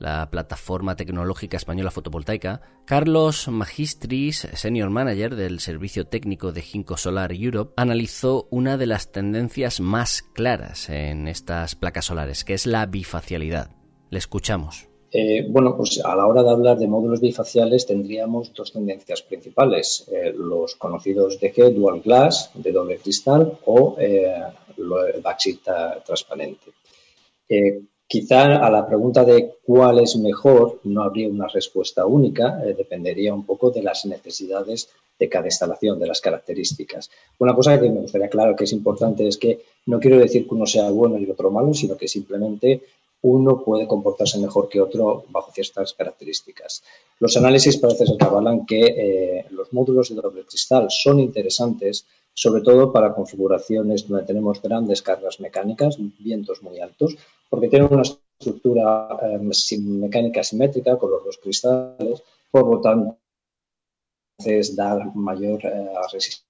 la 0.00 0.30
plataforma 0.30 0.96
tecnológica 0.96 1.56
española 1.56 1.92
fotovoltaica, 1.92 2.60
Carlos 2.84 3.46
Magistris, 3.46 4.48
senior 4.54 4.90
manager 4.90 5.36
del 5.36 5.60
servicio 5.60 6.08
técnico 6.08 6.50
de 6.50 6.62
Ginkgo 6.62 6.96
Solar 6.96 7.32
Europe, 7.32 7.72
analizó 7.76 8.48
una 8.50 8.76
de 8.76 8.86
las 8.86 9.12
tendencias 9.12 9.78
más 9.78 10.22
claras 10.22 10.88
en 10.88 11.28
estas 11.28 11.76
placas 11.76 12.06
solares, 12.06 12.44
que 12.44 12.54
es 12.54 12.66
la 12.66 12.84
bifacialidad. 12.86 13.70
Le 14.10 14.18
escuchamos. 14.18 14.88
Eh, 15.10 15.46
bueno, 15.48 15.74
pues 15.76 16.04
a 16.04 16.14
la 16.14 16.26
hora 16.26 16.42
de 16.42 16.50
hablar 16.50 16.78
de 16.78 16.86
módulos 16.86 17.20
bifaciales 17.20 17.86
tendríamos 17.86 18.52
dos 18.52 18.72
tendencias 18.72 19.22
principales, 19.22 20.06
eh, 20.12 20.34
los 20.36 20.74
conocidos 20.76 21.40
DG 21.40 21.74
Dual 21.74 22.02
Glass, 22.02 22.50
de 22.54 22.72
doble 22.72 22.98
cristal, 22.98 23.58
o 23.64 23.96
eh, 23.98 24.34
el 24.76 25.24
transparente. 26.04 26.72
quizá 28.06 28.56
a 28.56 28.70
la 28.70 28.86
pregunta 28.86 29.24
de 29.24 29.56
cuál 29.64 30.00
es 30.00 30.16
mejor 30.16 30.80
no 30.84 31.02
habría 31.02 31.28
una 31.28 31.48
respuesta 31.48 32.06
única, 32.06 32.56
dependería 32.56 33.34
un 33.34 33.44
poco 33.44 33.70
de 33.70 33.82
las 33.82 34.04
necesidades 34.06 34.88
de 35.18 35.28
cada 35.28 35.46
instalación, 35.46 35.98
de 35.98 36.06
las 36.06 36.20
características. 36.20 37.10
Una 37.38 37.54
cosa 37.54 37.78
que 37.80 37.90
me 37.90 38.00
gustaría 38.00 38.28
aclarar 38.28 38.54
que 38.54 38.64
es 38.64 38.72
importante 38.72 39.26
es 39.26 39.36
que 39.36 39.60
no 39.86 39.98
quiero 39.98 40.18
decir 40.18 40.46
que 40.46 40.54
uno 40.54 40.66
sea 40.66 40.90
bueno 40.90 41.18
y 41.18 41.28
otro 41.30 41.50
malo, 41.50 41.74
sino 41.74 41.96
que 41.96 42.08
simplemente 42.08 42.82
uno 43.22 43.62
puede 43.64 43.86
comportarse 43.86 44.38
mejor 44.38 44.68
que 44.68 44.80
otro 44.80 45.24
bajo 45.28 45.50
ciertas 45.52 45.92
características. 45.94 46.82
Los 47.18 47.36
análisis 47.36 47.76
parece 47.76 48.06
ser 48.06 48.16
que 48.16 48.24
avalan 48.24 48.64
que 48.64 48.80
eh, 48.80 49.46
los 49.50 49.72
módulos 49.72 50.08
de 50.10 50.16
doble 50.16 50.44
cristal 50.44 50.86
son 50.90 51.18
interesantes, 51.18 52.06
sobre 52.32 52.62
todo 52.62 52.92
para 52.92 53.14
configuraciones 53.14 54.06
donde 54.06 54.24
tenemos 54.24 54.62
grandes 54.62 55.02
cargas 55.02 55.40
mecánicas, 55.40 55.98
vientos 56.18 56.62
muy 56.62 56.78
altos, 56.80 57.16
porque 57.50 57.68
tienen 57.68 57.92
una 57.92 58.02
estructura 58.02 59.08
eh, 59.22 59.78
mecánica 59.78 60.44
simétrica 60.44 60.96
con 60.96 61.10
los 61.10 61.24
dos 61.24 61.38
cristales, 61.38 62.22
por 62.50 62.72
lo 62.72 62.80
tanto, 62.80 63.18
da 64.76 65.10
mayor 65.14 65.64
eh, 65.64 65.90
resistencia 66.12 66.46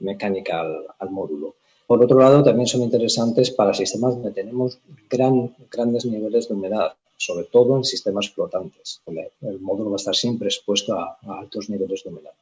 mecánica 0.00 0.64
al 0.98 1.10
módulo. 1.10 1.56
Por 1.86 2.02
otro 2.02 2.18
lado, 2.18 2.42
también 2.42 2.66
son 2.66 2.82
interesantes 2.82 3.50
para 3.50 3.74
sistemas 3.74 4.14
donde 4.14 4.32
tenemos 4.32 4.78
gran, 5.10 5.54
grandes 5.70 6.06
niveles 6.06 6.48
de 6.48 6.54
humedad, 6.54 6.94
sobre 7.16 7.44
todo 7.44 7.76
en 7.76 7.84
sistemas 7.84 8.30
flotantes, 8.30 9.02
donde 9.04 9.32
el 9.42 9.60
módulo 9.60 9.90
va 9.90 9.96
a 9.96 10.02
estar 10.02 10.14
siempre 10.14 10.48
expuesto 10.48 10.98
a, 10.98 11.18
altos 11.38 11.68
niveles 11.68 12.02
de 12.02 12.10
humedad. 12.10 12.32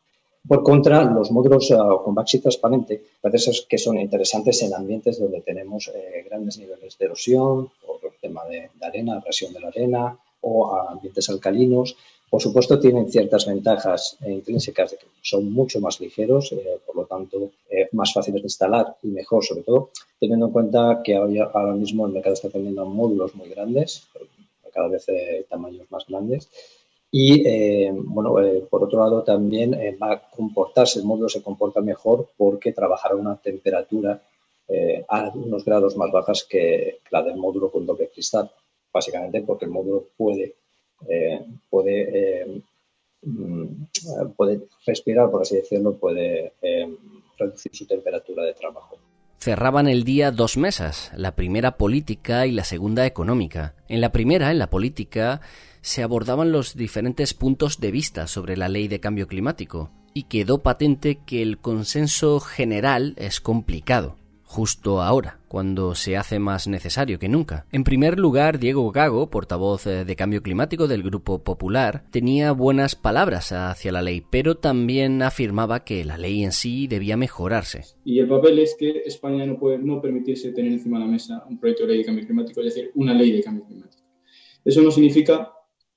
Por 0.46 0.62
contra, 0.62 1.04
los 1.04 1.30
módulos 1.30 1.70
uh, 1.70 2.02
con 2.02 2.14
backseat 2.14 2.42
transparente 2.42 3.00
parece 3.20 3.52
que 3.68 3.78
son 3.78 3.98
interesantes 3.98 4.62
en 4.62 4.74
ambientes 4.74 5.20
donde 5.20 5.40
tenemos 5.40 5.88
eh, 5.88 6.24
grandes 6.28 6.58
niveles 6.58 6.98
de 6.98 7.04
erosión, 7.04 7.70
por 7.86 8.00
el 8.02 8.18
tema 8.20 8.44
de, 8.46 8.70
arena, 8.80 9.20
erosión 9.22 9.52
de 9.52 9.60
la 9.60 9.68
arena, 9.68 10.18
o 10.40 10.74
ambientes 10.74 11.28
alcalinos. 11.30 11.96
Por 12.32 12.40
supuesto, 12.40 12.80
tienen 12.80 13.12
ciertas 13.12 13.44
ventajas 13.44 14.16
intrínsecas 14.26 14.92
de 14.92 14.96
que 14.96 15.04
son 15.20 15.52
mucho 15.52 15.80
más 15.80 16.00
ligeros, 16.00 16.50
eh, 16.52 16.80
por 16.86 16.96
lo 16.96 17.04
tanto, 17.04 17.50
eh, 17.68 17.90
más 17.92 18.14
fáciles 18.14 18.40
de 18.40 18.46
instalar 18.46 18.96
y 19.02 19.08
mejor, 19.08 19.44
sobre 19.44 19.62
todo, 19.64 19.90
teniendo 20.18 20.46
en 20.46 20.52
cuenta 20.52 21.02
que 21.04 21.14
ahora 21.14 21.74
mismo 21.74 22.06
el 22.06 22.14
mercado 22.14 22.32
está 22.32 22.48
teniendo 22.48 22.86
módulos 22.86 23.34
muy 23.34 23.50
grandes, 23.50 24.08
cada 24.72 24.88
vez 24.88 25.06
eh, 25.10 25.44
tamaños 25.46 25.90
más 25.90 26.06
grandes. 26.06 26.48
Y, 27.10 27.90
bueno, 27.90 28.36
por 28.70 28.84
otro 28.84 29.00
lado, 29.00 29.22
también 29.22 29.78
va 30.02 30.12
a 30.12 30.30
comportarse, 30.30 31.00
el 31.00 31.04
módulo 31.04 31.28
se 31.28 31.42
comporta 31.42 31.82
mejor 31.82 32.30
porque 32.38 32.72
trabajará 32.72 33.14
a 33.14 33.18
una 33.18 33.36
temperatura 33.36 34.22
a 35.08 35.30
unos 35.34 35.66
grados 35.66 35.98
más 35.98 36.10
bajas 36.10 36.46
que 36.48 37.00
la 37.10 37.22
del 37.22 37.36
módulo 37.36 37.70
con 37.70 37.84
doble 37.84 38.08
cristal 38.08 38.50
básicamente 38.92 39.40
porque 39.42 39.64
el 39.64 39.70
módulo 39.70 40.08
puede, 40.16 40.54
eh, 41.08 41.40
puede, 41.70 42.42
eh, 42.42 42.62
mm, 43.22 43.66
puede 44.36 44.62
respirar, 44.86 45.30
por 45.30 45.42
así 45.42 45.56
decirlo, 45.56 45.96
puede 45.96 46.52
eh, 46.62 46.96
reducir 47.38 47.74
su 47.74 47.86
temperatura 47.86 48.44
de 48.44 48.54
trabajo. 48.54 48.98
Cerraban 49.38 49.88
el 49.88 50.04
día 50.04 50.30
dos 50.30 50.56
mesas, 50.56 51.10
la 51.16 51.34
primera 51.34 51.76
política 51.76 52.46
y 52.46 52.52
la 52.52 52.64
segunda 52.64 53.06
económica. 53.06 53.74
En 53.88 54.00
la 54.00 54.12
primera, 54.12 54.52
en 54.52 54.58
la 54.58 54.70
política, 54.70 55.40
se 55.80 56.04
abordaban 56.04 56.52
los 56.52 56.76
diferentes 56.76 57.34
puntos 57.34 57.80
de 57.80 57.90
vista 57.90 58.28
sobre 58.28 58.56
la 58.56 58.68
ley 58.68 58.86
de 58.86 59.00
cambio 59.00 59.26
climático, 59.26 59.90
y 60.14 60.24
quedó 60.24 60.62
patente 60.62 61.18
que 61.26 61.42
el 61.42 61.58
consenso 61.58 62.38
general 62.38 63.14
es 63.16 63.40
complicado 63.40 64.16
justo 64.52 65.00
ahora, 65.00 65.38
cuando 65.48 65.94
se 65.94 66.18
hace 66.18 66.38
más 66.38 66.68
necesario 66.68 67.18
que 67.18 67.30
nunca. 67.30 67.64
En 67.72 67.84
primer 67.84 68.18
lugar, 68.18 68.58
Diego 68.58 68.92
Gago, 68.92 69.30
portavoz 69.30 69.86
eh, 69.86 70.04
de 70.04 70.14
Cambio 70.14 70.42
Climático 70.42 70.88
del 70.88 71.02
Grupo 71.02 71.38
Popular, 71.38 72.04
tenía 72.10 72.52
buenas 72.52 72.94
palabras 72.94 73.50
hacia 73.52 73.92
la 73.92 74.02
ley, 74.02 74.22
pero 74.28 74.58
también 74.58 75.22
afirmaba 75.22 75.84
que 75.84 76.04
la 76.04 76.18
ley 76.18 76.44
en 76.44 76.52
sí 76.52 76.86
debía 76.86 77.16
mejorarse. 77.16 77.80
Y 78.04 78.18
el 78.18 78.28
papel 78.28 78.58
es 78.58 78.76
que 78.78 79.02
España 79.06 79.46
no 79.46 79.58
puede 79.58 79.78
no 79.78 80.02
permitirse 80.02 80.52
tener 80.52 80.72
encima 80.72 80.98
de 80.98 81.06
la 81.06 81.10
mesa 81.10 81.44
un 81.48 81.58
proyecto 81.58 81.84
de 81.84 81.88
ley 81.88 81.98
de 81.98 82.04
cambio 82.04 82.26
climático, 82.26 82.60
es 82.60 82.74
decir, 82.74 82.90
una 82.94 83.14
ley 83.14 83.32
de 83.32 83.42
cambio 83.42 83.64
climático. 83.64 84.02
Eso 84.62 84.82
no 84.82 84.90
significa 84.90 85.50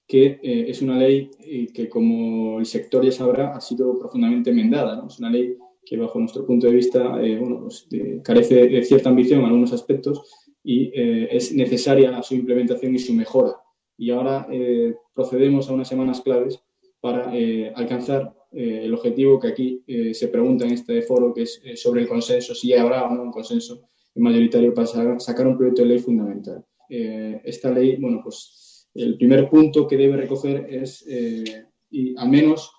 que 0.08 0.40
eh, 0.42 0.66
es 0.70 0.82
una 0.82 0.98
ley 0.98 1.30
eh, 1.40 1.68
que, 1.74 1.90
como 1.90 2.60
el 2.60 2.66
sector 2.66 3.04
ya 3.04 3.12
sabrá, 3.12 3.54
ha 3.54 3.60
sido 3.60 4.00
profundamente 4.00 4.52
enmendada. 4.52 4.96
¿no? 4.96 5.08
Es 5.08 5.20
una 5.20 5.30
ley 5.30 5.58
que 5.86 5.98
bajo 5.98 6.20
nuestro 6.20 6.46
punto 6.46 6.68
de 6.68 6.74
vista 6.74 7.22
eh, 7.22 7.38
bueno, 7.38 7.62
pues, 7.62 7.88
carece 8.24 8.68
de 8.68 8.84
cierta 8.84 9.10
ambición 9.10 9.40
en 9.40 9.46
algunos 9.46 9.72
aspectos 9.72 10.24
y 10.64 10.92
eh, 10.94 11.30
es 11.32 11.54
necesaria 11.54 12.22
su 12.24 12.34
implementación 12.34 12.96
y 12.96 13.00
su 13.00 13.14
mejora. 13.14 13.54
Y 13.98 14.10
ahora 14.10 14.48
eh, 14.52 14.96
procedemos 15.14 15.70
a 15.70 15.74
unas 15.74 15.88
semanas 15.88 16.22
claves 16.22 16.60
para 17.00 17.32
alcanzar 17.76 18.34
el 18.52 18.92
objetivo 18.92 19.40
que 19.40 19.50
aquí 19.50 19.84
se 20.14 20.28
pregunta 20.30 20.66
en 20.66 20.72
este 20.72 21.04
foro, 21.04 21.36
que 21.36 21.44
es 21.44 21.62
sobre 21.76 22.02
el 22.02 22.08
consenso, 22.08 22.56
si 22.56 22.74
habrá 22.74 23.06
o 23.06 23.14
no 23.14 23.22
un 23.22 23.32
consenso 23.32 23.90
mayoritario 24.16 24.74
para 24.74 25.20
sacar 25.20 25.46
un 25.46 25.56
proyecto 25.56 25.84
de 25.84 25.90
ley 25.90 26.00
fundamental. 26.00 26.66
esta 26.90 27.70
ley, 27.70 27.98
bueno, 27.98 28.22
pues 28.24 28.90
el 28.96 29.18
primer 29.18 29.48
punto 29.50 29.86
que 29.86 29.98
debe 29.98 30.18
recoger 30.18 30.66
es, 30.68 31.06
y 31.92 32.18
al 32.18 32.30
menos 32.30 32.72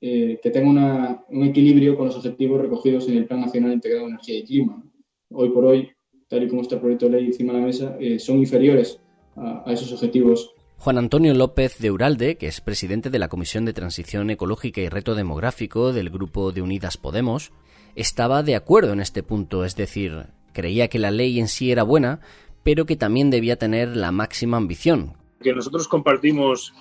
eh, 0.00 0.38
que 0.42 0.50
tenga 0.50 1.24
un 1.28 1.44
equilibrio 1.44 1.96
con 1.96 2.06
los 2.06 2.16
objetivos 2.16 2.60
recogidos 2.60 3.08
en 3.08 3.18
el 3.18 3.26
Plan 3.26 3.40
Nacional 3.40 3.72
Integrado 3.72 4.04
de 4.06 4.10
Energía 4.12 4.38
y 4.38 4.44
Clima. 4.44 4.82
Hoy 5.30 5.50
por 5.50 5.64
hoy, 5.64 5.90
tal 6.28 6.42
y 6.42 6.48
como 6.48 6.62
está 6.62 6.76
el 6.76 6.80
proyecto 6.80 7.06
de 7.06 7.12
ley 7.12 7.26
encima 7.26 7.52
de 7.52 7.60
la 7.60 7.66
mesa, 7.66 7.96
eh, 7.98 8.18
son 8.18 8.38
inferiores 8.38 9.00
a, 9.36 9.62
a 9.66 9.72
esos 9.72 9.92
objetivos 9.92 10.52
Juan 10.78 10.98
Antonio 10.98 11.34
López 11.34 11.78
de 11.78 11.90
Uralde, 11.90 12.36
que 12.36 12.46
es 12.46 12.60
presidente 12.60 13.10
de 13.10 13.18
la 13.18 13.28
Comisión 13.28 13.64
de 13.64 13.72
Transición 13.72 14.30
Ecológica 14.30 14.80
y 14.80 14.88
Reto 14.88 15.14
Demográfico 15.14 15.92
del 15.92 16.10
Grupo 16.10 16.52
de 16.52 16.62
Unidas 16.62 16.96
Podemos, 16.96 17.50
estaba 17.94 18.42
de 18.42 18.56
acuerdo 18.56 18.92
en 18.92 19.00
este 19.00 19.22
punto, 19.22 19.64
es 19.64 19.74
decir, 19.74 20.26
creía 20.52 20.88
que 20.88 20.98
la 20.98 21.10
ley 21.10 21.40
en 21.40 21.48
sí 21.48 21.72
era 21.72 21.82
buena, 21.82 22.20
pero 22.62 22.84
que 22.84 22.96
también 22.96 23.30
debía 23.30 23.56
tener 23.56 23.96
la 23.96 24.12
máxima 24.12 24.58
ambición. 24.58 25.14
Que 25.40 25.54
nosotros 25.54 25.88
compartimos 25.88 26.74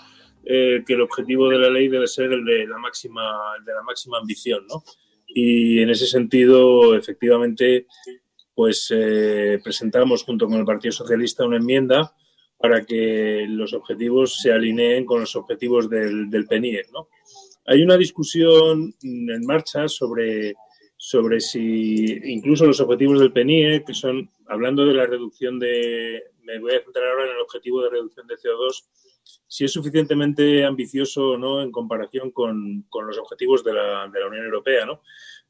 eh, 0.45 0.83
que 0.85 0.93
el 0.93 1.01
objetivo 1.01 1.49
de 1.49 1.57
la 1.57 1.69
ley 1.69 1.87
debe 1.87 2.07
ser 2.07 2.31
el 2.31 2.45
de 2.45 2.67
la 2.67 2.77
máxima, 2.77 3.31
de 3.65 3.73
la 3.73 3.83
máxima 3.83 4.19
ambición, 4.19 4.65
¿no? 4.67 4.83
Y 5.27 5.79
en 5.79 5.89
ese 5.89 6.05
sentido, 6.05 6.95
efectivamente, 6.95 7.87
pues 8.53 8.91
eh, 8.95 9.59
presentamos 9.63 10.23
junto 10.23 10.47
con 10.47 10.59
el 10.59 10.65
Partido 10.65 10.91
Socialista 10.91 11.45
una 11.45 11.57
enmienda 11.57 12.15
para 12.57 12.85
que 12.85 13.45
los 13.49 13.73
objetivos 13.73 14.39
se 14.41 14.51
alineen 14.51 15.05
con 15.05 15.19
los 15.19 15.35
objetivos 15.35 15.89
del, 15.89 16.29
del 16.29 16.45
PNIE, 16.45 16.85
¿no? 16.93 17.09
Hay 17.67 17.81
una 17.81 17.97
discusión 17.97 18.93
en 19.01 19.45
marcha 19.45 19.87
sobre, 19.87 20.53
sobre 20.95 21.39
si 21.39 22.05
incluso 22.23 22.65
los 22.65 22.79
objetivos 22.79 23.19
del 23.19 23.33
PNIE, 23.33 23.83
que 23.83 23.93
son, 23.93 24.29
hablando 24.47 24.85
de 24.85 24.93
la 24.93 25.07
reducción 25.07 25.59
de, 25.59 26.23
me 26.43 26.59
voy 26.59 26.75
a 26.75 26.83
centrar 26.83 27.07
ahora 27.07 27.25
en 27.25 27.31
el 27.31 27.41
objetivo 27.41 27.81
de 27.81 27.89
reducción 27.89 28.27
de 28.27 28.35
CO2, 28.35 28.85
si 29.47 29.65
es 29.65 29.71
suficientemente 29.71 30.65
ambicioso 30.65 31.31
o 31.31 31.37
no 31.37 31.61
en 31.61 31.71
comparación 31.71 32.31
con, 32.31 32.85
los 33.05 33.17
objetivos 33.17 33.63
de 33.63 33.73
la, 33.73 34.07
de 34.07 34.19
la, 34.19 34.27
Unión 34.27 34.45
Europea, 34.45 34.85
¿no? 34.85 35.01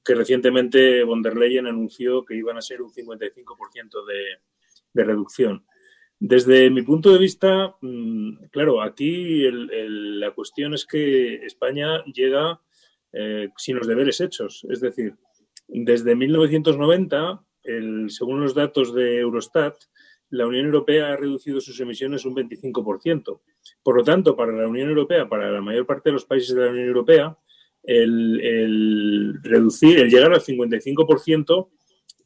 que 0.04 0.16
recientemente 0.16 1.04
von 1.04 1.22
der 1.22 1.36
Leyen 1.36 1.68
anunció 1.68 2.24
que 2.24 2.36
iban 2.36 2.58
a 2.58 2.62
ser 2.62 2.82
un 2.82 2.92
55% 2.92 4.06
de, 4.06 4.40
de 4.94 5.04
reducción. 5.04 5.66
Desde 6.20 6.70
mi 6.70 6.82
punto 6.82 7.12
de 7.12 7.20
vista, 7.20 7.76
mm, 7.82 8.46
claro, 8.52 8.82
aquí 8.82 9.44
la 9.52 10.32
cuestión 10.32 10.74
es 10.74 10.86
que 10.86 11.46
España 11.46 12.04
llega 12.06 12.62
eh, 13.12 13.50
sin 13.58 13.76
los 13.78 13.88
deberes 13.88 14.22
hechos. 14.22 14.66
Es 14.70 14.80
decir, 14.80 15.16
desde 15.68 16.16
1990, 16.16 17.44
el, 17.64 18.10
según 18.10 18.42
los 18.42 18.56
datos 18.56 18.94
de 18.94 19.20
Eurostat, 19.20 19.76
la 20.36 20.46
Unión 20.46 20.66
Europea 20.66 21.14
ha 21.14 21.16
reducido 21.16 21.62
sus 21.62 21.80
emisiones 21.80 22.26
un 22.26 22.36
25%. 22.36 23.40
Por 23.82 23.96
lo 23.96 24.04
tanto, 24.04 24.36
para 24.36 24.52
la 24.52 24.68
Unión 24.68 24.90
Europea, 24.90 25.28
para 25.28 25.50
la 25.50 25.62
mayor 25.62 25.86
parte 25.86 26.10
de 26.10 26.14
los 26.14 26.26
países 26.26 26.56
de 26.56 26.66
la 26.66 26.72
Unión 26.72 26.88
Europea, 26.88 27.38
el, 27.84 29.40
reducir, 29.44 30.00
el 30.00 30.10
llegar 30.10 30.34
al 30.34 30.42
55% 30.42 31.70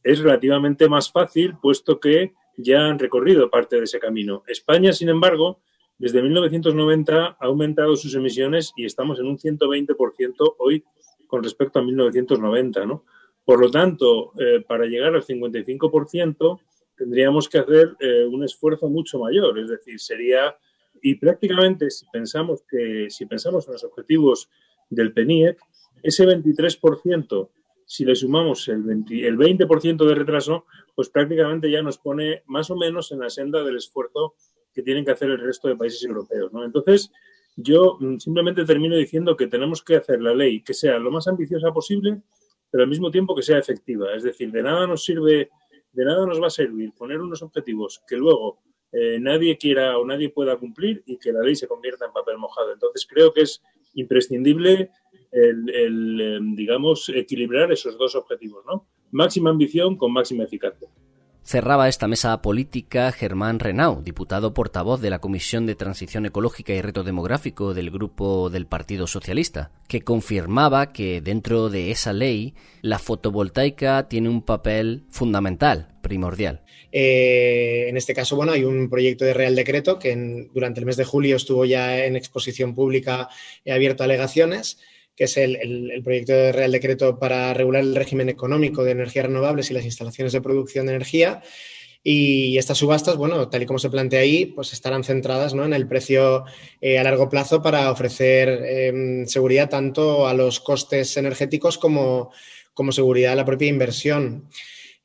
es 0.04 0.20
relativamente 0.20 0.90
más 0.90 1.12
fácil, 1.12 1.56
puesto 1.62 2.00
que 2.00 2.34
ya 2.58 2.88
han 2.88 2.98
recorrido 2.98 3.50
parte 3.50 3.78
de 3.78 3.84
ese 3.84 4.00
camino. 4.00 4.44
España, 4.48 4.92
sin 4.94 5.10
embargo, 5.10 5.62
desde 5.98 6.22
1990 6.22 7.38
ha 7.40 7.46
aumentado 7.46 7.96
sus 7.96 8.16
emisiones 8.16 8.74
y 8.76 8.86
estamos 8.86 9.20
en 9.20 9.28
un 9.28 9.38
120% 9.38 10.56
hoy 10.58 10.84
con 11.28 11.44
respecto 11.44 11.80
a 11.80 11.84
1990, 11.84 12.86
¿no? 12.86 13.06
Por 13.46 13.60
lo 13.60 13.70
tanto, 13.70 14.34
eh, 14.40 14.64
para 14.68 14.86
llegar 14.86 15.14
al 15.16 15.24
55%, 15.24 16.60
tendríamos 17.00 17.48
que 17.48 17.60
hacer 17.60 17.96
eh, 18.02 18.26
un 18.26 18.44
esfuerzo 18.44 18.90
mucho 18.90 19.18
mayor. 19.20 19.58
Es 19.58 19.70
decir, 19.70 20.00
sería, 20.00 20.56
y 21.02 21.16
prácticamente 21.16 21.90
si 21.90 22.06
pensamos, 22.12 22.64
que, 22.70 23.08
si 23.10 23.26
pensamos 23.26 23.66
en 23.68 23.74
los 23.74 23.84
objetivos 23.86 24.50
del 24.90 25.14
PENIEC, 25.14 25.58
ese 26.04 26.26
23%, 26.26 27.50
si 27.86 28.06
le 28.06 28.16
sumamos 28.16 28.68
el 28.68 28.84
20%, 28.84 29.26
el 29.26 29.38
20 29.38 30.06
de 30.06 30.16
retraso, 30.16 30.66
pues 30.94 31.10
prácticamente 31.10 31.72
ya 31.72 31.82
nos 31.82 31.98
pone 31.98 32.44
más 32.46 32.70
o 32.70 32.76
menos 32.76 33.12
en 33.12 33.20
la 33.20 33.30
senda 33.30 33.64
del 33.64 33.78
esfuerzo 33.78 34.36
que 34.74 34.84
tienen 34.84 35.06
que 35.06 35.12
hacer 35.12 35.30
el 35.30 35.40
resto 35.40 35.70
de 35.70 35.78
países 35.78 36.04
europeos. 36.04 36.52
Entonces, 36.64 37.12
yo 37.56 37.98
mm, 38.00 38.18
simplemente 38.18 38.66
termino 38.66 38.96
diciendo 38.96 39.36
que 39.36 39.48
tenemos 39.48 39.82
que 39.82 39.96
hacer 39.96 40.22
la 40.22 40.34
ley 40.34 40.62
que 40.62 40.74
sea 40.74 41.00
lo 41.00 41.12
más 41.12 41.28
ambiciosa 41.28 41.72
posible, 41.72 42.22
pero 42.70 42.84
al 42.84 42.90
mismo 42.90 43.10
tiempo 43.10 43.36
que 43.36 43.42
sea 43.42 43.58
efectiva. 43.58 44.14
Es 44.14 44.24
decir, 44.24 44.52
de 44.52 44.62
nada 44.62 44.86
nos 44.86 45.04
sirve 45.04 45.50
de 45.92 46.06
nada 46.06 46.26
nos 46.26 46.42
va 46.42 46.48
a 46.48 46.52
servir 46.52 46.94
poner 46.94 47.20
unos 47.20 47.42
objetivos 47.42 48.04
que 48.08 48.16
luego 48.16 48.60
eh, 48.92 49.20
nadie 49.20 49.58
quiera 49.58 49.98
o 49.98 50.06
nadie 50.06 50.30
pueda 50.30 50.58
cumplir 50.58 51.04
y 51.06 51.18
que 51.18 51.32
la 51.32 51.42
ley 51.42 51.56
se 51.56 51.68
convierta 51.68 52.06
en 52.06 52.14
papel 52.14 52.38
mojado. 52.38 52.74
Entonces 52.74 53.08
creo 53.08 53.34
que 53.34 53.42
es 53.42 53.62
imprescindible 53.94 54.92
el, 55.32 56.22
em, 56.22 56.56
digamos, 56.56 57.10
equilibrar 57.10 57.72
esos 57.72 57.98
dos 57.98 58.16
objetivos, 58.16 58.66
¿no? 58.66 58.88
Máxima 59.12 59.50
ambición 59.50 59.96
con 59.96 60.12
máxima 60.12 60.44
eficacia. 60.44 60.90
Cerraba 61.50 61.90
esta 61.90 62.08
mesa 62.08 62.44
política 62.44 63.12
Germán 63.12 63.58
Renau, 63.58 64.04
diputado 64.04 64.54
portavoz 64.54 65.02
de 65.02 65.10
la 65.10 65.18
Comisión 65.18 65.66
de 65.66 65.74
Transición 65.74 66.28
Ecológica 66.28 66.74
y 66.74 66.82
Reto 66.84 67.04
Demográfico 67.04 67.74
del 67.74 67.90
Grupo 67.90 68.52
del 68.52 68.68
Partido 68.68 69.08
Socialista, 69.08 69.72
que 69.88 70.02
confirmaba 70.02 70.94
que 70.94 71.22
dentro 71.22 71.70
de 71.70 71.90
esa 71.90 72.14
ley 72.14 72.54
la 72.84 73.00
fotovoltaica 73.00 74.08
tiene 74.08 74.30
un 74.30 74.44
papel 74.44 75.06
fundamental, 75.10 75.88
primordial. 76.04 76.62
Eh, 76.92 77.88
en 77.90 77.98
este 77.98 78.14
caso, 78.14 78.36
bueno, 78.36 78.52
hay 78.52 78.64
un 78.64 78.88
proyecto 78.88 79.26
de 79.26 79.34
Real 79.34 79.56
Decreto 79.56 79.98
que 79.98 80.50
durante 80.54 80.82
el 80.82 80.86
mes 80.86 80.98
de 80.98 81.06
julio 81.06 81.36
estuvo 81.36 81.66
ya 81.66 82.06
en 82.06 82.16
exposición 82.16 82.76
pública 82.76 83.28
y 83.66 83.72
abierto 83.72 84.04
a 84.04 84.06
alegaciones 84.06 84.78
que 85.20 85.26
es 85.26 85.36
el, 85.36 86.02
proyecto 86.02 86.32
de 86.32 86.54
Real 86.54 86.72
Decreto 86.72 87.20
para 87.20 87.54
regular 87.54 87.82
el 87.82 87.94
régimen 87.94 88.30
económico 88.30 88.86
de 88.86 88.92
energías 88.92 89.26
renovables 89.26 89.70
y 89.70 89.74
las 89.74 89.84
instalaciones 89.84 90.32
de 90.32 90.40
producción 90.40 90.86
de 90.86 90.94
energía. 90.94 91.42
Y 92.02 92.58
estas 92.58 92.78
subastas, 92.78 93.18
bueno, 93.18 93.50
tal 93.50 93.64
y 93.64 93.66
como 93.66 93.80
se 93.80 93.90
plantea 93.90 94.22
ahí, 94.22 94.46
pues 94.46 94.72
estarán 94.72 95.04
centradas 95.04 95.54
¿no? 95.54 95.66
en 95.66 95.74
el 95.74 95.90
precio 95.90 96.46
eh, 96.80 97.00
a 97.00 97.04
largo 97.04 97.28
plazo 97.28 97.62
para 97.62 97.92
ofrecer 97.92 98.48
em, 98.66 99.26
seguridad 99.26 99.70
tanto 99.70 100.26
a 100.26 100.34
los 100.34 100.62
costes 100.62 101.18
energéticos 101.18 101.78
como, 101.78 102.32
como 102.74 102.94
seguridad 102.94 103.34
a 103.34 103.36
la 103.36 103.44
propia 103.44 103.68
inversión. 103.68 104.48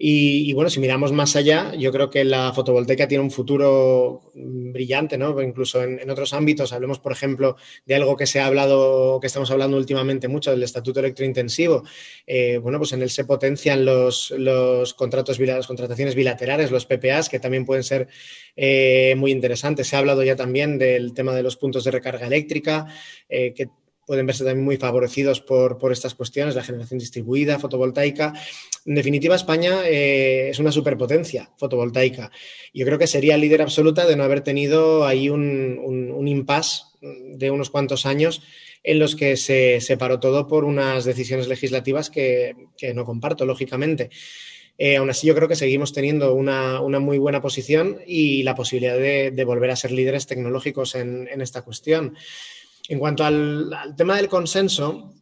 Y, 0.07 0.53
bueno, 0.53 0.69
si 0.69 0.81
miramos 0.81 1.13
más 1.13 1.35
allá, 1.35 1.75
yo 1.77 1.91
creo 1.91 2.11
que 2.11 2.25
la 2.25 2.53
fotovoltaica 2.53 3.09
tiene 3.09 3.25
un 3.25 3.31
futuro 3.31 4.21
brillante, 4.35 5.17
¿no? 5.17 5.41
Incluso 5.41 5.83
en, 5.83 6.11
otros 6.11 6.35
ámbitos, 6.35 6.75
hablemos, 6.75 6.99
por 6.99 7.13
ejemplo, 7.13 7.57
de 7.87 7.95
algo 7.95 8.15
que 8.15 8.27
se 8.27 8.39
ha 8.39 8.45
hablado, 8.45 9.19
que 9.19 9.29
estamos 9.29 9.51
hablando 9.51 9.79
últimamente 9.79 10.29
mucho, 10.29 10.51
del 10.51 10.63
estatuto 10.63 11.01
electrointensivo. 11.01 11.85
Eh, 12.27 12.59
bueno, 12.59 12.77
pues 12.77 12.93
en 12.93 13.01
él 13.01 13.09
se 13.09 13.25
potencian 13.25 13.87
los, 13.87 14.31
los 14.37 14.93
contratos, 14.93 15.41
las 15.41 15.67
contrataciones 15.67 16.15
bilaterales, 16.15 16.71
los 16.71 16.85
PPAs, 16.85 17.31
que 17.31 17.41
también 17.41 17.65
pueden 17.65 17.83
ser 17.83 18.07
eh, 18.57 19.15
muy 19.17 19.33
interesantes. 19.33 19.89
Se 19.89 19.97
ha 19.97 20.01
hablado 20.01 20.23
ya 20.23 20.37
también 20.37 20.77
del 20.77 21.15
tema 21.15 21.35
de 21.35 21.43
los 21.43 21.57
puntos 21.57 21.83
de 21.83 21.93
recarga 21.93 22.27
eléctrica, 22.27 22.89
eh, 23.31 23.55
que 23.55 23.71
pueden 24.07 24.27
verse 24.27 24.45
también 24.45 24.65
muy 24.65 24.77
favorecidos 24.77 25.41
por, 25.41 25.93
estas 25.93 26.15
cuestiones, 26.15 26.55
la 26.55 26.63
generación 26.63 26.99
distribuida, 26.99 27.59
fotovoltaica. 27.59 28.33
En 28.85 28.95
definitiva, 28.95 29.35
España 29.35 29.87
eh, 29.87 30.51
es 30.51 30.59
una 30.59 30.73
superpotencia 30.73 31.51
fotovoltaica. 31.57 32.31
Yo 32.73 32.85
creo 32.85 32.99
que 32.99 33.07
sería 33.07 33.37
líder 33.37 33.63
absoluta 33.63 34.07
de 34.07 34.17
no 34.17 34.25
haber 34.25 34.43
tenido 34.43 35.07
ahí 35.07 35.29
un, 35.29 35.79
un, 35.79 36.29
impasse 36.29 36.83
de 37.01 37.51
unos 37.51 37.71
cuantos 37.71 38.07
años 38.07 38.43
en 38.83 38.99
los 38.99 39.17
que 39.17 39.37
se 39.37 39.81
separó 39.81 40.21
todo 40.21 40.47
por 40.47 40.65
unas 40.65 41.05
decisiones 41.05 41.49
legislativas 41.49 42.11
que, 42.11 42.55
no 42.95 43.05
comparto, 43.05 43.47
lógicamente. 43.47 44.11
Eh, 44.77 44.97
aún 44.97 45.09
así, 45.09 45.27
yo 45.27 45.35
creo 45.35 45.49
que 45.49 45.55
seguimos 45.57 45.93
teniendo 45.93 46.35
una, 46.35 46.81
muy 46.81 47.19
buena 47.19 47.41
posición 47.41 48.01
y 48.07 48.43
la 48.43 48.55
posibilidad 48.55 48.99
de, 48.99 49.45
volver 49.45 49.71
a 49.71 49.77
ser 49.77 49.93
líderes 49.93 50.27
tecnológicos 50.27 50.95
en, 50.95 51.29
en 51.29 51.41
esta 51.41 51.63
cuestión. 51.63 52.15
En 52.89 52.99
cuanto 52.99 53.25
al, 53.25 53.95
tema 53.97 54.17
del 54.17 54.29
consenso, 54.29 55.15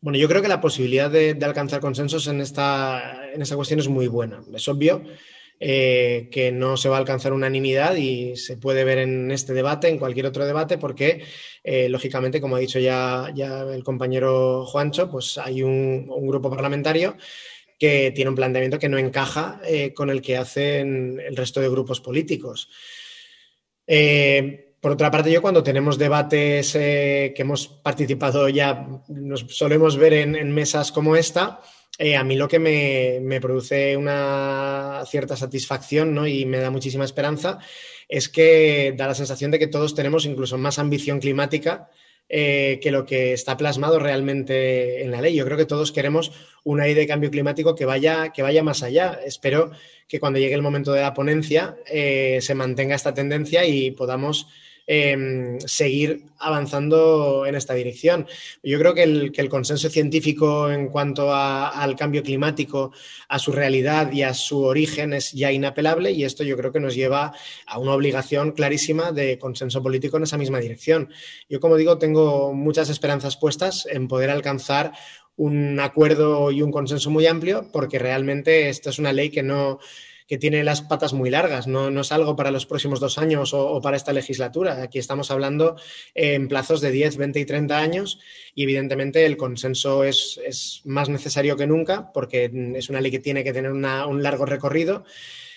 bueno, 0.00 0.18
yo 0.18 0.28
creo 0.28 0.42
que 0.42 0.48
la 0.48 0.60
posibilidad 0.60 1.10
de, 1.10 1.36
alcanzar 1.42 1.80
consensos 1.80 2.26
en 2.28 2.40
esta, 2.40 3.32
en 3.32 3.44
cuestión 3.56 3.80
es 3.80 3.88
muy 3.88 4.06
buena. 4.06 4.42
Es 4.54 4.68
obvio 4.68 5.02
eh, 5.58 6.28
que 6.30 6.52
no 6.52 6.76
se 6.76 6.88
va 6.88 6.96
a 6.96 6.98
alcanzar 7.00 7.32
unanimidad 7.32 7.96
y 7.96 8.36
se 8.36 8.58
puede 8.58 8.84
ver 8.84 8.98
en 8.98 9.30
este 9.32 9.54
debate, 9.54 9.88
en 9.88 9.98
cualquier 9.98 10.26
otro 10.26 10.46
debate, 10.46 10.78
porque, 10.78 11.24
eh, 11.64 11.88
lógicamente, 11.88 12.40
como 12.40 12.56
ha 12.56 12.60
dicho 12.60 12.78
ya, 12.78 13.32
ya, 13.34 13.62
el 13.62 13.82
compañero 13.82 14.64
Juancho, 14.66 15.10
pues 15.10 15.38
hay 15.38 15.62
un, 15.62 16.06
grupo 16.28 16.50
parlamentario 16.50 17.16
que 17.78 18.12
tiene 18.14 18.28
un 18.28 18.36
planteamiento 18.36 18.78
que 18.78 18.88
no 18.88 18.98
encaja 18.98 19.60
eh, 19.64 19.92
con 19.92 20.10
el 20.10 20.22
que 20.22 20.36
hacen 20.36 21.20
el 21.20 21.36
resto 21.36 21.60
de 21.60 21.68
grupos 21.68 22.00
políticos. 22.00 22.68
Por 24.86 24.92
otra 24.92 25.10
parte, 25.10 25.32
yo 25.32 25.42
cuando 25.42 25.64
tenemos 25.64 25.98
debates 25.98 26.76
eh, 26.76 27.32
que 27.34 27.42
hemos 27.42 27.66
participado 27.66 28.48
ya, 28.48 28.86
nos 29.08 29.40
solemos 29.48 29.96
ver 29.96 30.12
en, 30.12 30.52
mesas 30.52 30.92
como 30.92 31.16
esta, 31.16 31.60
eh, 31.98 32.14
a 32.14 32.22
mí 32.22 32.36
lo 32.36 32.46
que 32.46 32.60
me, 32.60 33.40
produce 33.40 33.96
una 33.96 35.02
cierta 35.08 35.36
satisfacción 35.36 36.14
¿no? 36.14 36.24
y 36.28 36.46
me 36.46 36.58
da 36.58 36.70
muchísima 36.70 37.04
esperanza 37.04 37.58
es 38.08 38.28
que 38.28 38.94
da 38.96 39.08
la 39.08 39.16
sensación 39.16 39.50
de 39.50 39.58
que 39.58 39.66
todos 39.66 39.92
tenemos 39.96 40.24
incluso 40.24 40.56
más 40.56 40.78
ambición 40.78 41.18
climática 41.18 41.90
eh, 42.28 42.78
que 42.80 42.92
lo 42.92 43.06
que 43.06 43.32
está 43.32 43.56
plasmado 43.56 43.98
realmente 43.98 45.02
en 45.02 45.10
la 45.10 45.20
ley. 45.20 45.34
Yo 45.34 45.44
creo 45.46 45.58
que 45.58 45.66
todos 45.66 45.90
queremos 45.90 46.30
una 46.62 46.84
ley 46.84 46.94
de 46.94 47.08
cambio 47.08 47.32
climático 47.32 47.74
que 47.74 47.86
vaya, 47.86 48.32
que 48.32 48.42
vaya 48.42 48.62
más 48.62 48.84
allá. 48.84 49.18
Espero 49.26 49.72
que 50.06 50.20
cuando 50.20 50.38
llegue 50.38 50.54
el 50.54 50.62
momento 50.62 50.92
de 50.92 51.00
la 51.02 51.12
ponencia 51.12 51.76
se 51.84 52.54
mantenga 52.54 52.94
esta 52.94 53.14
tendencia 53.14 53.64
y 53.64 53.90
podamos 53.90 54.46
Em, 54.88 55.58
seguir 55.62 56.26
avanzando 56.38 57.44
en 57.44 57.56
esta 57.56 57.74
dirección. 57.74 58.24
Yo 58.62 58.78
creo 58.78 58.94
que 58.94 59.02
el, 59.02 59.48
consenso 59.48 59.90
científico 59.90 60.70
en 60.70 60.90
cuanto 60.90 61.34
al 61.34 61.96
cambio 61.96 62.22
climático, 62.22 62.92
a 63.28 63.40
su 63.40 63.50
realidad 63.50 64.12
y 64.12 64.22
a 64.22 64.32
su 64.32 64.62
origen 64.62 65.12
es 65.12 65.32
ya 65.32 65.50
inapelable 65.50 66.12
y 66.12 66.22
esto 66.22 66.44
yo 66.44 66.56
creo 66.56 66.70
que 66.70 66.78
nos 66.78 66.94
lleva 66.94 67.34
a 67.66 67.78
una 67.80 67.94
obligación 67.94 68.52
clarísima 68.52 69.10
de 69.10 69.40
consenso 69.40 69.82
político 69.82 70.18
en 70.18 70.22
esa 70.22 70.38
misma 70.38 70.60
dirección. 70.60 71.10
Yo, 71.48 71.58
como 71.58 71.76
digo, 71.76 71.98
tengo 71.98 72.54
muchas 72.54 72.88
esperanzas 72.88 73.36
puestas 73.36 73.88
en 73.90 74.06
poder 74.06 74.30
alcanzar 74.30 74.92
un 75.34 75.80
acuerdo 75.80 76.52
y 76.52 76.62
un 76.62 76.70
consenso 76.70 77.10
muy 77.10 77.26
amplio 77.26 77.70
porque 77.72 77.98
realmente 77.98 78.68
esta 78.68 78.90
es 78.90 79.00
una 79.00 79.12
ley 79.12 79.30
que 79.30 79.42
no 79.42 79.80
que 80.26 80.38
tiene 80.38 80.64
las 80.64 80.82
patas 80.82 81.12
muy 81.12 81.30
largas, 81.30 81.66
no, 81.66 81.90
no 81.90 82.00
es 82.00 82.12
algo 82.12 82.34
para 82.34 82.50
los 82.50 82.66
próximos 82.66 82.98
dos 82.98 83.18
años 83.18 83.54
o, 83.54 83.80
para 83.80 83.96
esta 83.96 84.12
legislatura. 84.12 84.82
Aquí 84.82 84.98
estamos 84.98 85.30
hablando 85.30 85.76
en 86.14 86.48
plazos 86.48 86.80
de 86.80 86.90
10, 86.90 87.16
20 87.16 87.40
y 87.40 87.44
30 87.44 87.78
años 87.78 88.18
y 88.54 88.64
evidentemente 88.64 89.24
el 89.24 89.36
consenso 89.36 90.04
es, 90.04 90.40
más 90.84 91.08
necesario 91.08 91.56
que 91.56 91.66
nunca 91.66 92.12
porque 92.12 92.50
es 92.74 92.88
una 92.88 93.00
ley 93.00 93.10
que 93.10 93.18
tiene 93.18 93.44
que 93.44 93.52
tener 93.52 93.72
un 93.72 94.22
largo 94.22 94.46
recorrido 94.46 95.04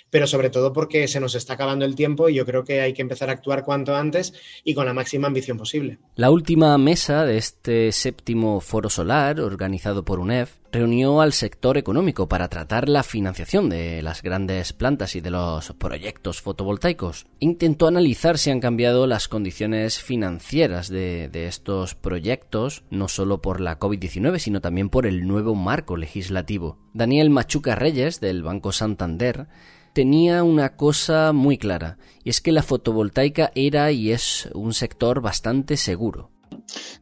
pero 0.09 0.27
sobre 0.27 0.49
todo 0.49 0.73
porque 0.73 1.07
se 1.07 1.19
nos 1.19 1.35
está 1.35 1.53
acabando 1.53 1.85
el 1.85 1.95
tiempo 1.95 2.29
y 2.29 2.35
yo 2.35 2.45
creo 2.45 2.63
que 2.63 2.81
hay 2.81 2.93
que 2.93 3.01
empezar 3.01 3.29
a 3.29 3.33
actuar 3.33 3.63
cuanto 3.63 3.95
antes 3.95 4.33
y 4.63 4.73
con 4.73 4.85
la 4.85 4.93
máxima 4.93 5.27
ambición 5.27 5.57
posible. 5.57 5.99
La 6.15 6.31
última 6.31 6.77
mesa 6.77 7.25
de 7.25 7.37
este 7.37 7.91
séptimo 7.91 8.59
foro 8.59 8.89
solar, 8.89 9.39
organizado 9.39 10.03
por 10.03 10.19
UNEF, 10.19 10.59
reunió 10.71 11.21
al 11.21 11.33
sector 11.33 11.77
económico 11.77 12.27
para 12.27 12.47
tratar 12.47 12.89
la 12.89 13.03
financiación 13.03 13.69
de 13.69 14.01
las 14.01 14.21
grandes 14.21 14.73
plantas 14.73 15.15
y 15.15 15.21
de 15.21 15.31
los 15.31 15.73
proyectos 15.73 16.41
fotovoltaicos. 16.41 17.25
Intentó 17.39 17.87
analizar 17.87 18.37
si 18.37 18.51
han 18.51 18.59
cambiado 18.59 19.07
las 19.07 19.27
condiciones 19.27 19.99
financieras 19.99 20.89
de, 20.89 21.29
de 21.29 21.47
estos 21.47 21.95
proyectos, 21.95 22.83
no 22.91 23.07
solo 23.07 23.41
por 23.41 23.61
la 23.61 23.79
COVID-19, 23.79 24.37
sino 24.37 24.61
también 24.61 24.89
por 24.89 25.07
el 25.07 25.27
nuevo 25.27 25.55
marco 25.55 25.97
legislativo. 25.97 26.77
Daniel 26.93 27.29
Machuca 27.29 27.75
Reyes, 27.75 28.19
del 28.19 28.43
Banco 28.43 28.71
Santander, 28.71 29.47
tenía 29.93 30.43
una 30.43 30.75
cosa 30.75 31.33
muy 31.33 31.57
clara, 31.57 31.97
y 32.23 32.29
es 32.29 32.41
que 32.41 32.51
la 32.51 32.63
fotovoltaica 32.63 33.51
era 33.55 33.91
y 33.91 34.11
es 34.11 34.49
un 34.53 34.73
sector 34.73 35.21
bastante 35.21 35.77
seguro. 35.77 36.31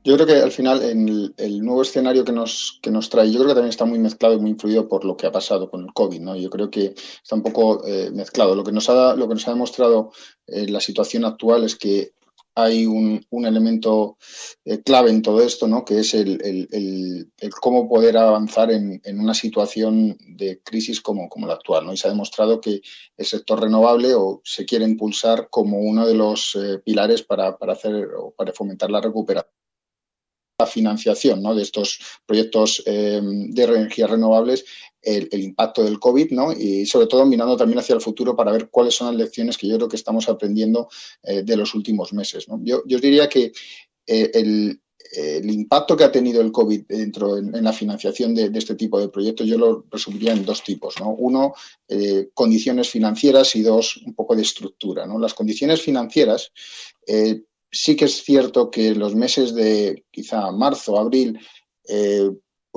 Yo 0.04 0.16
creo 0.16 0.26
que 0.26 0.36
al 0.36 0.52
final 0.52 0.82
en 0.84 1.34
el, 1.38 1.62
nuevo 1.62 1.82
escenario 1.82 2.24
que 2.24 2.32
nos, 2.32 2.80
que 2.82 2.92
nos 2.92 3.10
trae, 3.10 3.32
yo 3.32 3.40
creo 3.40 3.50
que 3.50 3.56
también 3.56 3.70
está 3.70 3.86
muy 3.86 4.00
mezclado 4.00 4.36
y 4.36 4.40
muy 4.40 4.52
influido 4.52 4.88
por 4.88 5.04
lo 5.04 5.18
que 5.18 5.28
ha 5.28 5.32
pasado 5.32 5.70
con 5.70 5.84
el 5.84 5.94
COVID, 5.94 6.22
¿no? 6.22 6.36
Yo 6.36 6.50
creo 6.50 6.70
que 6.70 6.94
está 6.96 7.36
un 7.36 7.44
poco 7.44 7.86
eh, 7.86 8.10
mezclado. 8.12 8.56
Lo 8.56 8.64
que 8.64 8.72
nos 8.72 8.90
ha, 8.90 9.16
lo 9.16 9.28
que 9.28 9.34
nos 9.34 9.48
ha 9.48 9.52
demostrado 9.52 10.12
eh, 10.48 10.68
la 10.70 10.80
situación 10.80 11.26
actual 11.26 11.64
es 11.64 11.76
que 11.76 12.14
hay 12.58 12.88
un, 12.88 13.24
elemento 13.46 14.18
eh, 14.66 14.82
clave 14.82 15.12
en 15.12 15.22
todo 15.22 15.44
esto, 15.44 15.68
¿no? 15.68 15.86
que 15.86 16.00
es 16.00 16.16
el, 16.16 17.32
cómo 17.62 17.88
poder 17.88 18.18
avanzar 18.18 18.72
en, 18.72 19.00
una 19.20 19.36
situación 19.36 20.18
de 20.20 20.60
crisis 20.64 21.00
como, 21.00 21.30
como 21.30 21.46
la 21.46 21.54
actual. 21.54 21.86
¿no? 21.86 21.94
Y 21.94 21.98
se 21.98 22.08
ha 22.08 22.12
demostrado 22.12 22.60
que 22.60 22.82
el 23.16 23.26
sector 23.26 23.62
renovable 23.62 24.16
o 24.16 24.42
se 24.44 24.66
quiere 24.66 24.86
impulsar 24.86 25.50
como 25.52 25.78
uno 25.78 26.08
de 26.08 26.16
los 26.16 26.56
eh, 26.56 26.80
pilares 26.84 27.22
para, 27.22 27.56
hacer 27.60 28.08
o 28.18 28.32
para 28.32 28.52
fomentar 28.54 28.90
la 28.90 29.02
recuperación 29.02 29.54
la 30.60 30.66
financiación 30.66 31.44
de 31.44 31.62
estos 31.62 32.00
proyectos 32.26 32.82
eh, 32.88 33.22
de 33.22 33.64
energías 33.64 34.10
renovables 34.10 34.66
el, 35.08 35.42
impacto 35.42 35.84
del 35.84 36.00
COVID, 36.00 36.32
¿no? 36.32 36.52
Y 36.52 36.86
sobre 36.86 37.08
todo 37.08 37.26
mirando 37.26 37.56
también 37.56 37.80
hacia 37.80 37.96
el 37.96 38.02
futuro 38.02 38.36
para 38.36 38.52
ver 38.52 38.70
cuáles 38.70 38.96
son 38.96 39.08
las 39.08 39.16
lecciones 39.16 39.58
que 39.58 39.68
yo 39.68 39.78
creo 39.78 39.88
que 39.88 39.96
estamos 39.96 40.28
aprendiendo 40.28 40.90
eh, 41.24 41.44
de 41.44 41.58
los 41.58 41.74
últimos 41.74 42.14
meses, 42.14 42.46
Yo, 42.62 42.84
yo 42.86 43.00
diría 43.00 43.30
que 43.30 43.52
eh, 44.06 44.32
el, 44.34 44.80
impacto 45.50 45.96
que 45.96 46.04
ha 46.04 46.12
tenido 46.12 46.42
el 46.42 46.52
COVID 46.52 46.82
dentro 46.88 47.38
en, 47.38 47.64
la 47.64 47.72
financiación 47.72 48.36
de, 48.36 48.52
este 48.54 48.76
tipo 48.76 49.00
de 49.00 49.08
proyectos, 49.08 49.48
yo 49.48 49.58
lo 49.58 49.86
resumiría 49.90 50.34
en 50.34 50.44
dos 50.44 50.62
tipos, 50.64 51.00
¿no? 51.00 51.12
Uno, 51.12 51.54
eh, 51.88 52.30
condiciones 52.34 52.90
financieras 52.90 53.56
y 53.56 53.62
dos, 53.62 53.98
un 54.06 54.14
poco 54.14 54.36
de 54.36 54.42
estructura, 54.42 55.06
¿no? 55.06 55.18
Las 55.18 55.34
condiciones 55.34 55.82
financieras, 55.82 56.52
sí 57.72 57.96
que 57.96 58.06
es 58.06 58.22
cierto 58.22 58.70
que 58.70 58.94
los 58.96 59.16
meses 59.16 59.54
de 59.56 60.04
quizá 60.12 60.52
marzo, 60.52 61.00
abril, 61.00 61.40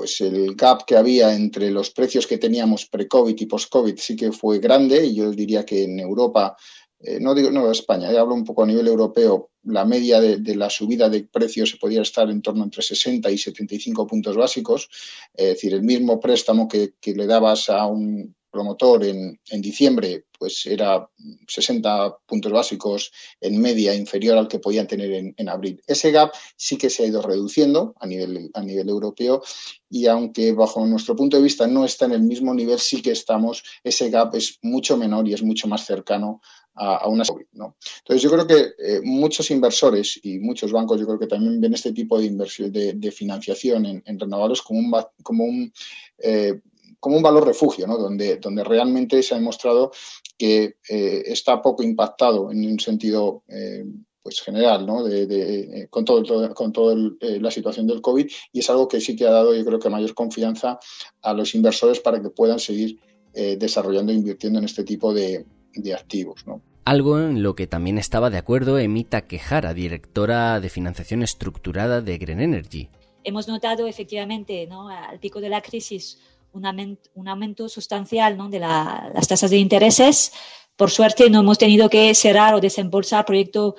pues 0.00 0.18
el 0.22 0.54
gap 0.54 0.86
que 0.86 0.96
había 0.96 1.34
entre 1.34 1.70
los 1.70 1.90
precios 1.90 2.26
que 2.26 2.38
teníamos 2.38 2.86
pre-COVID 2.86 3.38
y 3.38 3.44
post-COVID 3.44 3.98
sí 3.98 4.16
que 4.16 4.32
fue 4.32 4.58
grande 4.58 5.04
y 5.04 5.16
yo 5.16 5.30
diría 5.30 5.66
que 5.66 5.84
en 5.84 6.00
Europa, 6.00 6.56
eh, 7.00 7.20
no 7.20 7.34
digo 7.34 7.50
no 7.50 7.70
España, 7.70 8.08
hablo 8.18 8.34
un 8.34 8.42
poco 8.42 8.62
a 8.62 8.66
nivel 8.66 8.88
europeo, 8.88 9.50
la 9.64 9.84
media 9.84 10.18
de, 10.18 10.56
la 10.56 10.70
subida 10.70 11.10
de 11.10 11.24
precios 11.24 11.68
se 11.68 11.76
podía 11.76 12.00
estar 12.00 12.30
en 12.30 12.40
torno 12.40 12.64
entre 12.64 12.80
60 12.80 13.30
y 13.30 13.36
75 13.36 14.06
puntos 14.06 14.38
básicos, 14.38 14.88
es 15.34 15.48
decir, 15.48 15.74
el 15.74 15.82
mismo 15.82 16.18
préstamo 16.18 16.66
que 16.66 16.94
le 17.04 17.26
dabas 17.26 17.68
a 17.68 17.86
un 17.86 18.34
promotor 18.50 19.04
en, 19.04 19.38
en, 19.50 19.60
diciembre 19.60 20.24
pues 20.38 20.64
era 20.66 21.08
60 21.46 22.16
puntos 22.26 22.50
básicos 22.50 23.12
en 23.40 23.60
media 23.60 23.94
inferior 23.94 24.38
al 24.38 24.48
que 24.48 24.58
podían 24.58 24.86
tener 24.86 25.12
en, 25.12 25.34
en, 25.36 25.48
abril. 25.48 25.82
Ese 25.86 26.10
gap 26.10 26.32
sí 26.56 26.78
que 26.78 26.88
se 26.88 27.02
ha 27.02 27.06
ido 27.06 27.20
reduciendo 27.20 27.94
a 28.00 28.06
nivel, 28.06 28.50
a 28.54 28.62
nivel 28.62 28.88
europeo 28.88 29.42
y 29.88 30.06
aunque 30.06 30.52
bajo 30.52 30.84
nuestro 30.86 31.14
punto 31.14 31.36
de 31.36 31.42
vista 31.42 31.66
no 31.66 31.84
está 31.84 32.06
en 32.06 32.12
el 32.12 32.22
mismo 32.22 32.54
nivel, 32.54 32.78
sí 32.78 33.02
que 33.02 33.10
estamos, 33.12 33.62
ese 33.84 34.08
gap 34.08 34.34
es 34.34 34.58
mucho 34.62 34.96
menor 34.96 35.28
y 35.28 35.34
es 35.34 35.42
mucho 35.42 35.68
más 35.68 35.84
cercano 35.84 36.40
a, 36.74 36.96
a 36.96 37.08
una 37.08 37.24
¿no? 37.52 37.76
Entonces 37.98 38.22
yo 38.22 38.30
creo 38.30 38.46
que 38.46 38.72
eh, 38.78 39.00
muchos 39.02 39.50
inversores 39.50 40.18
y 40.22 40.38
muchos 40.38 40.72
bancos 40.72 40.98
yo 40.98 41.06
creo 41.06 41.18
que 41.18 41.26
también 41.26 41.60
ven 41.60 41.74
este 41.74 41.92
tipo 41.92 42.18
de 42.18 42.26
inversión 42.26 42.72
de, 42.72 43.12
financiación 43.12 43.86
en, 43.86 44.02
en, 44.06 44.18
renovables 44.18 44.62
como 44.62 44.80
un, 44.80 45.04
como 45.22 45.44
un 45.44 45.72
eh, 46.18 46.60
como 47.00 47.16
un 47.16 47.22
valor 47.22 47.46
refugio, 47.46 47.86
¿no? 47.86 47.98
donde, 47.98 48.36
donde 48.36 48.62
realmente 48.62 49.22
se 49.22 49.34
ha 49.34 49.38
demostrado 49.38 49.90
que 50.38 50.76
eh, 50.88 51.22
está 51.26 51.60
poco 51.60 51.82
impactado 51.82 52.52
en 52.52 52.70
un 52.70 52.78
sentido 52.78 53.42
eh, 53.48 53.84
pues 54.22 54.40
general, 54.40 54.86
¿no? 54.86 55.02
De, 55.02 55.26
de, 55.26 55.60
eh, 55.60 55.88
con 55.88 56.04
todo, 56.04 56.22
todo 56.22 56.54
con 56.54 56.72
toda 56.72 56.94
eh, 57.20 57.38
la 57.40 57.50
situación 57.50 57.86
del 57.86 58.02
COVID 58.02 58.30
y 58.52 58.58
es 58.58 58.68
algo 58.68 58.86
que 58.86 59.00
sí 59.00 59.16
que 59.16 59.26
ha 59.26 59.30
dado, 59.30 59.54
yo 59.54 59.64
creo 59.64 59.78
que 59.78 59.88
mayor 59.88 60.14
confianza 60.14 60.78
a 61.22 61.32
los 61.32 61.54
inversores 61.54 62.00
para 62.00 62.20
que 62.20 62.30
puedan 62.30 62.58
seguir 62.58 62.98
eh, 63.32 63.56
desarrollando 63.56 64.12
e 64.12 64.16
invirtiendo 64.16 64.58
en 64.58 64.66
este 64.66 64.84
tipo 64.84 65.14
de, 65.14 65.46
de 65.74 65.94
activos, 65.94 66.46
¿no? 66.46 66.60
Algo 66.84 67.18
en 67.20 67.42
lo 67.42 67.54
que 67.54 67.66
también 67.66 67.98
estaba 67.98 68.30
de 68.30 68.38
acuerdo 68.38 68.78
Emita 68.78 69.26
Quejara, 69.26 69.74
directora 69.74 70.60
de 70.60 70.68
financiación 70.68 71.22
estructurada 71.22 72.00
de 72.00 72.18
Green 72.18 72.40
Energy. 72.40 72.88
Hemos 73.22 73.48
notado 73.48 73.86
efectivamente 73.86 74.66
¿no? 74.66 74.88
al 74.88 75.20
pico 75.20 75.40
de 75.40 75.50
la 75.50 75.60
crisis 75.60 76.18
un 76.52 77.28
aumento, 77.28 77.68
sustancial 77.68 78.36
¿no? 78.36 78.48
de 78.48 78.58
la, 78.58 79.10
las 79.14 79.28
tasas 79.28 79.50
de 79.50 79.58
intereses. 79.58 80.32
Por 80.76 80.90
suerte 80.90 81.28
no 81.30 81.40
hemos 81.40 81.58
tenido 81.58 81.88
que 81.88 82.14
cerrar 82.14 82.54
o 82.54 82.60
desembolsar 82.60 83.24
proyecto 83.24 83.76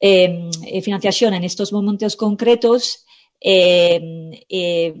eh, 0.00 0.48
de 0.60 0.82
financiación 0.82 1.34
en 1.34 1.42
estos 1.42 1.72
momentos 1.72 2.14
concretos, 2.14 3.04
eh, 3.40 4.44
eh, 4.48 4.94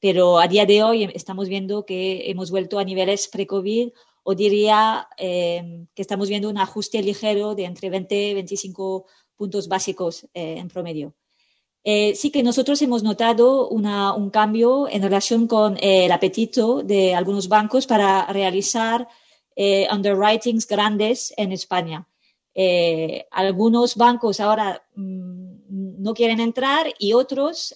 pero 0.00 0.38
a 0.38 0.48
día 0.48 0.64
de 0.64 0.82
hoy 0.82 1.04
estamos 1.14 1.48
viendo 1.48 1.84
que 1.84 2.30
hemos 2.30 2.50
vuelto 2.50 2.78
a 2.78 2.84
niveles 2.84 3.28
pre-COVID 3.28 3.90
o 4.24 4.34
diría 4.34 5.08
que 5.18 5.86
estamos 5.96 6.28
viendo 6.28 6.48
un 6.48 6.56
ajuste 6.56 7.02
ligero 7.02 7.54
de 7.54 7.64
entre 7.64 7.90
20 7.90 8.30
y 8.30 8.34
25 8.34 9.06
puntos 9.36 9.68
básicos 9.68 10.26
en 10.32 10.68
promedio. 10.68 11.12
Eh, 11.84 12.14
sí 12.14 12.30
que 12.30 12.44
nosotros 12.44 12.80
hemos 12.82 13.02
notado 13.02 13.68
un 13.68 14.30
cambio 14.30 14.88
en 14.88 15.02
relación 15.02 15.48
con 15.48 15.76
eh, 15.78 16.04
el 16.04 16.12
apetito 16.12 16.82
de 16.82 17.14
algunos 17.14 17.48
bancos 17.48 17.86
para 17.86 18.26
realizar 18.26 19.08
eh, 19.56 19.88
underwritings 19.92 20.66
grandes 20.66 21.34
en 21.36 21.52
España. 21.52 22.06
Algunos 23.30 23.96
bancos 23.96 24.38
ahora 24.38 24.84
mmm, 24.94 26.02
no 26.02 26.14
quieren 26.14 26.38
entrar 26.38 26.86
y 26.98 27.14
otros 27.14 27.74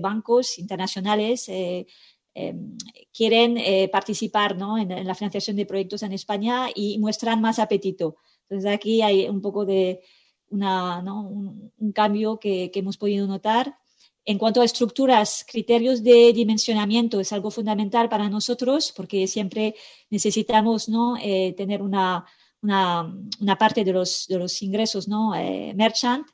bancos 0.00 0.58
internacionales 0.58 1.48
em, 1.48 2.76
quieren 3.12 3.90
participar 3.90 4.56
¿no? 4.56 4.78
en, 4.78 4.90
en 4.90 5.06
la 5.06 5.14
financiación 5.14 5.56
de 5.56 5.66
proyectos 5.66 6.02
en 6.02 6.12
España 6.12 6.68
y 6.74 6.98
muestran 6.98 7.40
más 7.40 7.58
apetito. 7.58 8.16
Entonces 8.48 8.70
aquí 8.70 9.00
hay 9.02 9.28
un 9.28 9.40
poco 9.40 9.64
de, 9.64 10.02
una, 10.50 11.02
¿no? 11.02 11.22
un, 11.22 11.72
un, 11.78 11.92
cambio 11.92 12.38
que, 12.38 12.70
que, 12.70 12.80
hemos 12.80 12.96
podido 12.96 13.26
notar. 13.26 13.76
En 14.24 14.38
cuanto 14.38 14.60
a 14.60 14.64
estructuras, 14.64 15.44
criterios 15.48 16.02
de 16.02 16.32
dimensionamiento 16.32 17.20
es 17.20 17.32
algo 17.32 17.50
fundamental 17.50 18.08
para 18.08 18.28
nosotros 18.28 18.92
porque 18.96 19.26
siempre 19.28 19.76
necesitamos 20.10 20.88
¿no? 20.88 21.16
Eh, 21.22 21.54
tener 21.56 21.80
una, 21.80 22.24
una, 22.60 23.14
una, 23.40 23.56
parte 23.56 23.84
de 23.84 23.92
los, 23.92 24.26
de 24.26 24.38
los 24.38 24.62
ingresos 24.62 25.06
¿no? 25.06 25.34
Eh, 25.34 25.72
merchant. 25.76 26.26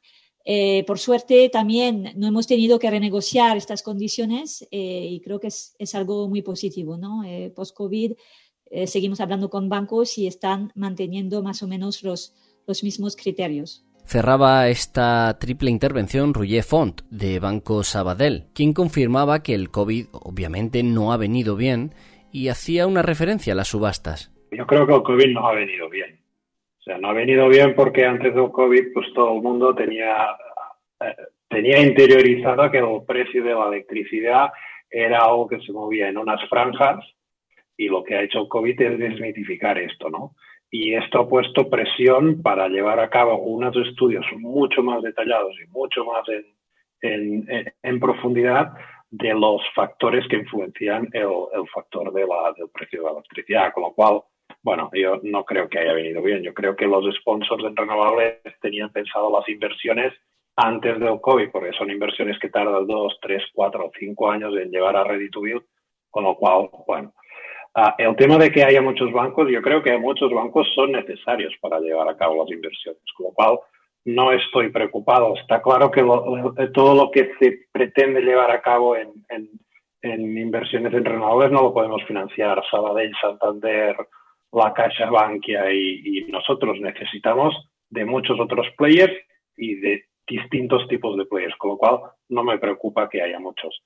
Eh, 0.44 0.82
por 0.86 0.98
suerte 0.98 1.48
también 1.50 2.12
no 2.16 2.26
hemos 2.26 2.48
tenido 2.48 2.78
que 2.78 2.90
renegociar 2.90 3.56
estas 3.56 3.82
condiciones 3.82 4.66
eh, 4.72 5.06
y 5.08 5.20
creo 5.20 5.38
que 5.38 5.46
es, 5.48 5.76
es, 5.78 5.94
algo 5.94 6.28
muy 6.28 6.42
positivo. 6.42 6.96
¿no? 6.96 7.22
Eh, 7.24 7.52
Post-COVID 7.54 8.12
seguimos 8.86 9.20
hablando 9.20 9.50
con 9.50 9.68
bancos 9.68 10.16
y 10.16 10.26
están 10.26 10.72
manteniendo 10.74 11.42
más 11.42 11.62
o 11.62 11.68
menos 11.68 12.02
los, 12.02 12.32
los 12.66 12.82
mismos 12.82 13.16
criterios. 13.16 13.84
Cerraba 14.04 14.68
esta 14.68 15.38
triple 15.38 15.70
intervención 15.70 16.34
Rouget 16.34 16.64
Font, 16.64 17.00
de 17.10 17.38
Banco 17.38 17.82
Sabadell, 17.82 18.44
quien 18.54 18.72
confirmaba 18.72 19.42
que 19.42 19.54
el 19.54 19.70
COVID 19.70 20.06
obviamente 20.12 20.82
no 20.82 21.12
ha 21.12 21.16
venido 21.16 21.56
bien 21.56 21.92
y 22.32 22.48
hacía 22.48 22.86
una 22.86 23.02
referencia 23.02 23.52
a 23.52 23.56
las 23.56 23.68
subastas. 23.68 24.32
Yo 24.50 24.66
creo 24.66 24.86
que 24.86 24.94
el 24.94 25.02
COVID 25.02 25.32
no 25.32 25.48
ha 25.48 25.54
venido 25.54 25.88
bien. 25.88 26.20
O 26.80 26.82
sea, 26.82 26.98
no 26.98 27.08
ha 27.08 27.12
venido 27.12 27.48
bien 27.48 27.74
porque 27.74 28.04
antes 28.04 28.34
del 28.34 28.50
COVID 28.50 28.92
pues 28.92 29.06
todo 29.14 29.36
el 29.36 29.42
mundo 29.42 29.74
tenía, 29.74 30.26
eh, 31.00 31.14
tenía 31.48 31.80
interiorizado 31.80 32.70
que 32.70 32.78
el 32.78 33.04
precio 33.06 33.44
de 33.44 33.54
la 33.54 33.68
electricidad 33.68 34.50
era 34.90 35.20
algo 35.20 35.48
que 35.48 35.60
se 35.60 35.72
movía 35.72 36.08
en 36.08 36.18
unas 36.18 36.40
franjas 36.48 37.04
y 37.76 37.88
lo 37.88 38.02
que 38.02 38.16
ha 38.16 38.22
hecho 38.22 38.40
el 38.40 38.48
COVID 38.48 38.80
es 38.80 38.98
desmitificar 38.98 39.78
esto, 39.78 40.10
¿no? 40.10 40.34
Y 40.74 40.94
esto 40.94 41.20
ha 41.20 41.28
puesto 41.28 41.68
presión 41.68 42.40
para 42.40 42.66
llevar 42.66 42.98
a 42.98 43.10
cabo 43.10 43.36
unos 43.36 43.76
estudios 43.76 44.24
mucho 44.38 44.82
más 44.82 45.02
detallados 45.02 45.54
y 45.62 45.68
mucho 45.68 46.02
más 46.06 46.24
en, 47.02 47.46
en, 47.82 48.00
profundidad 48.00 48.72
de 49.10 49.34
los 49.34 49.60
factores 49.74 50.26
que 50.28 50.36
influencian 50.36 51.10
el, 51.12 51.28
el 51.52 51.68
factor 51.74 52.10
de 52.14 52.26
la, 52.26 52.54
del 52.56 52.70
precio 52.70 53.00
de 53.00 53.04
la 53.04 53.12
electricidad, 53.12 53.72
con 53.74 53.82
lo 53.82 53.92
cual, 53.92 54.22
bueno, 54.62 54.88
yo 54.94 55.20
no 55.22 55.44
creo 55.44 55.68
que 55.68 55.78
haya 55.78 55.92
venido 55.92 56.22
bien. 56.22 56.42
Yo 56.42 56.54
creo 56.54 56.74
que 56.74 56.86
los 56.86 57.04
sponsors 57.16 57.64
en 57.64 57.76
renovables 57.76 58.40
tenían 58.62 58.90
pensado 58.90 59.30
las 59.30 59.46
inversiones 59.50 60.14
antes 60.56 60.98
del 60.98 61.20
COVID, 61.20 61.50
porque 61.50 61.76
son 61.76 61.90
inversiones 61.90 62.38
que 62.38 62.48
tardan 62.48 62.86
dos, 62.86 63.18
tres, 63.20 63.42
cuatro 63.52 63.84
o 63.86 63.92
cinco 63.98 64.30
años 64.30 64.54
en 64.56 64.70
llevar 64.70 64.96
a 64.96 65.04
build, 65.04 65.64
con 66.08 66.24
lo 66.24 66.34
cual, 66.36 66.70
bueno, 66.86 67.12
Uh, 67.74 67.90
el 67.96 68.16
tema 68.16 68.36
de 68.36 68.52
que 68.52 68.64
haya 68.64 68.82
muchos 68.82 69.10
bancos, 69.12 69.48
yo 69.50 69.62
creo 69.62 69.82
que 69.82 69.96
muchos 69.96 70.30
bancos 70.30 70.68
son 70.74 70.92
necesarios 70.92 71.54
para 71.60 71.80
llevar 71.80 72.08
a 72.08 72.16
cabo 72.16 72.42
las 72.42 72.52
inversiones, 72.52 73.00
con 73.16 73.26
lo 73.26 73.32
cual 73.32 73.58
no 74.04 74.32
estoy 74.32 74.70
preocupado. 74.70 75.34
Está 75.36 75.62
claro 75.62 75.90
que 75.90 76.02
lo, 76.02 76.54
todo 76.74 76.94
lo 76.94 77.10
que 77.10 77.32
se 77.38 77.66
pretende 77.72 78.20
llevar 78.20 78.50
a 78.50 78.60
cabo 78.60 78.96
en, 78.96 79.12
inversiones 80.02 80.92
en 80.92 81.04
renovables 81.04 81.52
no 81.52 81.62
lo 81.62 81.72
podemos 81.72 82.02
financiar 82.04 82.62
Sabadell, 82.70 83.14
Santander, 83.20 83.96
la 84.52 84.74
Caixa 84.74 85.08
Bankia 85.08 85.72
y 85.72 86.26
nosotros 86.28 86.78
necesitamos 86.80 87.54
de 87.88 88.04
muchos 88.04 88.38
otros 88.40 88.66
players 88.76 89.14
y 89.56 89.76
de 89.76 90.04
distintos 90.26 90.88
tipos 90.88 91.16
de 91.16 91.26
players, 91.26 91.56
con 91.56 91.72
lo 91.72 91.76
cual 91.78 92.00
no 92.28 92.42
me 92.42 92.58
preocupa 92.58 93.08
que 93.08 93.22
haya 93.22 93.38
muchos. 93.38 93.82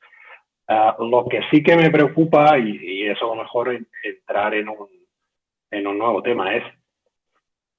Uh, 0.69 1.05
lo 1.05 1.27
que 1.27 1.43
sí 1.51 1.63
que 1.63 1.77
me 1.77 1.91
preocupa, 1.91 2.59
y, 2.59 2.77
y 2.83 3.07
es 3.09 3.23
a 3.23 3.27
lo 3.27 3.37
mejor 3.37 3.73
en, 3.73 3.87
entrar 4.03 4.53
en 4.55 4.69
un, 4.69 4.89
en 5.71 5.87
un 5.87 5.97
nuevo 5.97 6.23
tema, 6.23 6.57
es 6.57 6.65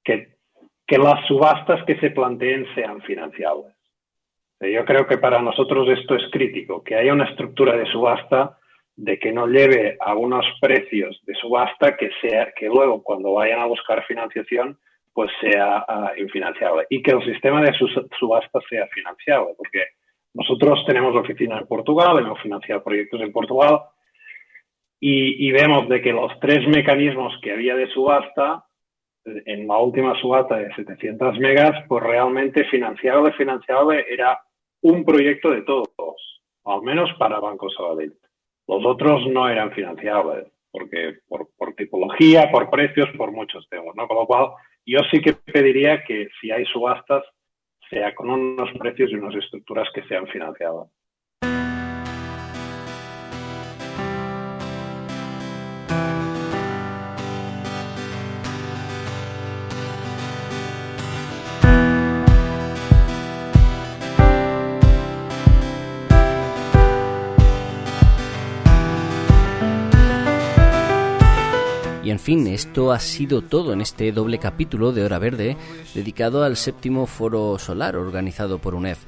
que, 0.03 0.37
que 0.85 0.97
las 0.97 1.25
subastas 1.27 1.83
que 1.85 1.99
se 1.99 2.11
planteen 2.11 2.65
sean 2.75 3.01
financiables. 3.01 3.73
Yo 4.61 4.85
creo 4.85 5.05
que 5.05 5.17
para 5.17 5.41
nosotros 5.41 5.87
esto 5.89 6.15
es 6.15 6.23
crítico, 6.31 6.83
que 6.83 6.95
haya 6.95 7.13
una 7.13 7.25
estructura 7.25 7.75
de 7.75 7.85
subasta 7.87 8.57
de 8.95 9.19
que 9.19 9.31
no 9.31 9.45
lleve 9.45 9.97
a 9.99 10.15
unos 10.15 10.45
precios 10.59 11.21
de 11.25 11.35
subasta 11.35 11.95
que 11.95 12.09
sea 12.21 12.51
que 12.53 12.65
luego 12.65 13.03
cuando 13.03 13.33
vayan 13.33 13.59
a 13.59 13.65
buscar 13.65 14.03
financiación 14.05 14.79
pues 15.13 15.29
sea 15.39 15.85
uh, 15.87 16.19
infinanciable 16.19 16.87
y 16.89 17.03
que 17.03 17.11
el 17.11 17.23
sistema 17.23 17.61
de 17.61 17.73
subasta 18.17 18.59
sea 18.69 18.87
financiable, 18.87 19.53
porque 19.57 19.85
nosotros 20.33 20.83
tenemos 20.85 21.15
oficina 21.15 21.57
en 21.57 21.67
Portugal, 21.67 22.19
hemos 22.19 22.39
financiado 22.41 22.83
proyectos 22.83 23.21
en 23.21 23.31
Portugal 23.31 23.81
y, 24.99 25.51
vemos 25.51 25.87
de 25.89 26.01
que 26.01 26.11
los 26.11 26.31
tres 26.39 26.67
mecanismos 26.67 27.33
que 27.41 27.51
había 27.51 27.75
de 27.75 27.87
subasta, 27.89 28.65
en 29.25 29.67
la 29.67 29.77
última 29.77 30.19
subasta 30.19 30.57
de 30.57 30.73
700 30.73 31.37
megas, 31.39 31.85
pues 31.87 32.03
realmente 32.03 32.63
financiable, 32.65 33.33
financiable 33.33 34.05
era 34.09 34.39
un 34.81 35.03
proyecto 35.05 35.51
de 35.51 35.61
todos, 35.63 36.41
al 36.65 36.81
menos 36.81 37.09
para 37.19 37.39
Banco 37.39 37.69
Sabadell. 37.69 38.13
Los 38.67 38.85
otros 38.85 39.27
no 39.27 39.47
eran 39.49 39.71
financiables, 39.71 40.47
porque 40.71 41.19
por, 41.27 41.49
por 41.57 41.75
tipología, 41.75 42.49
por 42.51 42.69
precios, 42.69 43.07
por 43.17 43.31
muchos 43.31 43.67
temas, 43.69 43.95
¿no? 43.95 44.07
Con 44.07 44.17
lo 44.17 44.25
cual, 44.25 44.51
yo 44.85 44.99
sí 45.11 45.21
que 45.21 45.33
pediría 45.33 46.03
que 46.03 46.27
si 46.39 46.51
hay 46.51 46.65
subastas, 46.65 47.23
sea 47.89 48.13
con 48.15 48.29
unos 48.29 48.69
precios 48.77 49.11
y 49.11 49.15
unas 49.15 49.35
estructuras 49.35 49.87
que 49.93 50.03
sean 50.03 50.27
financiadas. 50.27 50.89
Fin, 72.17 72.47
esto 72.47 72.93
ha 72.93 72.99
sido 72.99 73.41
todo 73.41 73.73
en 73.73 73.81
este 73.81 74.11
doble 74.13 74.39
capítulo 74.39 74.93
de 74.93 75.03
Hora 75.03 75.19
Verde 75.19 75.57
dedicado 75.93 76.43
al 76.43 76.55
séptimo 76.55 77.05
foro 77.05 77.59
solar 77.59 77.97
organizado 77.97 78.59
por 78.59 78.75
UNEF. 78.75 78.99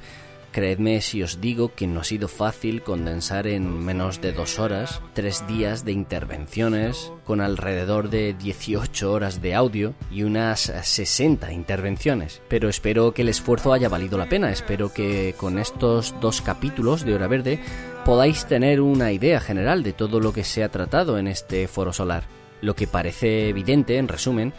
Creedme 0.52 1.00
si 1.00 1.22
os 1.22 1.40
digo 1.40 1.74
que 1.74 1.86
no 1.86 2.00
ha 2.00 2.04
sido 2.04 2.26
fácil 2.26 2.82
condensar 2.82 3.46
en 3.46 3.84
menos 3.84 4.20
de 4.20 4.32
dos 4.32 4.58
horas 4.58 5.00
tres 5.14 5.46
días 5.46 5.84
de 5.84 5.92
intervenciones 5.92 7.12
con 7.24 7.40
alrededor 7.40 8.10
de 8.10 8.34
18 8.34 9.12
horas 9.12 9.40
de 9.40 9.54
audio 9.54 9.94
y 10.10 10.24
unas 10.24 10.60
60 10.60 11.52
intervenciones. 11.52 12.42
Pero 12.48 12.68
espero 12.68 13.14
que 13.14 13.22
el 13.22 13.28
esfuerzo 13.28 13.72
haya 13.72 13.88
valido 13.88 14.18
la 14.18 14.28
pena, 14.28 14.50
espero 14.50 14.92
que 14.92 15.34
con 15.38 15.58
estos 15.58 16.14
dos 16.20 16.42
capítulos 16.42 17.04
de 17.04 17.14
Hora 17.14 17.28
Verde 17.28 17.60
podáis 18.04 18.44
tener 18.46 18.80
una 18.80 19.12
idea 19.12 19.40
general 19.40 19.82
de 19.84 19.92
todo 19.92 20.20
lo 20.20 20.32
que 20.32 20.44
se 20.44 20.64
ha 20.64 20.68
tratado 20.68 21.16
en 21.16 21.28
este 21.28 21.68
foro 21.68 21.92
solar. 21.92 22.39
Lo 22.60 22.74
que 22.74 22.86
parece 22.86 23.48
evidente, 23.48 23.96
en 23.98 24.08
resumen, 24.08 24.52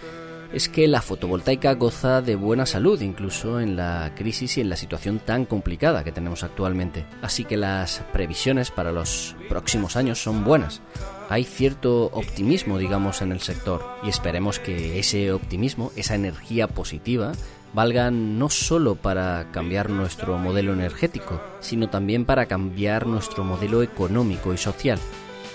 es 0.54 0.68
que 0.68 0.88
la 0.88 1.02
fotovoltaica 1.02 1.74
goza 1.76 2.22
de 2.22 2.36
buena 2.36 2.66
salud 2.66 2.99
incluso 3.02 3.60
en 3.60 3.78
la 3.78 4.14
crisis 4.16 4.58
y 4.58 4.62
en 4.62 4.70
la 4.70 4.76
situación 4.76 5.20
tan 5.20 5.45
complicada 5.45 6.04
que 6.04 6.12
tenemos 6.12 6.43
actualmente. 6.43 7.06
Así 7.22 7.45
que 7.45 7.58
las 7.58 8.04
previsiones 8.12 8.70
para 8.72 8.91
los 8.91 9.36
próximos 9.47 9.95
años 9.95 10.22
son 10.22 10.43
buenas. 10.43 10.82
Hay 11.30 11.45
cierto 11.45 12.06
optimismo, 12.08 12.78
digamos, 12.78 13.22
en 13.22 13.32
el 13.32 13.39
sector 13.39 13.82
y 14.04 14.10
esperemos 14.10 14.60
que 14.60 14.99
ese 14.99 15.32
optimismo, 15.32 15.91
esa 15.95 16.16
energía 16.16 16.68
positiva, 16.68 17.32
valgan 17.74 18.38
no 18.38 18.49
solo 18.49 18.95
para 18.95 19.49
cambiar 19.52 19.89
nuestro 19.89 20.38
modelo 20.38 20.74
energético, 20.74 21.41
sino 21.62 21.89
también 21.89 22.26
para 22.26 22.47
cambiar 22.47 23.08
nuestro 23.08 23.45
modelo 23.45 23.82
económico 23.82 24.54
y 24.54 24.58
social. 24.58 24.99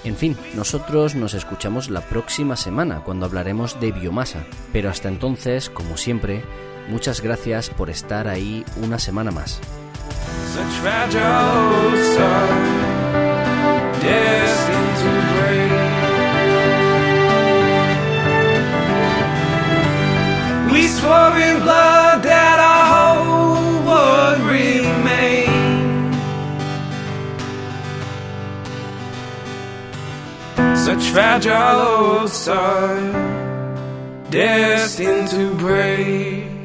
En 0.07 0.15
fin, 0.15 0.37
nosotros 0.55 1.17
nos 1.17 1.35
escuchamos 1.35 1.91
la 1.91 2.01
próxima 2.01 2.55
semana 2.55 3.03
cuando 3.03 3.27
hablaremos 3.27 3.81
de 3.81 3.91
biomasa, 3.91 4.47
pero 4.73 4.89
hasta 4.89 5.09
entonces, 5.09 5.69
como 5.69 5.97
siempre, 5.97 6.45
muchas 6.89 7.21
gracias 7.21 7.71
por 7.71 7.91
estar 7.91 8.29
ahí 8.29 8.65
una 8.81 9.01
semana 9.01 9.33
más. 9.33 9.61
Such 30.87 31.07
fragile 31.07 32.29
soul, 32.29 33.13
destined 34.31 35.27
to 35.27 35.53
break. 35.57 36.56